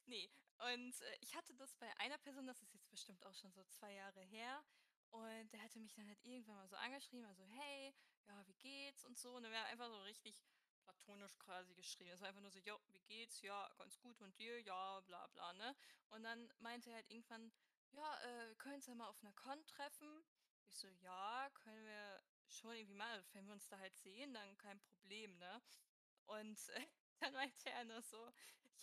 nee. 0.07 0.29
Und 0.59 1.01
äh, 1.01 1.17
ich 1.21 1.35
hatte 1.35 1.53
das 1.55 1.75
bei 1.75 1.89
einer 1.97 2.17
Person, 2.17 2.47
das 2.47 2.61
ist 2.61 2.73
jetzt 2.73 2.89
bestimmt 2.89 3.25
auch 3.25 3.35
schon 3.35 3.51
so 3.51 3.63
zwei 3.65 3.93
Jahre 3.93 4.21
her. 4.21 4.63
Und 5.11 5.51
der 5.53 5.61
hatte 5.61 5.79
mich 5.79 5.93
dann 5.93 6.07
halt 6.07 6.23
irgendwann 6.23 6.55
mal 6.55 6.67
so 6.67 6.75
angeschrieben, 6.75 7.25
also, 7.25 7.43
hey, 7.43 7.93
ja, 8.27 8.47
wie 8.47 8.55
geht's 8.55 9.05
und 9.05 9.17
so. 9.17 9.35
Und 9.35 9.43
dann 9.43 9.51
wäre 9.51 9.65
einfach 9.65 9.87
so 9.87 10.01
richtig 10.01 10.41
platonisch 10.83 11.37
quasi 11.39 11.73
geschrieben. 11.75 12.11
Es 12.11 12.21
war 12.21 12.29
einfach 12.29 12.41
nur 12.41 12.51
so, 12.51 12.59
jo, 12.59 12.79
wie 12.91 13.01
geht's? 13.01 13.41
Ja, 13.41 13.69
ganz 13.77 13.99
gut. 13.99 14.19
Und 14.21 14.37
dir? 14.39 14.59
Ja, 14.61 15.01
bla 15.01 15.27
bla, 15.27 15.53
ne? 15.53 15.75
Und 16.09 16.23
dann 16.23 16.51
meinte 16.59 16.89
er 16.89 16.97
halt 16.97 17.09
irgendwann, 17.09 17.51
ja, 17.91 18.21
äh, 18.21 18.47
wir 18.49 18.55
können 18.55 18.75
uns 18.75 18.87
ja 18.87 18.95
mal 18.95 19.07
auf 19.07 19.21
einer 19.21 19.33
Con 19.33 19.65
treffen. 19.67 20.23
Ich 20.67 20.77
so, 20.77 20.87
ja, 20.87 21.49
können 21.53 21.85
wir 21.85 22.23
schon 22.47 22.73
irgendwie 22.75 22.95
mal, 22.95 23.11
also 23.11 23.33
wenn 23.33 23.45
wir 23.45 23.53
uns 23.53 23.67
da 23.67 23.77
halt 23.77 23.95
sehen, 23.97 24.33
dann 24.33 24.57
kein 24.57 24.79
Problem, 24.79 25.37
ne? 25.37 25.61
Und 26.25 26.69
äh, 26.69 26.87
dann 27.19 27.33
meinte 27.33 27.69
er 27.69 27.85
nur 27.85 28.01
so, 28.01 28.31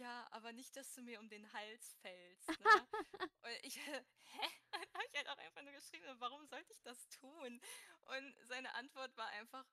ja, 0.00 0.26
aber 0.32 0.52
nicht, 0.52 0.74
dass 0.76 0.92
du 0.94 1.02
mir 1.02 1.20
um 1.20 1.28
den 1.28 1.52
Hals 1.52 1.94
fällst, 2.00 2.58
ne? 2.60 2.88
Und 3.42 3.52
ich, 3.62 3.76
äh, 3.76 4.04
hä? 4.24 4.48
Dann 4.72 4.82
habe 4.94 5.04
ich 5.10 5.16
halt 5.16 5.28
auch 5.28 5.38
einfach 5.38 5.62
nur 5.62 5.72
geschrieben, 5.72 6.04
so, 6.06 6.20
warum 6.20 6.46
sollte 6.46 6.72
ich 6.72 6.82
das 6.82 7.08
tun? 7.08 7.60
Und 8.02 8.34
seine 8.48 8.74
Antwort 8.74 9.16
war 9.16 9.28
einfach, 9.28 9.66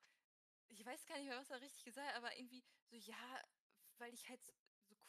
ich 0.70 0.86
weiß 0.86 1.06
gar 1.06 1.18
nicht 1.18 1.28
mehr, 1.28 1.40
was 1.40 1.50
er 1.50 1.62
richtig 1.62 1.84
gesagt 1.84 2.08
hat, 2.08 2.16
aber 2.16 2.38
irgendwie 2.38 2.64
so, 2.90 2.96
ja, 2.96 3.42
weil 3.98 4.14
ich 4.14 4.28
halt 4.30 4.44
so 4.44 4.54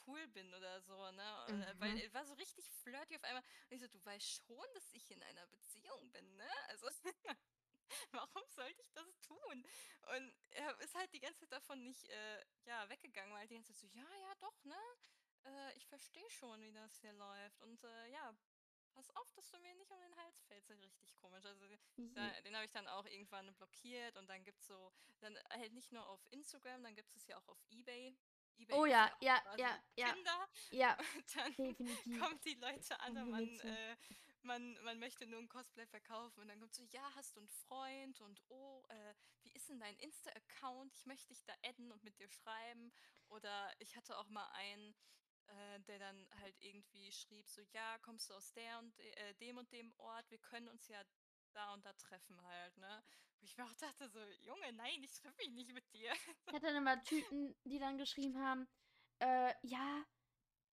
cool 0.07 0.27
bin 0.29 0.53
oder 0.53 0.81
so, 0.81 1.11
ne? 1.11 1.45
Oder 1.45 1.79
Weil 1.79 1.95
Mhm. 1.95 1.97
er 1.97 2.13
war 2.13 2.25
so 2.25 2.33
richtig 2.35 2.69
flirty 2.83 3.15
auf 3.15 3.23
einmal. 3.23 3.43
Und 3.69 3.75
ich 3.75 3.81
so, 3.81 3.87
du 3.87 4.03
weißt 4.05 4.45
schon, 4.45 4.65
dass 4.73 4.89
ich 4.91 5.11
in 5.11 5.21
einer 5.23 5.47
Beziehung 5.47 6.11
bin, 6.11 6.37
ne? 6.37 6.49
Also, 6.69 6.87
warum 8.11 8.43
sollte 8.49 8.81
ich 8.81 8.91
das 8.93 9.19
tun? 9.21 9.65
Und 10.15 10.33
er 10.51 10.79
ist 10.79 10.95
halt 10.95 11.11
die 11.13 11.19
ganze 11.19 11.41
Zeit 11.41 11.51
davon 11.51 11.83
nicht, 11.83 12.03
äh, 12.09 12.45
ja, 12.65 12.87
weggegangen, 12.89 13.33
weil 13.33 13.47
die 13.47 13.55
ganze 13.55 13.73
Zeit 13.73 13.79
so, 13.79 13.87
ja, 13.97 14.03
ja, 14.21 14.35
doch, 14.39 14.63
ne? 14.63 14.79
Äh, 15.45 15.77
ich 15.77 15.87
verstehe 15.87 16.29
schon, 16.29 16.61
wie 16.61 16.71
das 16.71 16.95
hier 16.99 17.13
läuft. 17.13 17.61
Und 17.61 17.83
äh, 17.83 18.11
ja, 18.11 18.35
pass 18.93 19.09
auf, 19.15 19.31
dass 19.33 19.49
du 19.49 19.57
mir 19.59 19.73
nicht 19.75 19.91
um 19.91 19.99
den 20.01 20.15
Hals 20.17 20.41
fällst. 20.43 20.69
Das 20.69 20.77
ist 20.77 20.83
richtig 20.83 21.15
komisch. 21.15 21.45
Also 21.45 21.65
da, 21.95 22.29
den 22.41 22.55
habe 22.55 22.65
ich 22.65 22.71
dann 22.71 22.87
auch 22.87 23.05
irgendwann 23.05 23.53
blockiert 23.55 24.17
und 24.17 24.27
dann 24.27 24.43
gibt 24.43 24.59
es 24.59 24.67
so, 24.67 24.91
dann 25.21 25.37
halt 25.49 25.73
nicht 25.73 25.91
nur 25.91 26.05
auf 26.07 26.25
Instagram, 26.31 26.83
dann 26.83 26.95
gibt 26.95 27.15
es 27.15 27.25
ja 27.27 27.37
auch 27.37 27.47
auf 27.47 27.57
Ebay. 27.69 28.15
Ebay 28.57 28.75
Oh 28.75 28.85
ja, 28.85 29.09
ja, 29.21 29.41
ja, 29.57 29.81
ja, 29.95 30.13
Tinder. 30.13 30.49
ja, 30.71 30.97
Und 31.15 31.35
dann 31.35 31.55
definitiv. 31.55 32.19
kommen 32.19 32.39
die 32.41 32.55
Leute 32.55 32.99
an 32.99 33.17
und 33.17 33.29
man, 33.29 33.59
äh, 33.61 33.95
man, 34.43 34.77
man 34.83 34.99
möchte 34.99 35.25
nur 35.27 35.39
ein 35.39 35.49
Cosplay 35.49 35.85
verkaufen 35.85 36.41
und 36.41 36.47
dann 36.47 36.59
kommt 36.59 36.73
so, 36.73 36.83
ja, 36.91 37.13
hast 37.15 37.35
du 37.35 37.41
einen 37.41 37.49
Freund 37.49 38.21
und 38.21 38.41
oh, 38.49 38.83
äh, 38.89 39.13
wie 39.43 39.51
ist 39.53 39.69
denn 39.69 39.79
dein 39.79 39.95
Insta-Account? 39.97 40.93
Ich 40.95 41.05
möchte 41.05 41.27
dich 41.29 41.43
da 41.45 41.53
adden 41.63 41.91
und 41.91 42.03
mit 42.03 42.17
dir 42.19 42.29
schreiben. 42.29 42.91
Oder 43.29 43.73
ich 43.79 43.95
hatte 43.95 44.17
auch 44.17 44.29
mal 44.29 44.47
einen, 44.53 44.95
äh, 45.47 45.79
der 45.81 45.99
dann 45.99 46.27
halt 46.39 46.55
irgendwie 46.59 47.11
schrieb, 47.11 47.47
so, 47.47 47.61
ja, 47.73 47.97
kommst 47.99 48.29
du 48.29 48.33
aus 48.33 48.51
der 48.53 48.79
und 48.79 48.97
de 48.97 49.09
äh, 49.11 49.33
dem 49.35 49.57
und 49.57 49.71
dem 49.71 49.93
Ort, 49.97 50.29
wir 50.29 50.39
können 50.39 50.67
uns 50.69 50.87
ja 50.87 51.01
da 51.53 51.73
und 51.73 51.85
da 51.85 51.93
treffen 51.93 52.41
halt, 52.43 52.77
ne? 52.77 53.03
Wo 53.39 53.45
ich 53.45 53.57
mir 53.57 53.65
auch 53.65 53.73
dachte, 53.73 54.09
so, 54.09 54.19
Junge, 54.41 54.73
nein, 54.73 55.03
ich 55.03 55.13
treffe 55.13 55.37
mich 55.37 55.51
nicht 55.51 55.73
mit 55.73 55.93
dir. 55.93 56.11
Ich 56.45 56.53
hatte 56.53 56.67
dann 56.67 56.75
immer 56.75 57.01
Typen, 57.03 57.55
die 57.63 57.79
dann 57.79 57.97
geschrieben 57.97 58.37
haben, 58.39 58.67
äh, 59.19 59.53
ja, 59.63 60.05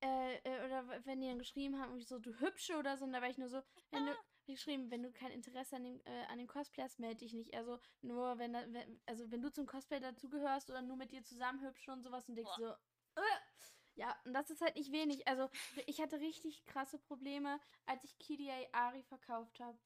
äh, 0.00 0.36
äh, 0.36 0.64
oder 0.66 1.04
wenn 1.04 1.20
die 1.20 1.28
dann 1.28 1.38
geschrieben 1.38 1.78
haben, 1.80 2.00
so, 2.00 2.18
du 2.18 2.38
hübsche 2.40 2.76
oder 2.76 2.96
so, 2.96 3.04
und 3.04 3.12
da 3.12 3.20
war 3.20 3.28
ich 3.30 3.38
nur 3.38 3.48
so, 3.48 3.62
wenn 3.90 4.06
du, 4.06 4.12
ich 4.46 4.54
geschrieben, 4.54 4.90
wenn 4.90 5.02
du 5.02 5.12
kein 5.12 5.32
Interesse 5.32 5.76
an 5.76 5.84
dem, 5.84 6.00
äh, 6.04 6.24
an 6.28 6.38
dem 6.38 6.46
Cosplay 6.46 6.84
hast, 6.84 6.98
melde 6.98 7.16
dich 7.18 7.32
nicht. 7.34 7.54
Also 7.54 7.78
nur, 8.02 8.38
wenn, 8.38 8.52
da, 8.52 8.64
wenn, 8.72 9.00
also 9.06 9.30
wenn 9.30 9.42
du 9.42 9.50
zum 9.50 9.66
Cosplay 9.66 10.00
dazugehörst 10.00 10.70
oder 10.70 10.82
nur 10.82 10.96
mit 10.96 11.12
dir 11.12 11.22
zusammen 11.24 11.60
hübsch 11.60 11.88
und 11.88 12.02
sowas 12.02 12.28
und 12.28 12.36
denkst 12.36 12.52
Boah. 12.56 12.78
so, 13.14 13.20
äh, 13.20 13.40
Ja, 13.96 14.14
und 14.24 14.34
das 14.34 14.50
ist 14.50 14.60
halt 14.60 14.76
nicht 14.76 14.92
wenig. 14.92 15.26
Also, 15.26 15.48
ich 15.86 16.00
hatte 16.00 16.20
richtig 16.20 16.64
krasse 16.66 16.98
Probleme, 16.98 17.58
als 17.86 18.04
ich 18.04 18.18
KDA 18.18 18.68
Ari 18.72 19.02
verkauft 19.02 19.58
habe. 19.60 19.78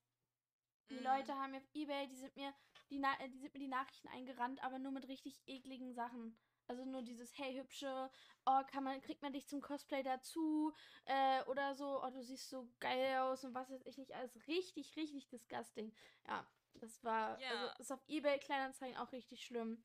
Die 0.90 0.96
Mhm. 0.96 1.04
Leute 1.04 1.34
haben 1.36 1.52
mir 1.52 1.58
auf 1.58 1.68
Ebay, 1.72 2.08
die 2.08 2.16
sind 2.16 2.34
mir 2.36 2.52
die, 2.90 2.98
Na 2.98 3.16
die 3.28 3.38
sind 3.38 3.54
mir 3.54 3.60
die 3.60 3.68
Nachrichten 3.68 4.08
eingerannt, 4.08 4.62
aber 4.64 4.78
nur 4.80 4.90
mit 4.90 5.06
richtig 5.06 5.40
ekligen 5.46 5.94
Sachen. 5.94 6.36
Also 6.70 6.85
nur 6.85 7.02
dieses, 7.02 7.37
hey, 7.37 7.56
hübsche, 7.56 8.09
oh, 8.46 8.61
kann 8.70 8.85
man, 8.85 9.00
kriegt 9.00 9.22
man 9.22 9.33
dich 9.33 9.48
zum 9.48 9.61
Cosplay 9.61 10.04
dazu? 10.04 10.72
Äh, 11.04 11.42
oder 11.48 11.74
so, 11.74 12.00
oh, 12.00 12.11
du 12.11 12.22
siehst 12.22 12.48
so 12.48 12.68
geil 12.78 13.18
aus 13.18 13.42
und 13.42 13.54
was 13.54 13.68
weiß 13.72 13.83
ich 13.87 13.98
nicht. 13.98 14.14
Alles 14.14 14.46
richtig, 14.46 14.94
richtig 14.94 15.26
disgusting. 15.26 15.92
Ja, 16.28 16.46
das 16.74 17.02
war, 17.02 17.38
also 17.38 17.66
Ja, 17.66 17.74
ist 17.80 17.90
auf 17.90 18.04
Ebay 18.06 18.38
Kleinanzeigen 18.38 18.96
auch 18.98 19.11
richtig 19.11 19.44
schlimm. 19.44 19.83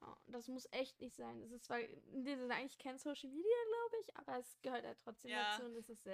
Ja, 0.00 0.16
das 0.28 0.46
muss 0.46 0.68
echt 0.70 1.00
nicht 1.00 1.16
sein. 1.16 1.40
Das 1.40 1.50
ist 1.50 1.64
zwar 1.64 1.80
dem 1.80 2.22
Sinne 2.22 2.54
eigentlich 2.54 2.78
kein 2.78 2.96
Social 2.96 3.30
Media, 3.30 3.56
glaube 3.66 4.04
ich, 4.04 4.16
aber 4.16 4.38
es 4.38 4.56
gehört 4.62 4.84
halt 4.84 5.00
trotzdem 5.00 5.32
ja. 5.32 5.50
dazu 5.50 5.64
und 5.64 5.74
es 5.74 5.88
ist 5.88 6.06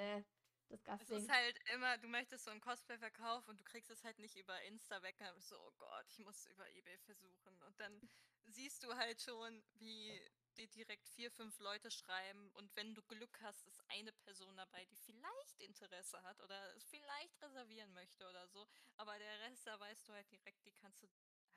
äh, 0.68 0.74
Es 0.98 1.10
ist 1.10 1.28
disgusting. 1.28 1.30
halt 1.30 1.58
immer, 1.72 1.98
du 1.98 2.08
möchtest 2.08 2.44
so 2.44 2.50
ein 2.50 2.60
Cosplay 2.60 2.98
verkaufen 2.98 3.50
und 3.50 3.60
du 3.60 3.64
kriegst 3.64 3.90
es 3.90 4.04
halt 4.04 4.18
nicht 4.18 4.36
über 4.36 4.60
Insta 4.62 5.02
weg. 5.02 5.16
Und 5.20 5.26
dann 5.26 5.34
bist 5.36 5.50
du 5.50 5.56
so, 5.56 5.62
oh 5.62 5.72
Gott, 5.78 6.06
ich 6.08 6.18
muss 6.18 6.46
über 6.46 6.68
eBay 6.70 6.98
versuchen. 6.98 7.62
Und 7.62 7.78
dann 7.80 8.02
siehst 8.46 8.82
du 8.82 8.94
halt 8.96 9.20
schon, 9.20 9.64
wie 9.74 10.20
dir 10.56 10.68
direkt 10.68 11.08
vier, 11.08 11.30
fünf 11.30 11.58
Leute 11.58 11.90
schreiben. 11.90 12.50
Und 12.52 12.74
wenn 12.76 12.94
du 12.94 13.02
Glück 13.02 13.40
hast, 13.42 13.64
ist 13.64 13.82
eine 13.88 14.12
Person 14.12 14.56
dabei, 14.56 14.84
die 14.86 14.96
vielleicht 14.96 15.60
Interesse 15.60 16.22
hat 16.22 16.40
oder 16.40 16.74
es 16.76 16.84
vielleicht 16.84 17.40
reservieren 17.42 17.92
möchte 17.92 18.26
oder 18.28 18.48
so. 18.48 18.66
Aber 18.96 19.18
der 19.18 19.40
Rest, 19.40 19.66
da 19.66 19.78
weißt 19.78 20.08
du 20.08 20.12
halt 20.12 20.30
direkt, 20.30 20.64
die 20.64 20.72
kannst 20.72 21.02
du 21.02 21.08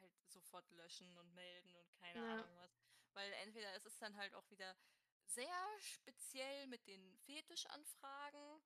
halt 0.01 0.13
sofort 0.27 0.69
löschen 0.71 1.17
und 1.17 1.33
melden 1.33 1.75
und 1.75 1.91
keine 1.93 2.19
Ja. 2.19 2.41
Ahnung 2.41 2.55
was. 2.57 2.71
Weil 3.13 3.31
entweder 3.33 3.73
es 3.75 3.85
ist 3.85 4.01
dann 4.01 4.15
halt 4.17 4.33
auch 4.33 4.49
wieder 4.49 4.75
sehr 5.25 5.65
speziell 5.79 6.67
mit 6.67 6.85
den 6.87 7.15
Fetischanfragen 7.17 8.61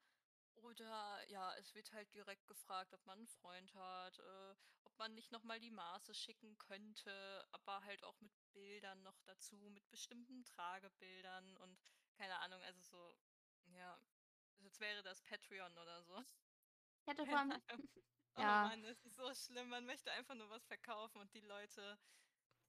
oder 0.57 1.19
ja, 1.29 1.53
es 1.55 1.73
wird 1.75 1.91
halt 1.93 2.13
direkt 2.13 2.47
gefragt, 2.47 2.93
ob 2.93 3.05
man 3.05 3.19
einen 3.19 3.27
Freund 3.27 3.73
hat, 3.75 4.19
äh, 4.19 4.55
ob 4.85 4.97
man 4.97 5.13
nicht 5.15 5.31
noch 5.31 5.43
mal 5.43 5.59
die 5.59 5.71
Maße 5.71 6.13
schicken 6.13 6.57
könnte, 6.57 7.45
aber 7.51 7.83
halt 7.83 8.03
auch 8.03 8.19
mit 8.21 8.31
Bildern 8.53 9.01
noch 9.03 9.19
dazu, 9.21 9.55
mit 9.69 9.89
bestimmten 9.89 10.43
Tragebildern 10.45 11.57
und 11.57 11.79
keine 12.17 12.37
Ahnung, 12.39 12.61
also 12.63 12.81
so, 12.81 13.17
ja, 13.73 13.99
als 14.63 14.79
wäre 14.79 15.03
das 15.03 15.21
Patreon 15.21 15.77
oder 15.77 16.03
so. 16.03 16.23
Ich 17.01 17.07
hatte 17.07 17.25
vor 17.25 17.37
Keine 17.37 17.61
Ahnung. 17.69 17.89
Oh 18.35 18.41
ja, 18.41 18.63
Mann, 18.67 18.83
es 18.85 19.05
ist 19.05 19.15
so 19.15 19.31
schlimm. 19.35 19.69
Man 19.69 19.85
möchte 19.85 20.11
einfach 20.11 20.33
nur 20.33 20.49
was 20.49 20.65
verkaufen 20.65 21.19
und 21.19 21.31
die 21.35 21.41
Leute 21.41 21.99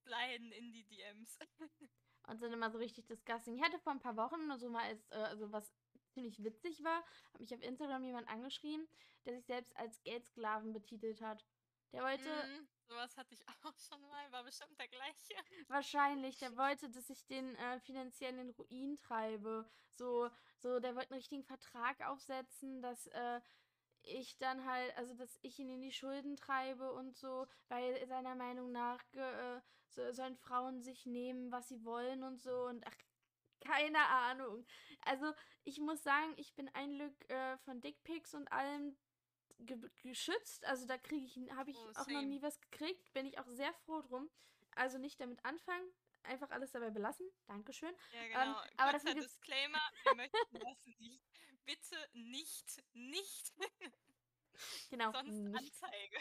sliden 0.03 0.51
in 0.51 0.71
die 0.71 0.83
DMs. 0.83 1.39
und 2.27 2.39
sind 2.39 2.53
immer 2.53 2.69
so 2.69 2.77
richtig 2.77 3.07
disgusting. 3.07 3.55
Ich 3.55 3.63
hatte 3.63 3.79
vor 3.79 3.93
ein 3.93 3.99
paar 3.99 4.15
Wochen 4.15 4.55
so 4.59 4.69
mal 4.69 4.83
als, 4.83 5.09
äh, 5.09 5.15
also 5.15 5.51
was 5.51 5.73
ziemlich 6.15 6.43
witzig 6.43 6.83
war, 6.83 7.03
hat 7.33 7.41
mich 7.41 7.53
auf 7.53 7.61
Instagram 7.61 8.03
jemand 8.05 8.27
angeschrieben, 8.29 8.87
der 9.25 9.35
sich 9.35 9.45
selbst 9.45 9.77
als 9.77 10.01
Geldsklaven 10.03 10.73
betitelt 10.73 11.21
hat. 11.21 11.45
Der 11.93 12.03
wollte 12.03 12.29
Mm, 12.29 12.67
sowas 12.87 13.17
hatte 13.17 13.33
ich 13.33 13.47
auch 13.63 13.77
schon 13.77 14.01
mal, 14.09 14.31
war 14.31 14.43
bestimmt 14.43 14.79
der 14.79 14.87
gleiche. 14.87 15.35
wahrscheinlich, 15.67 16.37
der 16.39 16.55
wollte, 16.57 16.89
dass 16.89 17.09
ich 17.09 17.25
den 17.27 17.55
äh, 17.55 17.79
finanziell 17.81 18.31
in 18.31 18.47
den 18.47 18.49
Ruin 18.51 18.97
treibe. 18.97 19.69
So, 19.93 20.29
so, 20.59 20.79
der 20.79 20.95
wollte 20.95 21.11
einen 21.11 21.19
richtigen 21.19 21.43
Vertrag 21.43 22.01
aufsetzen, 22.07 22.81
dass 22.81 23.07
äh, 23.07 23.41
ich 24.03 24.37
dann 24.37 24.65
halt, 24.65 24.95
also 24.97 25.13
dass 25.15 25.39
ich 25.41 25.59
ihn 25.59 25.69
in 25.69 25.81
die 25.81 25.91
Schulden 25.91 26.35
treibe 26.37 26.91
und 26.93 27.15
so, 27.17 27.47
weil 27.69 28.05
seiner 28.07 28.35
Meinung 28.35 28.71
nach 28.71 29.01
äh, 29.13 29.61
so, 29.89 30.11
sollen 30.11 30.37
Frauen 30.37 30.81
sich 30.81 31.05
nehmen, 31.05 31.51
was 31.51 31.69
sie 31.69 31.83
wollen 31.85 32.23
und 32.23 32.41
so 32.41 32.65
und 32.67 32.85
ach, 32.87 32.95
keine 33.65 33.99
Ahnung. 34.07 34.65
Also 35.01 35.33
ich 35.63 35.79
muss 35.79 36.03
sagen, 36.03 36.33
ich 36.37 36.53
bin 36.55 36.69
ein 36.69 36.93
Glück 36.95 37.29
äh, 37.29 37.57
von 37.59 37.81
Dickpics 37.81 38.33
und 38.33 38.51
allem 38.51 38.97
ge 39.59 39.77
geschützt. 40.03 40.65
Also 40.65 40.85
da 40.85 40.97
kriege 40.97 41.25
ich, 41.25 41.51
habe 41.51 41.71
ich 41.71 41.77
Oh, 41.77 41.91
auch 41.95 42.07
noch 42.07 42.21
nie 42.21 42.41
was 42.41 42.59
gekriegt. 42.61 43.11
Bin 43.13 43.25
ich 43.25 43.39
auch 43.39 43.47
sehr 43.49 43.73
froh 43.73 44.01
drum. 44.01 44.29
Also 44.75 44.97
nicht 44.97 45.19
damit 45.21 45.43
anfangen, 45.45 45.87
einfach 46.23 46.49
alles 46.51 46.71
dabei 46.71 46.89
belassen. 46.89 47.25
Dankeschön. 47.47 47.93
Ja, 48.11 48.19
Ähm, 48.21 48.29
genau. 48.53 48.61
aber 48.77 48.91
Kurzer 48.91 49.13
gibt's 49.13 49.27
Disclaimer, 49.39 49.81
wir 50.03 50.15
möchten 50.15 50.59
das 50.59 50.85
nicht. 50.99 51.21
Bitte 51.65 52.09
nicht, 52.13 52.83
nicht, 52.93 53.53
genau 54.89 55.11
sonst 55.11 55.31
nicht. 55.31 55.57
Anzeige. 55.57 56.17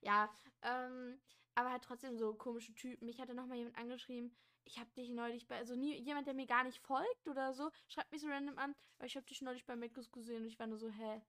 Ja, 0.00 0.32
ähm, 0.62 1.20
aber 1.54 1.70
halt 1.72 1.82
trotzdem 1.84 2.16
so 2.18 2.34
komische 2.34 2.74
Typen. 2.74 3.06
Mich 3.06 3.20
hatte 3.20 3.34
noch 3.34 3.46
mal 3.46 3.56
jemand 3.56 3.76
angeschrieben, 3.78 4.36
ich 4.64 4.78
habe 4.78 4.90
dich 4.92 5.10
neulich 5.10 5.46
bei, 5.46 5.56
also 5.56 5.74
nie, 5.74 5.94
jemand, 6.00 6.26
der 6.26 6.34
mir 6.34 6.46
gar 6.46 6.64
nicht 6.64 6.78
folgt 6.80 7.28
oder 7.28 7.52
so, 7.52 7.70
schreibt 7.88 8.10
mich 8.12 8.20
so 8.20 8.28
random 8.28 8.58
an, 8.58 8.74
aber 8.96 9.06
ich 9.06 9.16
habe 9.16 9.26
dich 9.26 9.42
neulich 9.42 9.64
bei 9.64 9.76
McDonald's 9.76 10.12
gesehen 10.12 10.42
und 10.42 10.48
ich 10.48 10.58
war 10.58 10.66
nur 10.66 10.78
so, 10.78 10.88
hä? 10.90 11.22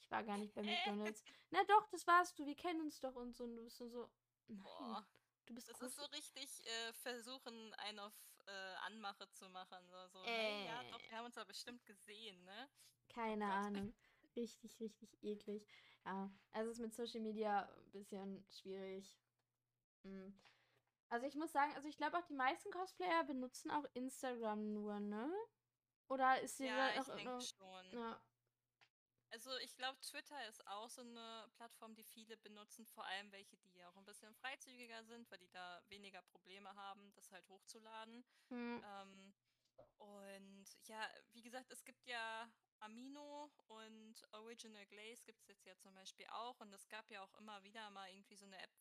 Ich 0.00 0.10
war 0.10 0.22
gar 0.24 0.38
nicht 0.38 0.54
bei 0.54 0.62
McDonald's. 0.62 1.22
Na 1.50 1.62
doch, 1.64 1.86
das 1.88 2.06
warst 2.06 2.38
du, 2.38 2.46
wir 2.46 2.56
kennen 2.56 2.80
uns 2.80 3.00
doch 3.00 3.14
und 3.16 3.36
so. 3.36 3.44
Und 3.44 3.56
du 3.56 3.62
bist 3.62 3.78
nur 3.80 3.90
so, 3.90 4.10
nein, 4.48 4.62
Boah, 4.62 5.06
du 5.46 5.54
bist 5.54 5.68
das 5.68 5.78
groß. 5.78 5.88
ist 5.90 5.96
so 5.96 6.04
richtig 6.06 6.66
äh, 6.66 6.92
versuchen, 6.94 7.74
einen 7.74 7.98
auf 7.98 8.12
äh, 8.46 8.50
Anmache 8.86 9.30
zu 9.30 9.48
machen. 9.50 9.78
So, 9.88 10.08
so, 10.08 10.24
hey, 10.24 10.66
ja, 10.66 10.82
doch, 10.90 11.00
Äh, 11.00 11.10
wir 11.10 11.18
haben 11.18 11.26
uns 11.26 11.34
da 11.34 11.44
bestimmt 11.44 11.84
gesehen, 11.86 12.42
ne? 12.44 12.68
Oh 13.08 13.12
keine 13.14 13.44
Gott. 13.44 13.54
Ahnung. 13.54 13.94
Richtig, 14.36 14.80
richtig 14.80 15.22
eklig. 15.22 15.66
Ja, 16.04 16.30
also 16.52 16.70
es 16.70 16.78
ist 16.78 16.82
mit 16.82 16.94
Social 16.94 17.20
Media 17.20 17.68
ein 17.68 17.90
bisschen 17.90 18.44
schwierig. 18.50 19.18
Mm. 20.04 20.30
Also 21.10 21.26
ich 21.26 21.34
muss 21.34 21.52
sagen, 21.52 21.74
also 21.74 21.88
ich 21.88 21.96
glaube 21.96 22.18
auch 22.18 22.24
die 22.26 22.34
meisten 22.34 22.70
Cosplayer 22.70 23.24
benutzen 23.24 23.70
auch 23.70 23.84
Instagram 23.94 24.72
nur, 24.72 25.00
ne? 25.00 25.30
Oder 26.08 26.40
ist 26.40 26.58
Ja, 26.60 26.90
hier 26.90 26.94
ich 26.94 27.04
noch 27.04 27.08
denke 27.12 27.40
schon. 27.40 27.98
ja, 27.98 28.20
Also 29.32 29.56
ich 29.58 29.76
glaube, 29.76 29.98
Twitter 30.00 30.48
ist 30.48 30.66
auch 30.66 30.88
so 30.90 31.02
eine 31.02 31.48
Plattform, 31.54 31.94
die 31.94 32.02
viele 32.02 32.36
benutzen, 32.36 32.84
vor 32.86 33.04
allem 33.06 33.30
welche, 33.30 33.56
die 33.58 33.84
auch 33.84 33.96
ein 33.96 34.04
bisschen 34.04 34.34
freizügiger 34.34 35.04
sind, 35.04 35.30
weil 35.30 35.38
die 35.38 35.50
da 35.50 35.80
weniger 35.88 36.22
Probleme 36.22 36.74
haben, 36.74 37.12
das 37.14 37.30
halt 37.30 37.48
hochzuladen. 37.48 38.24
hm, 38.50 38.80
Ähm, 38.82 39.34
und 39.98 40.66
ja, 40.86 41.08
wie 41.32 41.42
gesagt, 41.42 41.70
es 41.70 41.84
gibt 41.84 42.06
ja 42.06 42.50
Amino 42.80 43.52
und 43.68 44.22
Original 44.32 44.86
Glaze 44.86 45.24
gibt 45.24 45.40
es 45.42 45.48
jetzt 45.48 45.66
ja 45.66 45.76
zum 45.78 45.94
Beispiel 45.94 46.26
auch. 46.30 46.60
Und 46.60 46.72
es 46.74 46.88
gab 46.88 47.10
ja 47.10 47.22
auch 47.24 47.34
immer 47.34 47.62
wieder 47.64 47.90
mal 47.90 48.10
irgendwie 48.10 48.36
so 48.36 48.46
eine 48.46 48.58
App, 48.60 48.72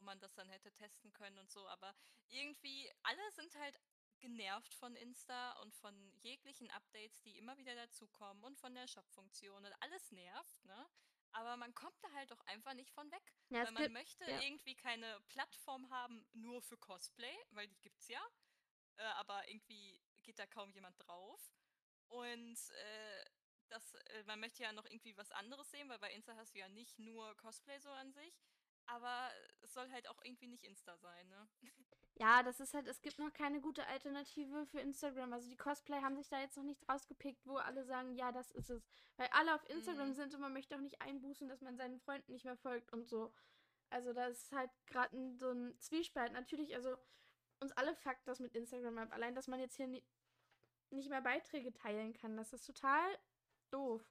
wo 0.00 0.04
man 0.04 0.18
das 0.20 0.34
dann 0.34 0.48
hätte 0.48 0.72
testen 0.72 1.12
können 1.12 1.38
und 1.38 1.50
so. 1.50 1.66
Aber 1.68 1.94
irgendwie, 2.28 2.90
alle 3.02 3.30
sind 3.32 3.54
halt 3.56 3.78
genervt 4.18 4.74
von 4.74 4.96
Insta 4.96 5.52
und 5.60 5.74
von 5.74 6.12
jeglichen 6.20 6.70
Updates, 6.70 7.20
die 7.22 7.38
immer 7.38 7.56
wieder 7.56 7.74
dazukommen 7.74 8.44
und 8.44 8.58
von 8.58 8.74
der 8.74 8.86
Shop-Funktion 8.86 9.64
und 9.64 9.72
alles 9.80 10.10
nervt, 10.10 10.64
ne? 10.64 10.86
Aber 11.32 11.56
man 11.56 11.72
kommt 11.74 11.96
da 12.02 12.10
halt 12.12 12.32
auch 12.32 12.40
einfach 12.46 12.74
nicht 12.74 12.90
von 12.90 13.08
weg, 13.12 13.22
ja, 13.50 13.64
weil 13.64 13.72
man 13.72 13.82
gibt, 13.84 13.92
möchte 13.94 14.28
ja, 14.28 14.40
irgendwie 14.40 14.74
keine 14.74 15.20
Plattform 15.28 15.88
haben 15.88 16.26
nur 16.32 16.60
für 16.60 16.76
Cosplay, 16.76 17.34
weil 17.52 17.68
die 17.68 17.78
gibt's 17.78 18.08
ja 18.08 18.20
äh, 19.00 19.04
aber 19.16 19.48
irgendwie 19.48 19.98
geht 20.22 20.38
da 20.38 20.46
kaum 20.46 20.70
jemand 20.72 20.96
drauf. 21.06 21.40
Und 22.08 22.58
äh, 22.70 23.24
das, 23.68 23.94
äh, 23.94 24.24
man 24.24 24.40
möchte 24.40 24.62
ja 24.62 24.72
noch 24.72 24.84
irgendwie 24.84 25.16
was 25.16 25.30
anderes 25.32 25.70
sehen, 25.70 25.88
weil 25.88 25.98
bei 25.98 26.12
Insta 26.12 26.36
hast 26.36 26.54
du 26.54 26.58
ja 26.58 26.68
nicht 26.68 26.98
nur 26.98 27.34
Cosplay 27.36 27.78
so 27.78 27.90
an 27.90 28.12
sich. 28.12 28.34
Aber 28.92 29.30
es 29.62 29.72
soll 29.74 29.90
halt 29.90 30.08
auch 30.08 30.20
irgendwie 30.24 30.48
nicht 30.48 30.64
Insta 30.64 30.96
sein, 30.98 31.28
ne? 31.28 31.48
ja, 32.14 32.42
das 32.42 32.60
ist 32.60 32.74
halt, 32.74 32.86
es 32.86 33.00
gibt 33.00 33.18
noch 33.18 33.32
keine 33.32 33.60
gute 33.60 33.86
Alternative 33.86 34.66
für 34.66 34.80
Instagram. 34.80 35.32
Also 35.32 35.48
die 35.48 35.56
Cosplay 35.56 36.00
haben 36.02 36.16
sich 36.16 36.28
da 36.28 36.40
jetzt 36.40 36.56
noch 36.56 36.64
nichts 36.64 36.86
rausgepickt, 36.88 37.46
wo 37.46 37.56
alle 37.56 37.84
sagen, 37.84 38.14
ja, 38.14 38.30
das 38.32 38.50
ist 38.50 38.68
es. 38.68 38.82
Weil 39.16 39.28
alle 39.32 39.54
auf 39.54 39.64
Instagram 39.70 40.08
Mhm. 40.08 40.14
sind 40.14 40.34
und 40.34 40.40
man 40.40 40.52
möchte 40.52 40.74
auch 40.76 40.80
nicht 40.80 41.00
einbußen, 41.00 41.48
dass 41.48 41.60
man 41.62 41.76
seinen 41.76 41.98
Freunden 42.00 42.32
nicht 42.32 42.44
mehr 42.44 42.56
folgt 42.56 42.92
und 42.92 43.08
so. 43.08 43.32
Also 43.90 44.12
das 44.12 44.42
ist 44.42 44.52
halt 44.52 44.70
gerade 44.86 45.16
so 45.38 45.50
ein 45.50 45.78
Zwiespalt. 45.80 46.32
Natürlich, 46.32 46.74
also 46.74 46.96
uns 47.60 47.72
alle 47.72 47.94
fuckt 47.94 48.26
das 48.26 48.38
mit 48.40 48.54
Instagram 48.54 48.98
ab. 48.98 49.12
Allein, 49.12 49.34
dass 49.34 49.48
man 49.48 49.60
jetzt 49.60 49.76
hier 49.76 49.86
ni 49.86 50.04
nicht 50.90 51.08
mehr 51.08 51.22
Beiträge 51.22 51.72
teilen 51.72 52.12
kann, 52.12 52.36
das 52.36 52.52
ist 52.52 52.66
total 52.66 53.16
doof. 53.70 54.02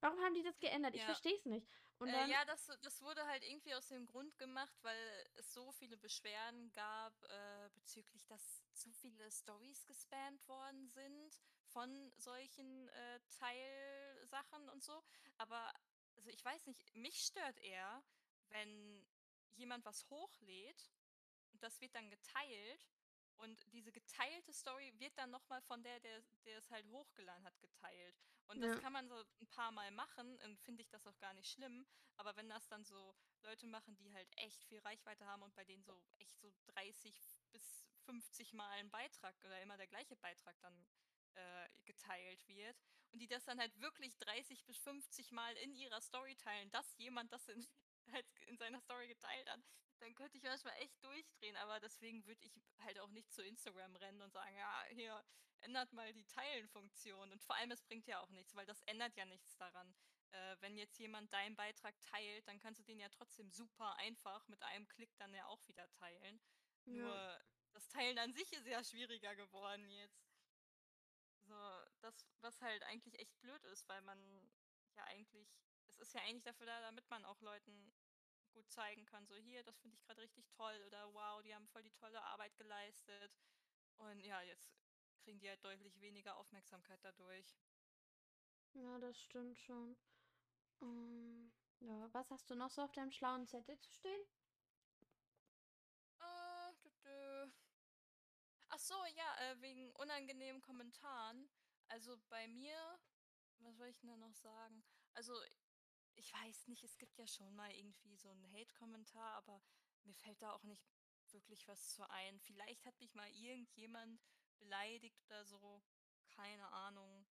Warum 0.00 0.20
haben 0.20 0.34
die 0.34 0.42
das 0.44 0.58
geändert? 0.60 0.94
Ich 0.94 1.00
Ja. 1.00 1.06
verstehe 1.06 1.34
es 1.36 1.44
nicht. 1.46 1.68
Und 2.02 2.08
Äh, 2.08 2.26
ja, 2.26 2.44
das, 2.46 2.66
das 2.82 3.00
wurde 3.00 3.24
halt 3.28 3.44
irgendwie 3.44 3.74
aus 3.74 3.86
dem 3.86 4.06
Grund 4.06 4.36
gemacht, 4.36 4.76
weil 4.82 5.26
es 5.34 5.52
so 5.52 5.70
viele 5.70 5.96
Beschwerden 5.96 6.72
gab 6.72 7.14
äh, 7.22 7.68
bezüglich, 7.76 8.26
dass 8.26 8.64
zu 8.74 8.90
viele 8.92 9.30
Stories 9.30 9.86
gespammt 9.86 10.46
worden 10.48 10.88
sind 10.88 11.40
von 11.66 12.12
solchen 12.16 12.88
äh, 12.88 13.20
Teilsachen 13.38 14.68
und 14.70 14.82
so. 14.82 15.00
Aber 15.38 15.72
also 16.16 16.28
ich 16.30 16.44
weiß 16.44 16.66
nicht, 16.66 16.92
mich 16.96 17.20
stört 17.20 17.60
eher, 17.60 18.02
wenn 18.48 19.06
jemand 19.52 19.84
was 19.84 20.10
hochlädt 20.10 20.90
und 21.52 21.62
das 21.62 21.80
wird 21.80 21.94
dann 21.94 22.10
geteilt 22.10 22.90
und 23.36 23.64
diese 23.72 23.92
geteilte 23.92 24.52
Story 24.52 24.92
wird 24.98 25.16
dann 25.16 25.30
nochmal 25.30 25.62
von 25.62 25.80
der, 25.84 26.00
der, 26.00 26.20
der 26.46 26.58
es 26.58 26.68
halt 26.68 26.84
hochgeladen 26.88 27.44
hat, 27.44 27.60
geteilt. 27.60 28.16
Und 28.48 28.60
das 28.60 28.74
ja, 28.74 28.80
kann 28.80 28.92
man 28.92 29.08
so 29.08 29.16
ein 29.40 29.46
paar 29.48 29.72
Mal 29.72 29.90
machen, 29.92 30.38
und 30.44 30.60
finde 30.60 30.82
ich 30.82 30.90
das 30.90 31.06
auch 31.06 31.18
gar 31.18 31.32
nicht 31.34 31.50
schlimm. 31.50 31.86
Aber 32.16 32.36
wenn 32.36 32.48
das 32.48 32.68
dann 32.68 32.84
so 32.84 33.14
Leute 33.42 33.66
machen, 33.66 33.96
die 33.96 34.12
halt 34.12 34.28
echt 34.36 34.62
viel 34.64 34.78
Reichweite 34.80 35.26
haben 35.26 35.42
und 35.42 35.54
bei 35.54 35.64
denen 35.64 35.82
so 35.82 36.00
echt 36.18 36.38
so 36.40 36.52
30 36.66 37.14
bis 37.52 37.86
50 38.04 38.52
Mal 38.52 38.70
ein 38.78 38.90
Beitrag 38.90 39.34
oder 39.44 39.60
immer 39.62 39.76
der 39.76 39.86
gleiche 39.86 40.16
Beitrag 40.16 40.58
dann 40.60 40.86
äh, 41.34 41.68
geteilt 41.84 42.46
wird 42.46 42.76
und 43.12 43.20
die 43.20 43.28
das 43.28 43.44
dann 43.44 43.58
halt 43.58 43.78
wirklich 43.80 44.18
30 44.18 44.64
bis 44.64 44.78
50 44.78 45.32
Mal 45.32 45.56
in 45.58 45.74
ihrer 45.74 46.00
Story 46.00 46.36
teilen, 46.36 46.70
dass 46.70 46.96
jemand 46.98 47.32
das 47.32 47.48
in, 47.48 47.66
halt 48.12 48.26
in 48.46 48.58
seiner 48.58 48.80
Story 48.80 49.08
geteilt 49.08 49.48
hat, 49.48 49.60
dann 50.02 50.14
könnte 50.14 50.36
ich 50.36 50.42
manchmal 50.42 50.74
echt 50.78 51.02
durchdrehen. 51.02 51.56
Aber 51.56 51.80
deswegen 51.80 52.26
würde 52.26 52.44
ich 52.44 52.60
halt 52.80 52.98
auch 52.98 53.10
nicht 53.10 53.32
zu 53.32 53.42
Instagram 53.42 53.96
rennen 53.96 54.20
und 54.20 54.32
sagen, 54.32 54.54
ja, 54.56 54.84
hier, 54.90 55.24
ändert 55.60 55.92
mal 55.92 56.12
die 56.12 56.24
Teilen-Funktion. 56.24 57.30
Und 57.30 57.42
vor 57.42 57.56
allem, 57.56 57.70
es 57.70 57.82
bringt 57.82 58.06
ja 58.06 58.20
auch 58.20 58.30
nichts, 58.30 58.54
weil 58.54 58.66
das 58.66 58.82
ändert 58.82 59.16
ja 59.16 59.24
nichts 59.24 59.56
daran. 59.56 59.94
Äh, 60.32 60.56
wenn 60.60 60.76
jetzt 60.76 60.98
jemand 60.98 61.32
deinen 61.32 61.56
Beitrag 61.56 61.98
teilt, 62.00 62.46
dann 62.48 62.58
kannst 62.58 62.80
du 62.80 62.84
den 62.84 62.98
ja 62.98 63.08
trotzdem 63.10 63.50
super 63.50 63.94
einfach 63.96 64.46
mit 64.48 64.62
einem 64.62 64.88
Klick 64.88 65.16
dann 65.18 65.32
ja 65.34 65.46
auch 65.46 65.66
wieder 65.68 65.88
teilen. 65.90 66.40
Ja. 66.86 66.92
Nur 66.94 67.40
das 67.72 67.88
Teilen 67.88 68.18
an 68.18 68.32
sich 68.34 68.52
ist 68.52 68.66
ja 68.66 68.82
schwieriger 68.82 69.36
geworden 69.36 69.88
jetzt. 69.90 70.26
So, 71.42 71.54
das, 72.00 72.26
was 72.40 72.60
halt 72.60 72.82
eigentlich 72.84 73.18
echt 73.18 73.38
blöd 73.40 73.62
ist, 73.66 73.88
weil 73.88 74.00
man 74.02 74.50
ja 74.96 75.04
eigentlich, 75.04 75.48
es 75.86 75.98
ist 75.98 76.14
ja 76.14 76.22
eigentlich 76.22 76.44
dafür 76.44 76.66
da, 76.66 76.80
damit 76.80 77.08
man 77.10 77.24
auch 77.24 77.40
Leuten 77.40 77.92
gut 78.52 78.70
zeigen 78.70 79.04
kann, 79.06 79.26
so 79.26 79.36
hier, 79.36 79.62
das 79.64 79.78
finde 79.80 79.96
ich 79.96 80.02
gerade 80.02 80.20
richtig 80.20 80.48
toll 80.50 80.82
oder 80.86 81.12
wow, 81.12 81.42
die 81.42 81.54
haben 81.54 81.66
voll 81.68 81.82
die 81.82 81.92
tolle 81.92 82.22
Arbeit 82.22 82.56
geleistet. 82.56 83.32
Und 83.98 84.24
ja, 84.24 84.40
jetzt 84.42 84.72
kriegen 85.20 85.40
die 85.40 85.48
halt 85.48 85.64
deutlich 85.64 86.00
weniger 86.00 86.36
Aufmerksamkeit 86.36 87.02
dadurch. 87.02 87.56
Ja, 88.74 88.98
das 88.98 89.20
stimmt 89.20 89.58
schon. 89.58 89.96
Ähm, 90.80 91.52
ja, 91.80 92.12
was 92.12 92.30
hast 92.30 92.48
du 92.50 92.54
noch 92.54 92.70
so 92.70 92.82
auf 92.82 92.92
deinem 92.92 93.12
schlauen 93.12 93.46
Zettel 93.46 93.78
zu 93.78 93.90
stehen? 93.90 94.20
Äh, 96.20 96.72
dü 96.84 96.90
-dü. 97.02 97.52
Ach 98.68 98.78
so, 98.78 98.94
ja, 99.14 99.36
äh, 99.40 99.60
wegen 99.60 99.92
unangenehmen 99.92 100.62
Kommentaren. 100.62 101.50
Also 101.88 102.16
bei 102.30 102.48
mir, 102.48 102.76
was 103.58 103.76
soll 103.76 103.88
ich 103.88 103.98
denn 103.98 104.08
da 104.08 104.16
noch 104.16 104.34
sagen? 104.34 104.82
Also 105.14 105.34
ich 106.16 106.32
weiß 106.32 106.68
nicht, 106.68 106.84
es 106.84 106.98
gibt 106.98 107.16
ja 107.18 107.26
schon 107.26 107.54
mal 107.54 107.70
irgendwie 107.72 108.16
so 108.16 108.28
einen 108.30 108.52
Hate-Kommentar, 108.52 109.34
aber 109.34 109.62
mir 110.04 110.14
fällt 110.14 110.40
da 110.42 110.52
auch 110.52 110.62
nicht 110.62 110.84
wirklich 111.30 111.66
was 111.68 111.88
zu 111.94 112.08
ein. 112.10 112.38
Vielleicht 112.40 112.84
hat 112.84 112.98
mich 113.00 113.14
mal 113.14 113.30
irgendjemand 113.30 114.20
beleidigt 114.58 115.22
oder 115.26 115.44
so. 115.44 115.82
Keine 116.30 116.68
Ahnung. 116.72 117.26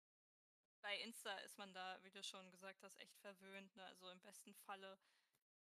Bei 0.80 0.98
Insta 1.00 1.36
ist 1.40 1.58
man 1.58 1.72
da, 1.74 2.02
wie 2.02 2.10
du 2.10 2.22
schon 2.22 2.50
gesagt 2.50 2.82
hast, 2.82 2.98
echt 2.98 3.18
verwöhnt. 3.18 3.74
Ne? 3.76 3.84
Also 3.84 4.08
im 4.08 4.20
besten 4.20 4.54
Falle 4.54 4.98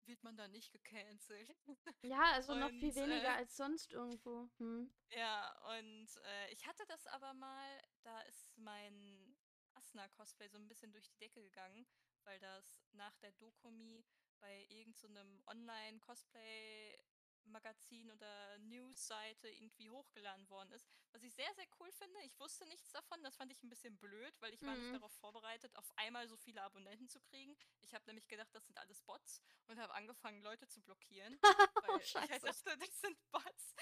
wird 0.07 0.23
man 0.23 0.37
da 0.37 0.49
nicht 0.49 0.73
gecancelt. 0.73 1.55
Ja, 2.03 2.23
also 2.35 2.55
noch 2.55 2.71
viel 2.71 2.89
Und 2.89 2.97
weniger 2.97 3.35
äh, 3.35 3.39
als 3.39 3.57
sonst 3.57 3.93
irgendwo. 3.93 4.49
Hm. 4.59 4.91
ja, 5.11 5.79
und 5.79 6.09
äh, 6.25 6.53
ich 6.53 6.66
hatte 6.66 6.85
das 6.87 7.07
aber 7.09 7.35
mal, 7.35 7.83
da 8.03 8.21
ist 8.23 8.57
mein 8.57 9.37
Asna-Cosplay 9.75 10.49
so 10.49 10.59
ein 10.59 10.69
bisschen 10.69 10.93
durch 10.93 11.09
die 11.09 11.19
Decke 11.19 11.43
gegangen, 11.43 11.87
weil 12.29 12.39
das 12.41 12.85
nach 12.93 13.16
der 13.16 13.33
Dokumi 13.33 14.05
bei 14.41 14.64
irgendeinem 14.68 15.39
so 15.39 15.47
Online-Cosplay-Magazin 15.51 18.11
oder 18.11 18.59
News-Seite 18.59 19.49
irgendwie 19.49 19.89
hochgeladen 19.91 20.49
worden 20.51 20.70
ist. 20.72 20.87
Was 21.12 21.22
ich 21.22 21.33
sehr, 21.35 21.53
sehr 21.55 21.66
cool 21.81 21.91
finde. 21.93 22.20
Ich 22.24 22.39
wusste 22.39 22.66
nichts 22.66 22.91
davon. 22.93 23.22
Das 23.22 23.35
fand 23.37 23.51
ich 23.51 23.62
ein 23.62 23.70
bisschen 23.70 23.97
blöd, 23.99 24.35
weil 24.41 24.53
ich 24.53 24.61
war 24.62 24.74
nicht 24.76 24.85
Hm. 24.85 24.93
darauf 24.93 25.12
vorbereitet, 25.14 25.74
auf 25.74 25.91
einmal 25.97 26.29
so 26.29 26.37
viele 26.37 26.61
Abonnenten 26.62 27.09
zu 27.09 27.18
kriegen. 27.20 27.57
Ich 27.81 27.95
habe 27.95 28.05
nämlich 28.07 28.29
gedacht, 28.29 28.55
das 28.55 28.66
sind 28.66 28.76
alles 28.79 29.01
Bots 29.01 29.41
und 29.66 29.81
habe 29.81 29.95
angefangen, 29.95 30.43
Leute 30.43 30.68
zu 30.68 30.83
blockieren, 30.83 31.41
Oh, 31.89 31.95
weil 31.95 32.03
ich 32.03 32.14
halt 32.14 32.31
dachte, 32.45 32.76
das 32.79 33.01
sind 33.01 33.18
Bots. 33.31 33.74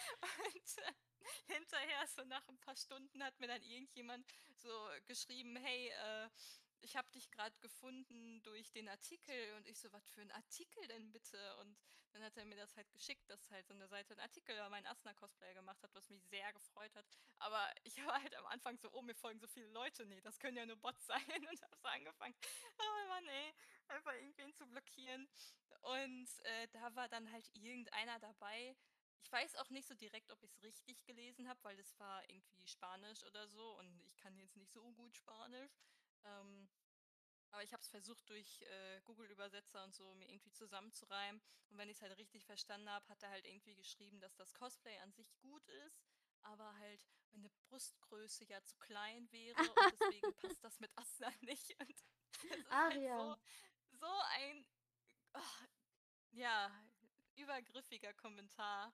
Und 0.47 0.79
äh, 0.79 0.93
hinterher, 1.53 2.07
so 2.07 2.23
nach 2.25 2.47
ein 2.49 2.59
paar 2.59 2.77
Stunden, 2.77 3.23
hat 3.25 3.39
mir 3.41 3.49
dann 3.49 3.63
irgendjemand 3.63 4.25
so 4.55 4.89
geschrieben, 5.07 5.57
hey, 5.57 5.89
äh, 5.89 6.29
ich 6.83 6.97
habe 6.97 7.11
dich 7.13 7.31
gerade 7.31 7.57
gefunden 7.61 8.43
durch 8.43 8.71
den 8.73 8.89
Artikel 8.89 9.55
und 9.57 9.67
ich 9.67 9.79
so, 9.79 9.93
was 9.93 10.09
für 10.11 10.23
ein 10.23 10.31
Artikel 10.33 10.87
denn 10.89 11.13
bitte? 11.13 11.57
Und 11.59 11.77
dann 12.13 12.25
hat 12.25 12.37
er 12.37 12.47
mir 12.47 12.57
das 12.57 12.75
halt 12.77 12.91
geschickt, 12.93 13.29
dass 13.29 13.51
halt 13.51 13.67
so 13.67 13.75
eine 13.75 13.89
Seite 13.89 14.15
ein 14.15 14.21
Artikel 14.21 14.55
über 14.55 14.71
meinen 14.71 14.87
Asna-Cosplay 14.87 15.53
gemacht 15.53 15.83
hat, 15.83 15.95
was 15.95 16.09
mich 16.09 16.25
sehr 16.25 16.51
gefreut 16.53 16.95
hat. 16.95 17.05
Aber 17.39 17.71
ich 17.85 17.97
war 18.07 18.23
halt 18.23 18.35
am 18.37 18.47
Anfang 18.47 18.79
so, 18.79 18.91
oh, 18.93 19.03
mir 19.03 19.15
folgen 19.15 19.39
so 19.39 19.47
viele 19.47 19.69
Leute, 19.69 20.07
nee, 20.07 20.21
das 20.23 20.39
können 20.39 20.57
ja 20.57 20.65
nur 20.65 20.77
Bots 20.77 21.07
sein 21.07 21.47
und 21.51 21.63
habe 21.63 21.77
so 21.77 21.89
angefangen, 21.89 22.35
oh 22.79 23.09
Mann, 23.09 23.29
ey, 23.29 23.55
einfach 23.89 24.15
irgendwen 24.15 24.55
zu 24.55 24.67
blockieren. 24.67 25.29
Und 25.83 26.29
äh, 26.45 26.69
da 26.69 26.95
war 26.95 27.09
dann 27.09 27.31
halt 27.31 27.49
irgendeiner 27.55 28.19
dabei. 28.19 28.77
Ich 29.23 29.31
weiß 29.31 29.57
auch 29.57 29.71
nicht 29.71 29.87
so 29.87 29.95
direkt, 29.95 30.31
ob 30.31 30.43
ich 30.43 30.53
es 30.53 30.63
richtig 30.63 31.05
gelesen 31.05 31.49
habe, 31.49 31.63
weil 31.65 31.79
es 31.79 31.99
war 31.99 32.23
irgendwie 32.31 32.67
Spanisch 32.67 33.25
oder 33.25 33.47
so 33.49 33.77
und 33.79 34.01
ich 34.05 34.17
kann 34.17 34.39
jetzt 34.39 34.57
nicht 34.57 34.73
so 34.73 34.93
gut 34.93 35.15
Spanisch. 35.17 35.73
Ähm, 36.27 36.69
aber 37.51 37.63
ich 37.63 37.73
habe 37.73 37.83
es 37.83 37.89
versucht, 37.89 38.29
durch 38.29 38.61
äh, 38.63 39.01
Google-Übersetzer 39.05 39.83
und 39.85 39.95
so 39.95 40.15
mir 40.15 40.29
irgendwie 40.29 40.53
zusammenzureimen. 40.53 41.41
Und 41.71 41.79
wenn 41.79 41.89
ich 41.89 41.97
es 41.97 42.03
halt 42.03 42.17
richtig 42.19 42.45
verstanden 42.45 42.91
habe, 42.91 43.09
hat 43.09 43.23
er 43.23 43.31
halt 43.31 43.47
irgendwie 43.47 43.75
geschrieben, 43.75 44.21
dass 44.21 44.37
das 44.37 44.53
Cosplay 44.53 44.99
an 44.99 45.13
sich 45.13 45.35
gut 45.39 45.67
ist, 45.87 46.05
aber 46.43 46.77
halt 46.79 47.07
meine 47.33 47.49
Brustgröße 47.69 48.45
ja 48.45 48.63
zu 48.65 48.77
klein 48.79 49.31
wäre 49.33 49.59
und 49.59 49.93
deswegen 49.93 50.35
passt 50.37 50.63
das 50.65 50.79
mit 50.81 50.91
Aslan 50.99 51.35
nicht. 51.41 51.81
Und 51.81 51.91
es 51.91 52.45
ist 52.45 52.51
halt 52.51 52.71
Aria. 52.71 53.19
so, 53.19 53.37
so 53.99 54.13
ein, 54.35 54.67
ah, 55.33 55.67
ja, 56.33 56.71
übergriffiger 57.37 58.13
Kommentar, 58.15 58.93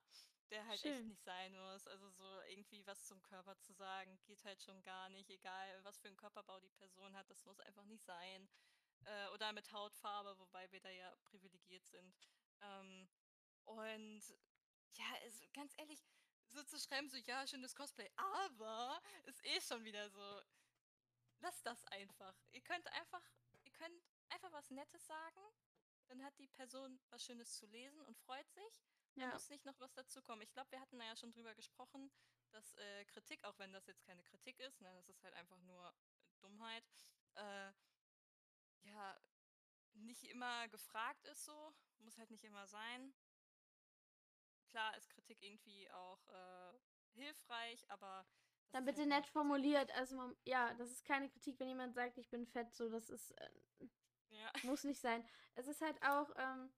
der 0.53 0.65
halt 0.67 0.85
echt 0.85 0.97
Schön. 0.97 1.09
nicht 1.09 1.25
sein 1.25 1.53
muss. 1.57 1.87
Also 1.87 2.11
so 2.11 2.41
irgendwie 2.43 2.87
was 2.87 3.05
zum 3.07 3.23
Körper 3.23 3.59
zu 3.59 3.73
sagen, 3.73 4.19
geht 4.25 4.45
halt 4.45 4.63
schon 4.63 4.83
gar 4.83 5.09
nicht. 5.09 5.31
Egal, 5.31 5.83
was 5.85 5.99
für 5.99 6.09
einen 6.09 6.17
Körperbau 6.17 6.61
die 6.61 6.71
Person 6.71 7.17
hat, 7.17 7.29
das 7.31 7.45
muss 7.45 7.59
einfach 7.61 7.85
nicht 7.85 8.05
sein. 8.05 8.49
Äh, 9.05 9.29
oder 9.29 9.53
mit 9.53 9.73
Hautfarbe, 9.73 10.39
wobei 10.39 10.71
wir 10.71 10.81
da 10.81 10.91
ja 10.91 11.17
privilegiert 11.25 11.87
sind. 11.89 12.15
Ähm, 12.61 13.09
und 13.65 14.23
ja, 14.93 15.05
also 15.23 15.45
ganz 15.55 15.75
ehrlich, 15.79 16.05
so 16.51 16.63
zu 16.63 16.79
schreiben, 16.79 17.09
so 17.09 17.17
ja, 17.17 17.47
schönes 17.47 17.75
Cosplay, 17.75 18.09
aber 18.17 19.01
ist 19.25 19.45
eh 19.45 19.61
schon 19.61 19.83
wieder 19.85 20.09
so, 20.11 20.43
lasst 21.41 21.67
das 21.67 21.85
einfach. 21.87 22.35
Ihr 22.53 22.61
könnt 22.61 22.87
einfach, 22.93 23.23
ihr 23.65 23.73
könnt 23.73 24.03
einfach 24.29 24.53
was 24.53 24.71
Nettes 24.71 25.07
sagen 25.07 25.41
dann 26.13 26.25
hat 26.25 26.39
die 26.39 26.49
Person 26.49 27.01
was 27.09 27.25
Schönes 27.25 27.57
zu 27.57 27.67
lesen 27.67 28.01
und 28.03 28.19
freut 28.19 28.51
sich. 28.53 28.85
Da 29.17 29.23
Ja. 29.23 29.33
muss 29.33 29.49
nicht 29.51 29.65
noch 29.65 29.79
was 29.81 29.93
dazu 29.95 30.23
kommen. 30.23 30.43
Ich 30.43 30.53
glaube, 30.53 30.71
wir 30.73 30.81
hatten 30.81 30.99
da 30.99 31.05
ja 31.05 31.17
schon 31.17 31.33
drüber 31.33 31.55
gesprochen, 31.55 32.11
dass 32.51 32.75
äh, 32.75 33.05
Kritik, 33.07 33.45
auch 33.45 33.59
wenn 33.59 33.73
das 33.73 33.87
jetzt 33.87 34.05
keine 34.05 34.23
Kritik 34.23 34.59
ist, 34.61 34.81
ne, 34.81 34.93
das 34.95 35.09
ist 35.09 35.23
halt 35.23 35.35
einfach 35.35 35.61
nur 35.63 35.95
Dummheit, 36.41 36.85
äh, 37.35 37.73
ja, 38.85 39.21
nicht 39.95 40.25
immer 40.25 40.69
gefragt 40.69 41.25
ist 41.27 41.45
so. 41.45 41.75
Muss 41.99 42.19
halt 42.19 42.31
nicht 42.31 42.45
immer 42.45 42.67
sein. 42.67 43.15
Klar 44.67 44.97
ist 44.97 45.11
Kritik 45.11 45.43
irgendwie 45.43 45.89
auch 45.91 46.27
äh, 46.29 46.73
hilfreich, 47.13 47.89
aber 47.91 48.27
das 48.73 48.73
Dann 48.73 48.85
ist 48.85 48.87
bitte 48.87 49.01
halt 49.03 49.09
nett 49.11 49.25
Kritik. 49.25 49.33
formuliert. 49.33 49.91
Also, 49.93 50.17
man, 50.17 50.35
ja, 50.45 50.73
das 50.75 50.91
ist 50.91 51.05
keine 51.05 51.29
Kritik, 51.29 51.61
wenn 51.61 51.69
jemand 51.69 51.95
sagt, 51.95 52.19
ich 52.19 52.29
bin 52.31 52.47
fett. 52.47 52.73
So, 52.75 52.89
das 52.89 53.11
ist, 53.11 53.33
äh, 53.33 53.51
Ja. 54.31 54.51
muss 54.63 54.85
nicht 54.85 55.01
sein. 55.01 55.29
Es 55.55 55.67
ist 55.69 55.83
halt 55.83 56.03
auch, 56.03 56.31
ähm, 56.37 56.73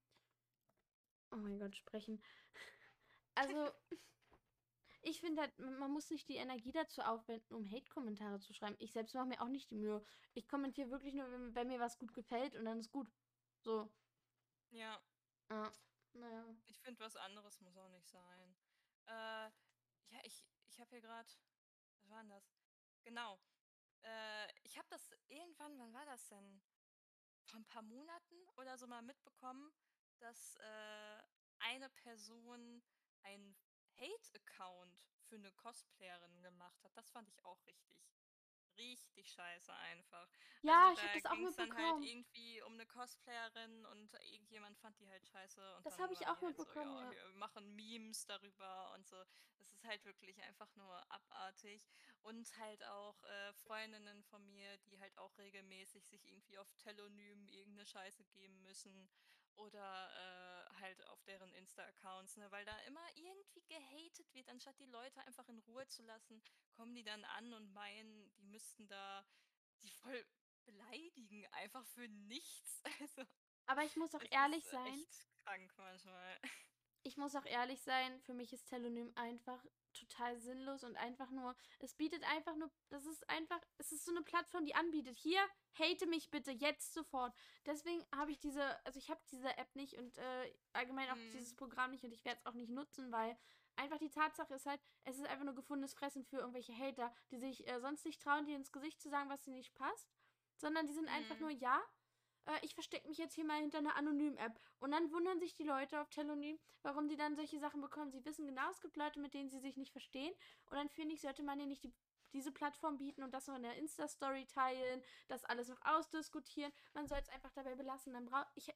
oh 1.34 1.38
mein 1.38 1.58
Gott, 1.58 1.76
sprechen. 1.76 2.22
Also, 3.34 3.70
ich 5.02 5.20
finde 5.20 5.42
halt, 5.42 5.58
man 5.58 5.90
muss 5.90 6.10
nicht 6.10 6.28
die 6.28 6.36
Energie 6.36 6.72
dazu 6.72 7.02
aufwenden, 7.02 7.54
um 7.54 7.70
Hate-Kommentare 7.70 8.40
zu 8.40 8.54
schreiben. 8.54 8.76
Ich 8.78 8.92
selbst 8.92 9.14
mache 9.14 9.26
mir 9.26 9.42
auch 9.42 9.48
nicht 9.48 9.70
die 9.70 9.76
Mühe. 9.76 10.02
Ich 10.34 10.48
kommentiere 10.48 10.90
wirklich 10.90 11.14
nur, 11.14 11.30
wenn, 11.30 11.54
wenn 11.54 11.68
mir 11.68 11.80
was 11.80 11.98
gut 11.98 12.14
gefällt 12.14 12.56
und 12.56 12.64
dann 12.64 12.78
ist 12.78 12.90
gut. 12.90 13.08
So. 13.60 13.88
Ja, 14.70 15.00
Ja. 15.50 15.72
Naja. 16.14 16.44
ich 16.66 16.78
finde, 16.80 17.00
was 17.00 17.16
anderes 17.16 17.60
muss 17.60 17.76
auch 17.76 17.88
nicht 17.88 18.08
sein. 18.08 18.56
Äh, 19.06 19.50
ja, 20.10 20.20
ich, 20.22 20.46
ich 20.68 20.78
habe 20.80 20.90
hier 20.90 21.00
gerade, 21.00 21.28
was 21.98 22.10
war 22.10 22.20
denn 22.20 22.30
das? 22.30 22.54
Genau. 23.04 23.38
Äh, 24.02 24.46
ich 24.62 24.78
habe 24.78 24.86
das 24.90 25.10
irgendwann, 25.28 25.78
wann 25.78 25.92
war 25.92 26.06
das 26.06 26.28
denn? 26.28 26.62
Vor 27.46 27.60
ein 27.60 27.66
paar 27.66 27.82
Monaten 27.82 28.34
oder 28.56 28.78
so 28.78 28.86
mal 28.86 29.02
mitbekommen, 29.02 29.70
dass 30.24 30.56
äh, 30.56 31.22
eine 31.58 31.88
Person 31.90 32.82
einen 33.22 33.56
Hate-Account 33.98 35.00
für 35.28 35.36
eine 35.36 35.52
Cosplayerin 35.52 36.42
gemacht 36.42 36.82
hat. 36.84 36.96
Das 36.96 37.10
fand 37.10 37.28
ich 37.28 37.44
auch 37.44 37.64
richtig, 37.66 37.98
richtig 38.76 39.30
scheiße 39.32 39.72
einfach. 39.74 40.28
Also 40.62 40.62
Ja, 40.62 40.92
ich 40.92 41.02
habe 41.02 41.12
da 41.12 41.14
das 41.14 41.26
auch 41.26 41.36
es 41.48 41.56
dann 41.56 41.74
halt 41.74 41.98
mitbekommen. 41.98 42.02
irgendwie 42.02 42.62
um 42.62 42.74
eine 42.74 42.86
Cosplayerin 42.86 43.84
und 43.86 44.12
irgendjemand 44.32 44.78
fand 44.78 44.98
die 45.00 45.08
halt 45.08 45.26
scheiße 45.26 45.76
und 45.76 45.86
Das 45.86 45.98
habe 45.98 46.12
ich 46.12 46.26
auch 46.26 46.40
die 46.40 46.46
halt 46.46 46.56
so, 46.56 46.64
mitbekommen, 46.64 46.96
ja, 46.96 47.12
ja. 47.12 47.28
wir 47.28 47.34
machen 47.34 47.74
Memes 47.76 48.26
darüber 48.26 48.92
und 48.94 49.06
so. 49.06 49.16
Das 49.58 49.72
ist 49.72 49.84
halt 49.84 50.04
wirklich 50.04 50.42
einfach 50.42 50.74
nur 50.76 51.10
abartig. 51.12 51.86
Und 52.22 52.56
halt 52.58 52.82
auch 52.84 53.22
äh, 53.24 53.52
Freundinnen 53.54 54.22
von 54.24 54.44
mir, 54.50 54.76
die 54.78 54.98
halt 54.98 55.16
auch 55.18 55.36
regelmäßig 55.38 56.06
sich 56.06 56.24
irgendwie 56.24 56.58
auf 56.58 56.72
Telonym 56.78 57.46
irgendeine 57.48 57.86
Scheiße 57.86 58.24
geben 58.26 58.62
müssen. 58.62 59.08
Oder 59.56 60.10
äh, 60.10 60.80
halt 60.80 61.06
auf 61.06 61.22
deren 61.24 61.52
Insta-Accounts, 61.54 62.36
ne? 62.36 62.50
Weil 62.50 62.64
da 62.64 62.76
immer 62.80 63.04
irgendwie 63.14 63.62
gehatet 63.66 64.32
wird, 64.34 64.48
anstatt 64.48 64.78
die 64.78 64.86
Leute 64.86 65.20
einfach 65.22 65.48
in 65.48 65.58
Ruhe 65.60 65.86
zu 65.88 66.02
lassen, 66.02 66.42
kommen 66.72 66.94
die 66.94 67.04
dann 67.04 67.24
an 67.24 67.52
und 67.54 67.72
meinen, 67.72 68.32
die 68.36 68.44
müssten 68.44 68.88
da 68.88 69.26
die 69.82 69.90
voll 69.90 70.24
beleidigen, 70.64 71.46
einfach 71.52 71.86
für 71.86 72.08
nichts. 72.08 72.82
Also, 73.00 73.22
Aber 73.66 73.84
ich 73.84 73.96
muss 73.96 74.14
auch 74.14 74.24
ehrlich 74.30 74.64
sein, 74.64 74.86
echt 74.86 75.26
krank 75.44 75.72
manchmal. 75.76 76.40
ich 77.02 77.16
muss 77.16 77.34
auch 77.34 77.46
ehrlich 77.46 77.80
sein, 77.82 78.20
für 78.20 78.34
mich 78.34 78.52
ist 78.52 78.66
Telonym 78.68 79.12
einfach 79.16 79.64
total 79.94 80.38
sinnlos 80.38 80.84
und 80.84 80.96
einfach 80.96 81.30
nur, 81.30 81.56
es 81.78 81.94
bietet 81.94 82.22
einfach 82.30 82.56
nur, 82.56 82.70
das 82.90 83.06
ist 83.06 83.28
einfach, 83.30 83.60
es 83.78 83.92
ist 83.92 84.04
so 84.04 84.10
eine 84.12 84.22
Plattform, 84.22 84.64
die 84.66 84.74
anbietet, 84.74 85.16
hier, 85.16 85.40
hate 85.78 86.06
mich 86.06 86.30
bitte 86.30 86.50
jetzt 86.52 86.92
sofort. 86.94 87.34
Deswegen 87.66 88.04
habe 88.14 88.30
ich 88.30 88.38
diese, 88.38 88.62
also 88.84 88.98
ich 88.98 89.10
habe 89.10 89.20
diese 89.30 89.56
App 89.56 89.74
nicht 89.74 89.94
und 89.94 90.18
äh, 90.18 90.54
allgemein 90.72 91.10
auch 91.10 91.16
Mhm. 91.16 91.30
dieses 91.32 91.54
Programm 91.54 91.92
nicht 91.92 92.04
und 92.04 92.12
ich 92.12 92.24
werde 92.24 92.38
es 92.40 92.46
auch 92.46 92.54
nicht 92.54 92.70
nutzen, 92.70 93.10
weil 93.12 93.36
einfach 93.76 93.98
die 93.98 94.10
Tatsache 94.10 94.54
ist 94.54 94.66
halt, 94.66 94.80
es 95.04 95.16
ist 95.18 95.26
einfach 95.26 95.44
nur 95.44 95.54
gefundenes 95.54 95.94
Fressen 95.94 96.24
für 96.24 96.38
irgendwelche 96.38 96.76
Hater, 96.76 97.14
die 97.30 97.38
sich 97.38 97.66
äh, 97.68 97.80
sonst 97.80 98.04
nicht 98.04 98.22
trauen, 98.22 98.46
dir 98.46 98.56
ins 98.56 98.72
Gesicht 98.72 99.00
zu 99.00 99.08
sagen, 99.08 99.30
was 99.30 99.42
dir 99.42 99.54
nicht 99.54 99.74
passt, 99.74 100.08
sondern 100.56 100.86
die 100.86 100.92
sind 100.94 101.08
einfach 101.08 101.36
Mhm. 101.36 101.40
nur, 101.40 101.50
ja, 101.50 101.80
äh, 102.46 102.58
ich 102.62 102.74
verstecke 102.74 103.08
mich 103.08 103.18
jetzt 103.18 103.34
hier 103.34 103.44
mal 103.44 103.60
hinter 103.60 103.78
einer 103.78 103.96
Anonym-App. 103.96 104.58
Und 104.78 104.92
dann 104.92 105.10
wundern 105.12 105.40
sich 105.40 105.54
die 105.54 105.64
Leute 105.64 106.00
auf 106.00 106.08
Telonym, 106.10 106.58
warum 106.82 107.08
die 107.08 107.16
dann 107.16 107.36
solche 107.36 107.58
Sachen 107.58 107.80
bekommen. 107.80 108.10
Sie 108.10 108.24
wissen 108.24 108.46
genau, 108.46 108.68
es 108.70 108.80
gibt 108.80 108.96
Leute, 108.96 109.20
mit 109.20 109.34
denen 109.34 109.50
sie 109.50 109.60
sich 109.60 109.76
nicht 109.76 109.92
verstehen. 109.92 110.32
Und 110.66 110.76
dann 110.76 110.88
finde 110.88 111.14
ich, 111.14 111.20
sollte 111.20 111.42
man 111.42 111.58
ihnen 111.58 111.68
nicht 111.68 111.84
die, 111.84 111.92
diese 112.32 112.52
Plattform 112.52 112.98
bieten 112.98 113.22
und 113.22 113.32
das 113.32 113.46
noch 113.46 113.56
in 113.56 113.62
der 113.62 113.76
Insta-Story 113.76 114.46
teilen, 114.46 115.02
das 115.28 115.44
alles 115.44 115.68
noch 115.68 115.80
ausdiskutieren. 115.84 116.72
Man 116.92 117.06
soll 117.06 117.18
es 117.18 117.28
einfach 117.28 117.52
dabei 117.52 117.74
belassen. 117.74 118.12
Dann 118.12 118.26
brauche 118.26 118.46
ich. 118.54 118.72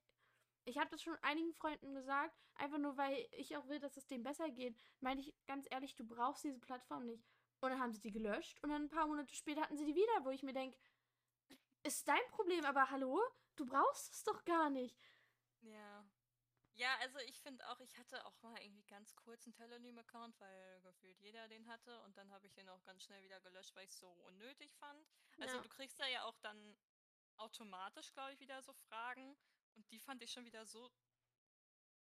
Ich 0.64 0.76
habe 0.76 0.90
das 0.90 1.02
schon 1.02 1.16
einigen 1.22 1.54
Freunden 1.54 1.94
gesagt, 1.94 2.36
einfach 2.56 2.76
nur 2.76 2.98
weil 2.98 3.26
ich 3.32 3.56
auch 3.56 3.66
will, 3.68 3.78
dass 3.78 3.96
es 3.96 4.06
denen 4.06 4.22
besser 4.22 4.50
geht. 4.50 4.76
Meine 5.00 5.22
ich 5.22 5.34
ganz 5.46 5.66
ehrlich, 5.70 5.96
du 5.96 6.04
brauchst 6.04 6.44
diese 6.44 6.58
Plattform 6.58 7.06
nicht. 7.06 7.24
Und 7.60 7.70
dann 7.70 7.80
haben 7.80 7.92
sie 7.92 8.00
die 8.00 8.12
gelöscht 8.12 8.62
und 8.62 8.68
dann 8.68 8.82
ein 8.82 8.88
paar 8.90 9.06
Monate 9.06 9.34
später 9.34 9.62
hatten 9.62 9.78
sie 9.78 9.86
die 9.86 9.94
wieder, 9.94 10.24
wo 10.24 10.30
ich 10.30 10.42
mir 10.42 10.52
denke, 10.52 10.76
ist 11.82 12.06
dein 12.06 12.20
Problem, 12.30 12.64
aber 12.64 12.90
hallo? 12.90 13.20
Du 13.58 13.66
brauchst 13.66 14.12
es 14.14 14.22
doch 14.22 14.44
gar 14.44 14.70
nicht. 14.70 14.96
Ja. 15.62 16.08
Ja, 16.74 16.96
also 17.00 17.18
ich 17.18 17.40
finde 17.40 17.68
auch, 17.68 17.80
ich 17.80 17.98
hatte 17.98 18.24
auch 18.24 18.40
mal 18.40 18.56
irgendwie 18.62 18.84
ganz 18.84 19.16
kurz 19.16 19.44
einen 19.46 19.54
Telonym-Account, 19.54 20.38
weil 20.38 20.80
gefühlt 20.82 21.18
jeder 21.18 21.48
den 21.48 21.66
hatte 21.66 22.00
und 22.02 22.16
dann 22.16 22.30
habe 22.30 22.46
ich 22.46 22.54
den 22.54 22.68
auch 22.68 22.84
ganz 22.84 23.02
schnell 23.02 23.20
wieder 23.24 23.40
gelöscht, 23.40 23.74
weil 23.74 23.84
ich 23.84 23.90
es 23.90 23.98
so 23.98 24.08
unnötig 24.08 24.72
fand. 24.76 25.08
Also 25.40 25.56
Ja. 25.56 25.62
du 25.62 25.68
kriegst 25.70 25.98
da 25.98 26.06
ja 26.06 26.22
auch 26.22 26.38
dann 26.38 26.78
automatisch, 27.36 28.12
glaube 28.12 28.32
ich, 28.34 28.38
wieder 28.38 28.62
so 28.62 28.72
Fragen 28.74 29.36
und 29.74 29.90
die 29.90 29.98
fand 29.98 30.22
ich 30.22 30.30
schon 30.30 30.44
wieder 30.44 30.64
so, 30.66 30.92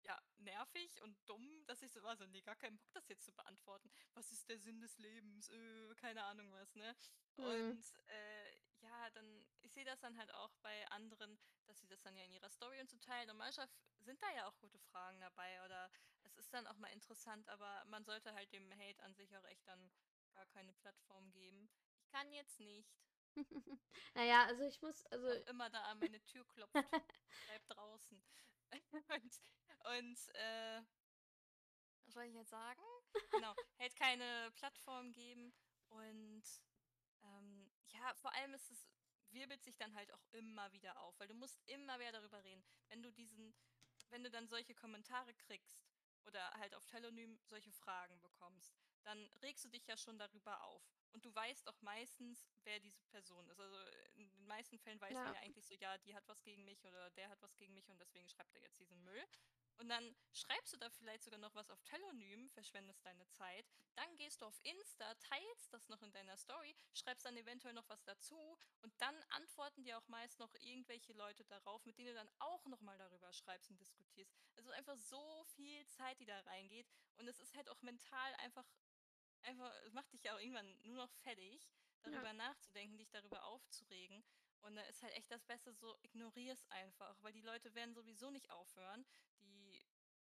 ja, 0.03 0.21
nervig 0.37 1.01
und 1.01 1.17
dumm, 1.27 1.65
dass 1.65 1.81
ich 1.81 1.91
so 1.91 2.03
war, 2.03 2.15
so, 2.15 2.27
nee, 2.27 2.41
gar 2.41 2.55
keinen 2.55 2.77
Bock, 2.77 2.91
das 2.93 3.07
jetzt 3.09 3.25
zu 3.25 3.33
beantworten. 3.33 3.89
Was 4.13 4.31
ist 4.31 4.47
der 4.49 4.59
Sinn 4.59 4.79
des 4.81 4.99
Lebens? 4.99 5.49
Äh, 5.49 5.95
keine 5.95 6.23
Ahnung 6.25 6.51
was, 6.51 6.75
ne? 6.75 6.95
Hm. 7.37 7.43
Und 7.45 7.83
äh, 8.07 8.38
ja, 8.89 9.09
dann, 9.11 9.45
ich 9.61 9.71
sehe 9.71 9.85
das 9.85 9.99
dann 9.99 10.17
halt 10.17 10.33
auch 10.33 10.53
bei 10.61 10.87
anderen, 10.89 11.37
dass 11.65 11.79
sie 11.79 11.87
das 11.87 12.01
dann 12.01 12.15
ja 12.15 12.23
in 12.23 12.33
ihrer 12.33 12.49
Story 12.49 12.79
und 12.79 12.89
so 12.89 12.97
teilen. 12.97 13.29
Und 13.29 13.37
manchmal 13.37 13.69
sind 13.99 14.21
da 14.21 14.29
ja 14.35 14.47
auch 14.47 14.57
gute 14.59 14.79
Fragen 14.79 15.19
dabei 15.19 15.63
oder 15.65 15.91
es 16.23 16.35
ist 16.37 16.53
dann 16.53 16.67
auch 16.67 16.77
mal 16.77 16.91
interessant, 16.91 17.47
aber 17.49 17.83
man 17.85 18.03
sollte 18.03 18.33
halt 18.33 18.51
dem 18.51 18.71
Hate 18.71 19.01
an 19.03 19.13
sich 19.15 19.35
auch 19.37 19.45
echt 19.45 19.67
dann 19.67 19.91
gar 20.33 20.45
keine 20.47 20.73
Plattform 20.73 21.31
geben. 21.31 21.69
Ich 21.97 22.07
kann 22.07 22.31
jetzt 22.31 22.59
nicht. 22.59 22.89
naja, 24.15 24.45
also 24.45 24.63
ich 24.63 24.81
muss, 24.81 25.05
also 25.07 25.27
auch 25.27 25.47
immer 25.47 25.69
da 25.69 25.83
an 25.83 25.99
meine 25.99 26.23
Tür 26.25 26.45
klopft, 26.47 26.73
bleib 27.45 27.67
draußen. 27.69 28.21
und, 29.09 29.41
und 29.97 30.35
äh, 30.35 30.81
was 32.05 32.13
soll 32.13 32.23
ich 32.23 32.33
jetzt 32.33 32.49
sagen? 32.49 32.81
Genau, 33.31 33.53
halt 33.77 33.95
keine 33.95 34.51
Plattform 34.55 35.11
geben 35.13 35.53
und 35.89 36.43
ja, 37.93 38.13
vor 38.15 38.33
allem 38.33 38.53
ist 38.53 38.71
es, 38.71 38.87
wirbelt 39.31 39.63
sich 39.63 39.77
dann 39.77 39.93
halt 39.95 40.11
auch 40.11 40.23
immer 40.31 40.71
wieder 40.71 40.99
auf, 40.99 41.19
weil 41.19 41.27
du 41.27 41.35
musst 41.35 41.61
immer 41.67 41.99
wieder 41.99 42.13
darüber 42.13 42.43
reden. 42.43 42.63
Wenn 42.87 43.03
du 43.03 43.11
diesen, 43.11 43.53
wenn 44.09 44.23
du 44.23 44.29
dann 44.29 44.47
solche 44.47 44.73
Kommentare 44.73 45.33
kriegst 45.35 45.83
oder 46.25 46.51
halt 46.53 46.73
auf 46.75 46.85
Telonym 46.85 47.39
solche 47.43 47.71
Fragen 47.71 48.19
bekommst, 48.21 48.75
dann 49.03 49.29
regst 49.41 49.65
du 49.65 49.69
dich 49.69 49.85
ja 49.87 49.97
schon 49.97 50.17
darüber 50.17 50.61
auf. 50.63 50.83
Und 51.11 51.25
du 51.25 51.33
weißt 51.33 51.67
auch 51.67 51.81
meistens, 51.81 52.45
wer 52.63 52.79
diese 52.79 53.01
Person 53.03 53.47
ist. 53.49 53.59
Also 53.59 53.77
in 54.15 54.29
den 54.29 54.45
meisten 54.45 54.77
Fällen 54.77 55.01
weiß 55.01 55.13
man 55.13 55.25
ja, 55.27 55.33
ja 55.33 55.39
eigentlich 55.41 55.65
so, 55.65 55.73
ja, 55.75 55.97
die 55.99 56.15
hat 56.15 56.27
was 56.27 56.43
gegen 56.43 56.63
mich 56.65 56.83
oder 56.85 57.09
der 57.11 57.29
hat 57.29 57.41
was 57.41 57.55
gegen 57.57 57.73
mich 57.73 57.89
und 57.89 57.99
deswegen 57.99 58.27
schreibt 58.29 58.53
er 58.55 58.61
jetzt 58.61 58.79
diesen 58.79 59.01
Müll. 59.03 59.23
Und 59.79 59.87
dann 59.87 60.13
schreibst 60.33 60.73
du 60.73 60.77
da 60.77 60.89
vielleicht 60.89 61.23
sogar 61.23 61.39
noch 61.39 61.55
was 61.55 61.71
auf 61.71 61.81
Telonym, 61.83 62.49
verschwendest 62.49 63.05
deine 63.05 63.25
Zeit. 63.29 63.65
Dann 63.95 64.15
gehst 64.17 64.41
du 64.41 64.45
auf 64.45 64.59
Insta, 64.63 65.15
teilst 65.15 65.73
das 65.73 65.87
noch 65.87 66.01
in 66.01 66.11
deiner 66.11 66.35
Story, 66.35 66.75
schreibst 66.93 67.25
dann 67.25 67.37
eventuell 67.37 67.73
noch 67.73 67.87
was 67.87 68.03
dazu 68.03 68.57
und 68.81 68.93
dann 69.01 69.15
antworten 69.29 69.83
dir 69.83 69.97
auch 69.97 70.07
meist 70.09 70.37
noch 70.39 70.53
irgendwelche 70.55 71.13
Leute 71.13 71.45
darauf, 71.45 71.85
mit 71.85 71.97
denen 71.97 72.09
du 72.09 72.13
dann 72.13 72.29
auch 72.39 72.65
nochmal 72.65 72.97
darüber 72.97 73.31
schreibst 73.31 73.69
und 73.69 73.79
diskutierst. 73.79 74.33
Also 74.57 74.69
einfach 74.71 74.97
so 74.97 75.45
viel 75.55 75.87
Zeit, 75.87 76.19
die 76.19 76.25
da 76.25 76.37
reingeht. 76.41 76.87
Und 77.17 77.29
es 77.29 77.39
ist 77.39 77.55
halt 77.55 77.69
auch 77.69 77.81
mental 77.81 78.33
einfach, 78.39 78.65
einfach, 79.43 79.73
es 79.85 79.93
macht 79.93 80.11
dich 80.11 80.23
ja 80.23 80.35
auch 80.35 80.39
irgendwann 80.39 80.77
nur 80.83 80.97
noch 80.97 81.11
fertig, 81.23 81.69
ja, 82.03 82.11
darüber 82.11 82.33
nachzudenken, 82.33 82.97
dich 82.97 83.09
darüber 83.11 83.45
aufzuregen. 83.45 84.25
Und 84.61 84.75
da 84.75 84.81
ist 84.83 85.01
halt 85.01 85.13
echt 85.13 85.31
das 85.31 85.45
Beste 85.45 85.73
so, 85.73 85.97
ignorier 86.01 86.53
es 86.53 86.65
einfach, 86.65 87.15
weil 87.21 87.31
die 87.31 87.41
Leute 87.41 87.73
werden 87.75 87.93
sowieso 87.93 88.29
nicht 88.29 88.49
aufhören. 88.49 89.05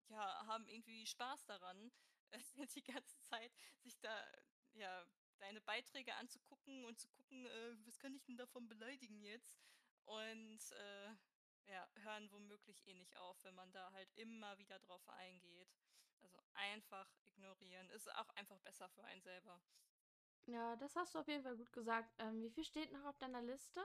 Ja, 0.10 0.45
haben 0.47 0.68
irgendwie 0.68 1.05
Spaß 1.05 1.45
daran, 1.45 1.91
die 2.76 2.84
ganze 2.84 3.20
Zeit 3.22 3.51
sich 3.80 3.99
da, 3.99 4.26
ja, 4.74 5.05
deine 5.39 5.62
Beiträge 5.62 6.14
anzugucken 6.16 6.86
und 6.86 6.99
zu 6.99 7.07
gucken, 7.10 7.45
äh, 7.45 7.78
was 7.86 7.97
kann 7.99 8.14
ich 8.16 8.24
denn 8.26 8.38
davon 8.38 8.68
beleidigen 8.68 9.22
jetzt? 9.24 9.60
Und 10.05 10.72
äh, 10.72 11.16
ja, 11.72 11.88
hören 12.03 12.32
womöglich 12.32 12.86
eh 12.88 12.93
nicht 12.93 13.16
auf, 13.18 13.43
wenn 13.43 13.55
man 13.55 13.72
da 13.72 13.91
halt 13.93 14.12
immer 14.16 14.57
wieder 14.57 14.80
drauf 14.80 15.07
eingeht. 15.10 15.70
Also 16.22 16.39
einfach 16.53 17.10
ignorieren. 17.24 17.89
Ist 17.91 18.14
auch 18.16 18.30
einfach 18.32 18.60
besser 18.60 18.89
für 18.89 19.03
einen 19.05 19.22
selber. 19.22 19.62
ja, 20.47 20.76
das 20.78 20.95
hast 20.95 21.16
du 21.16 21.20
auf 21.20 21.28
jeden 21.28 21.43
Fall 21.43 21.55
gut 21.57 21.72
gesagt. 21.72 22.14
Ähm, 22.20 22.41
wie 22.41 22.49
viel 22.49 22.64
steht 22.66 22.91
noch 22.91 23.05
auf 23.05 23.18
deiner 23.20 23.41
Liste? 23.41 23.82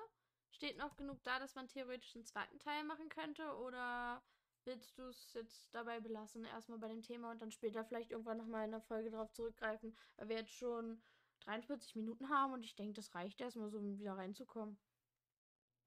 Steht 0.51 0.77
noch 0.79 0.97
genug 0.97 1.23
da, 1.25 1.39
dass 1.39 1.55
man 1.55 1.69
theoretisch 1.69 2.15
einen 2.15 2.25
zweiten 2.25 2.59
Teil 2.59 2.85
machen 2.85 3.09
könnte? 3.09 3.57
Oder 3.59 4.23
willst 4.67 4.99
du 4.99 5.03
es 5.09 5.33
jetzt 5.35 5.75
dabei 5.75 6.01
belassen, 6.01 6.45
erstmal 6.45 6.79
bei 6.79 6.89
dem 6.89 7.03
Thema 7.03 7.31
und 7.31 7.41
dann 7.43 7.51
später 7.51 7.85
vielleicht 7.85 8.11
irgendwann 8.11 8.39
nochmal 8.39 8.65
in 8.65 8.71
der 8.73 8.81
Folge 8.81 9.11
drauf 9.11 9.33
zurückgreifen, 9.33 9.97
weil 10.17 10.29
wir 10.29 10.37
jetzt 10.37 10.53
schon 10.53 11.03
43 11.41 11.95
Minuten 11.97 12.29
haben 12.29 12.53
und 12.53 12.65
ich 12.65 12.75
denke, 12.75 12.95
das 12.95 13.15
reicht 13.15 13.41
erstmal 13.41 13.71
so, 13.71 13.79
um 13.79 13.99
wieder 13.99 14.17
reinzukommen. 14.17 14.79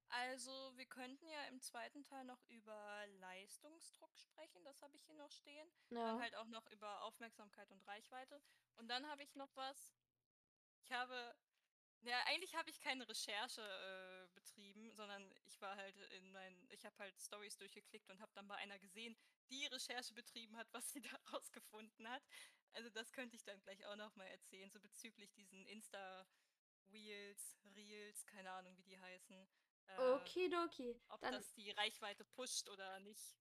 Also, 0.09 0.71
wir 0.77 0.85
könnten 0.85 1.27
ja 1.27 1.43
im 1.49 1.59
zweiten 1.61 2.03
Teil 2.03 2.23
noch 2.23 2.41
über 2.47 3.05
Leistungsdruck 3.19 4.17
sprechen, 4.17 4.63
das 4.63 4.81
habe 4.81 4.95
ich 4.95 5.03
hier 5.03 5.15
noch 5.15 5.31
stehen. 5.31 5.67
Dann 5.89 5.97
Ja. 5.97 6.19
halt 6.19 6.35
auch 6.35 6.47
noch 6.47 6.65
über 6.71 7.01
Aufmerksamkeit 7.03 7.69
und 7.71 7.85
Reichweite. 7.87 8.41
Und 8.77 8.87
dann 8.87 9.05
habe 9.07 9.23
ich 9.23 9.35
noch 9.35 9.53
was. 9.55 9.93
Ich 10.79 10.91
habe, 10.91 11.35
ja, 12.01 12.15
eigentlich 12.27 12.55
habe 12.55 12.69
ich 12.69 12.79
keine 12.79 13.07
Recherche 13.07 13.61
äh, 13.61 14.16
betrieben, 14.33 14.91
sondern 14.91 15.31
ich 15.45 15.59
war 15.61 15.75
halt 15.75 15.97
in 16.13 16.31
meinen, 16.31 16.69
ich 16.71 16.85
habe 16.85 16.97
halt 16.99 17.19
Stories 17.19 17.57
durchgeklickt 17.57 18.09
und 18.09 18.19
habe 18.21 18.31
dann 18.35 18.47
bei 18.47 18.55
einer 18.55 18.79
gesehen, 18.79 19.15
die 19.49 19.65
Recherche 19.67 20.13
betrieben 20.13 20.55
hat, 20.57 20.67
was 20.73 20.91
sie 20.91 21.01
da 21.15 21.15
rausgefunden 21.33 22.07
hat. 22.09 22.23
Also 22.73 22.89
das 22.89 23.11
könnte 23.11 23.35
ich 23.35 23.43
dann 23.43 23.59
gleich 23.61 23.85
auch 23.85 23.95
noch 23.95 24.15
mal 24.15 24.27
erzählen, 24.27 24.69
so 24.71 24.79
bezüglich 24.79 25.33
diesen 25.33 25.65
Insta-Wheels, 25.67 27.57
Reels, 27.75 28.25
keine 28.25 28.51
Ahnung, 28.51 28.77
wie 28.77 28.83
die 28.83 28.99
heißen. 28.99 29.47
Äh, 29.87 29.97
Okidoki. 30.01 30.95
ob 31.09 31.21
Dann, 31.21 31.33
das 31.33 31.53
die 31.53 31.71
Reichweite 31.71 32.25
pusht 32.25 32.69
oder 32.69 32.99
nicht. 32.99 33.37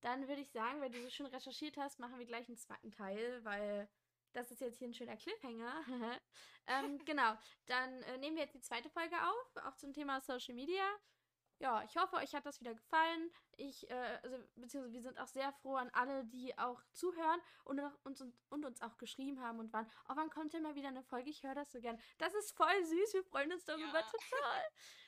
dann 0.00 0.28
würde 0.28 0.42
ich 0.42 0.50
sagen, 0.50 0.80
wenn 0.80 0.92
du 0.92 1.02
so 1.02 1.10
schön 1.10 1.26
recherchiert 1.26 1.76
hast, 1.76 1.98
machen 1.98 2.18
wir 2.18 2.26
gleich 2.26 2.48
einen 2.48 2.56
zweiten 2.56 2.90
Teil, 2.92 3.44
weil 3.44 3.88
das 4.32 4.50
ist 4.50 4.60
jetzt 4.60 4.78
hier 4.78 4.88
ein 4.88 4.94
schöner 4.94 5.16
Cliffhanger. 5.16 5.72
ähm, 6.66 7.04
genau. 7.04 7.34
Dann 7.66 8.02
äh, 8.02 8.18
nehmen 8.18 8.36
wir 8.36 8.44
jetzt 8.44 8.54
die 8.54 8.60
zweite 8.60 8.90
Folge 8.90 9.16
auf, 9.16 9.64
auch 9.64 9.76
zum 9.76 9.92
Thema 9.92 10.20
Social 10.20 10.54
Media. 10.54 10.84
Ja, 11.60 11.82
ich 11.82 11.96
hoffe, 11.96 12.16
euch 12.16 12.34
hat 12.34 12.46
das 12.46 12.60
wieder 12.60 12.72
gefallen. 12.72 13.32
Ich, 13.56 13.90
äh, 13.90 14.18
also, 14.22 14.36
beziehungsweise 14.54 14.92
wir 14.92 15.02
sind 15.02 15.18
auch 15.18 15.26
sehr 15.26 15.52
froh 15.54 15.74
an 15.74 15.90
alle, 15.92 16.24
die 16.24 16.56
auch 16.56 16.80
zuhören 16.92 17.40
und 17.64 17.80
uns, 18.04 18.20
und, 18.20 18.32
und 18.50 18.64
uns 18.64 18.80
auch 18.80 18.96
geschrieben 18.96 19.40
haben 19.40 19.58
und 19.58 19.72
waren, 19.72 19.90
oh, 20.08 20.12
wann 20.14 20.30
kommt 20.30 20.52
denn 20.52 20.62
mal 20.62 20.76
wieder 20.76 20.88
eine 20.88 21.02
Folge? 21.02 21.30
Ich 21.30 21.42
höre 21.42 21.56
das 21.56 21.72
so 21.72 21.80
gern. 21.80 21.98
Das 22.18 22.32
ist 22.34 22.52
voll 22.56 22.84
süß, 22.84 23.14
wir 23.14 23.24
freuen 23.24 23.52
uns 23.52 23.64
darüber 23.64 23.98
Ja. 23.98 24.02
total. 24.02 24.62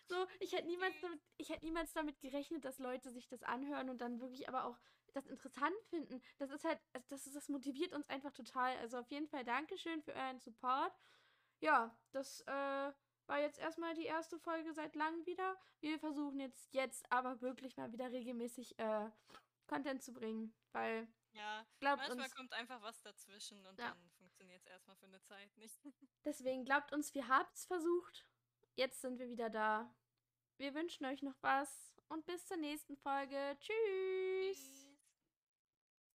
So, 0.06 0.26
ich 0.40 0.52
hätte 0.52 0.66
niemals 0.66 0.94
damit, 1.02 1.20
ich 1.36 1.50
hätte 1.50 1.64
niemals 1.64 1.92
damit 1.92 2.20
gerechnet, 2.20 2.64
dass 2.64 2.80
Leute 2.80 3.10
sich 3.12 3.28
das 3.28 3.44
anhören 3.44 3.88
und 3.88 3.98
dann 4.00 4.20
wirklich 4.20 4.48
aber 4.48 4.64
auch 4.64 4.78
das 5.12 5.26
interessant 5.26 5.74
finden. 5.88 6.22
Das 6.38 6.50
ist 6.50 6.64
halt, 6.64 6.80
also 6.92 7.06
das, 7.08 7.26
ist, 7.26 7.36
das 7.36 7.48
motiviert 7.48 7.92
uns 7.92 8.08
einfach 8.08 8.32
total. 8.32 8.76
Also 8.78 8.98
auf 8.98 9.10
jeden 9.10 9.28
Fall 9.28 9.44
Dankeschön 9.44 10.02
für 10.02 10.14
euren 10.14 10.38
Support. 10.40 10.92
Ja, 11.60 11.96
das 12.12 12.40
äh, 12.42 12.92
war 13.26 13.40
jetzt 13.40 13.58
erstmal 13.58 13.94
die 13.94 14.06
erste 14.06 14.38
Folge 14.38 14.72
seit 14.72 14.94
langem 14.96 15.24
wieder. 15.26 15.56
Wir 15.80 15.98
versuchen 15.98 16.40
jetzt, 16.40 16.72
jetzt 16.72 17.10
aber 17.12 17.40
wirklich 17.40 17.76
mal 17.76 17.92
wieder 17.92 18.10
regelmäßig 18.10 18.78
äh, 18.78 19.10
Content 19.66 20.02
zu 20.02 20.12
bringen, 20.12 20.54
weil 20.72 21.06
Ja, 21.32 21.64
glaubt 21.78 21.98
manchmal 21.98 22.26
uns, 22.26 22.34
kommt 22.34 22.52
einfach 22.54 22.82
was 22.82 23.00
dazwischen 23.02 23.64
und 23.66 23.78
Ja. 23.78 23.90
dann 23.90 24.10
funktioniert 24.18 24.60
es 24.62 24.66
erstmal 24.66 24.96
für 24.96 25.06
eine 25.06 25.22
Zeit 25.22 25.56
nicht. 25.58 25.78
deswegen 26.24 26.64
glaubt 26.64 26.92
uns, 26.92 27.14
wir 27.14 27.28
haben 27.28 27.48
es 27.54 27.66
versucht. 27.66 28.26
Jetzt 28.74 29.00
sind 29.02 29.18
wir 29.18 29.28
wieder 29.28 29.50
da. 29.50 29.94
Wir 30.56 30.74
wünschen 30.74 31.06
euch 31.06 31.22
noch 31.22 31.36
was 31.42 31.94
und 32.08 32.26
bis 32.26 32.46
zur 32.46 32.56
nächsten 32.56 32.96
Folge. 32.96 33.56
Tschüss. 33.60 34.89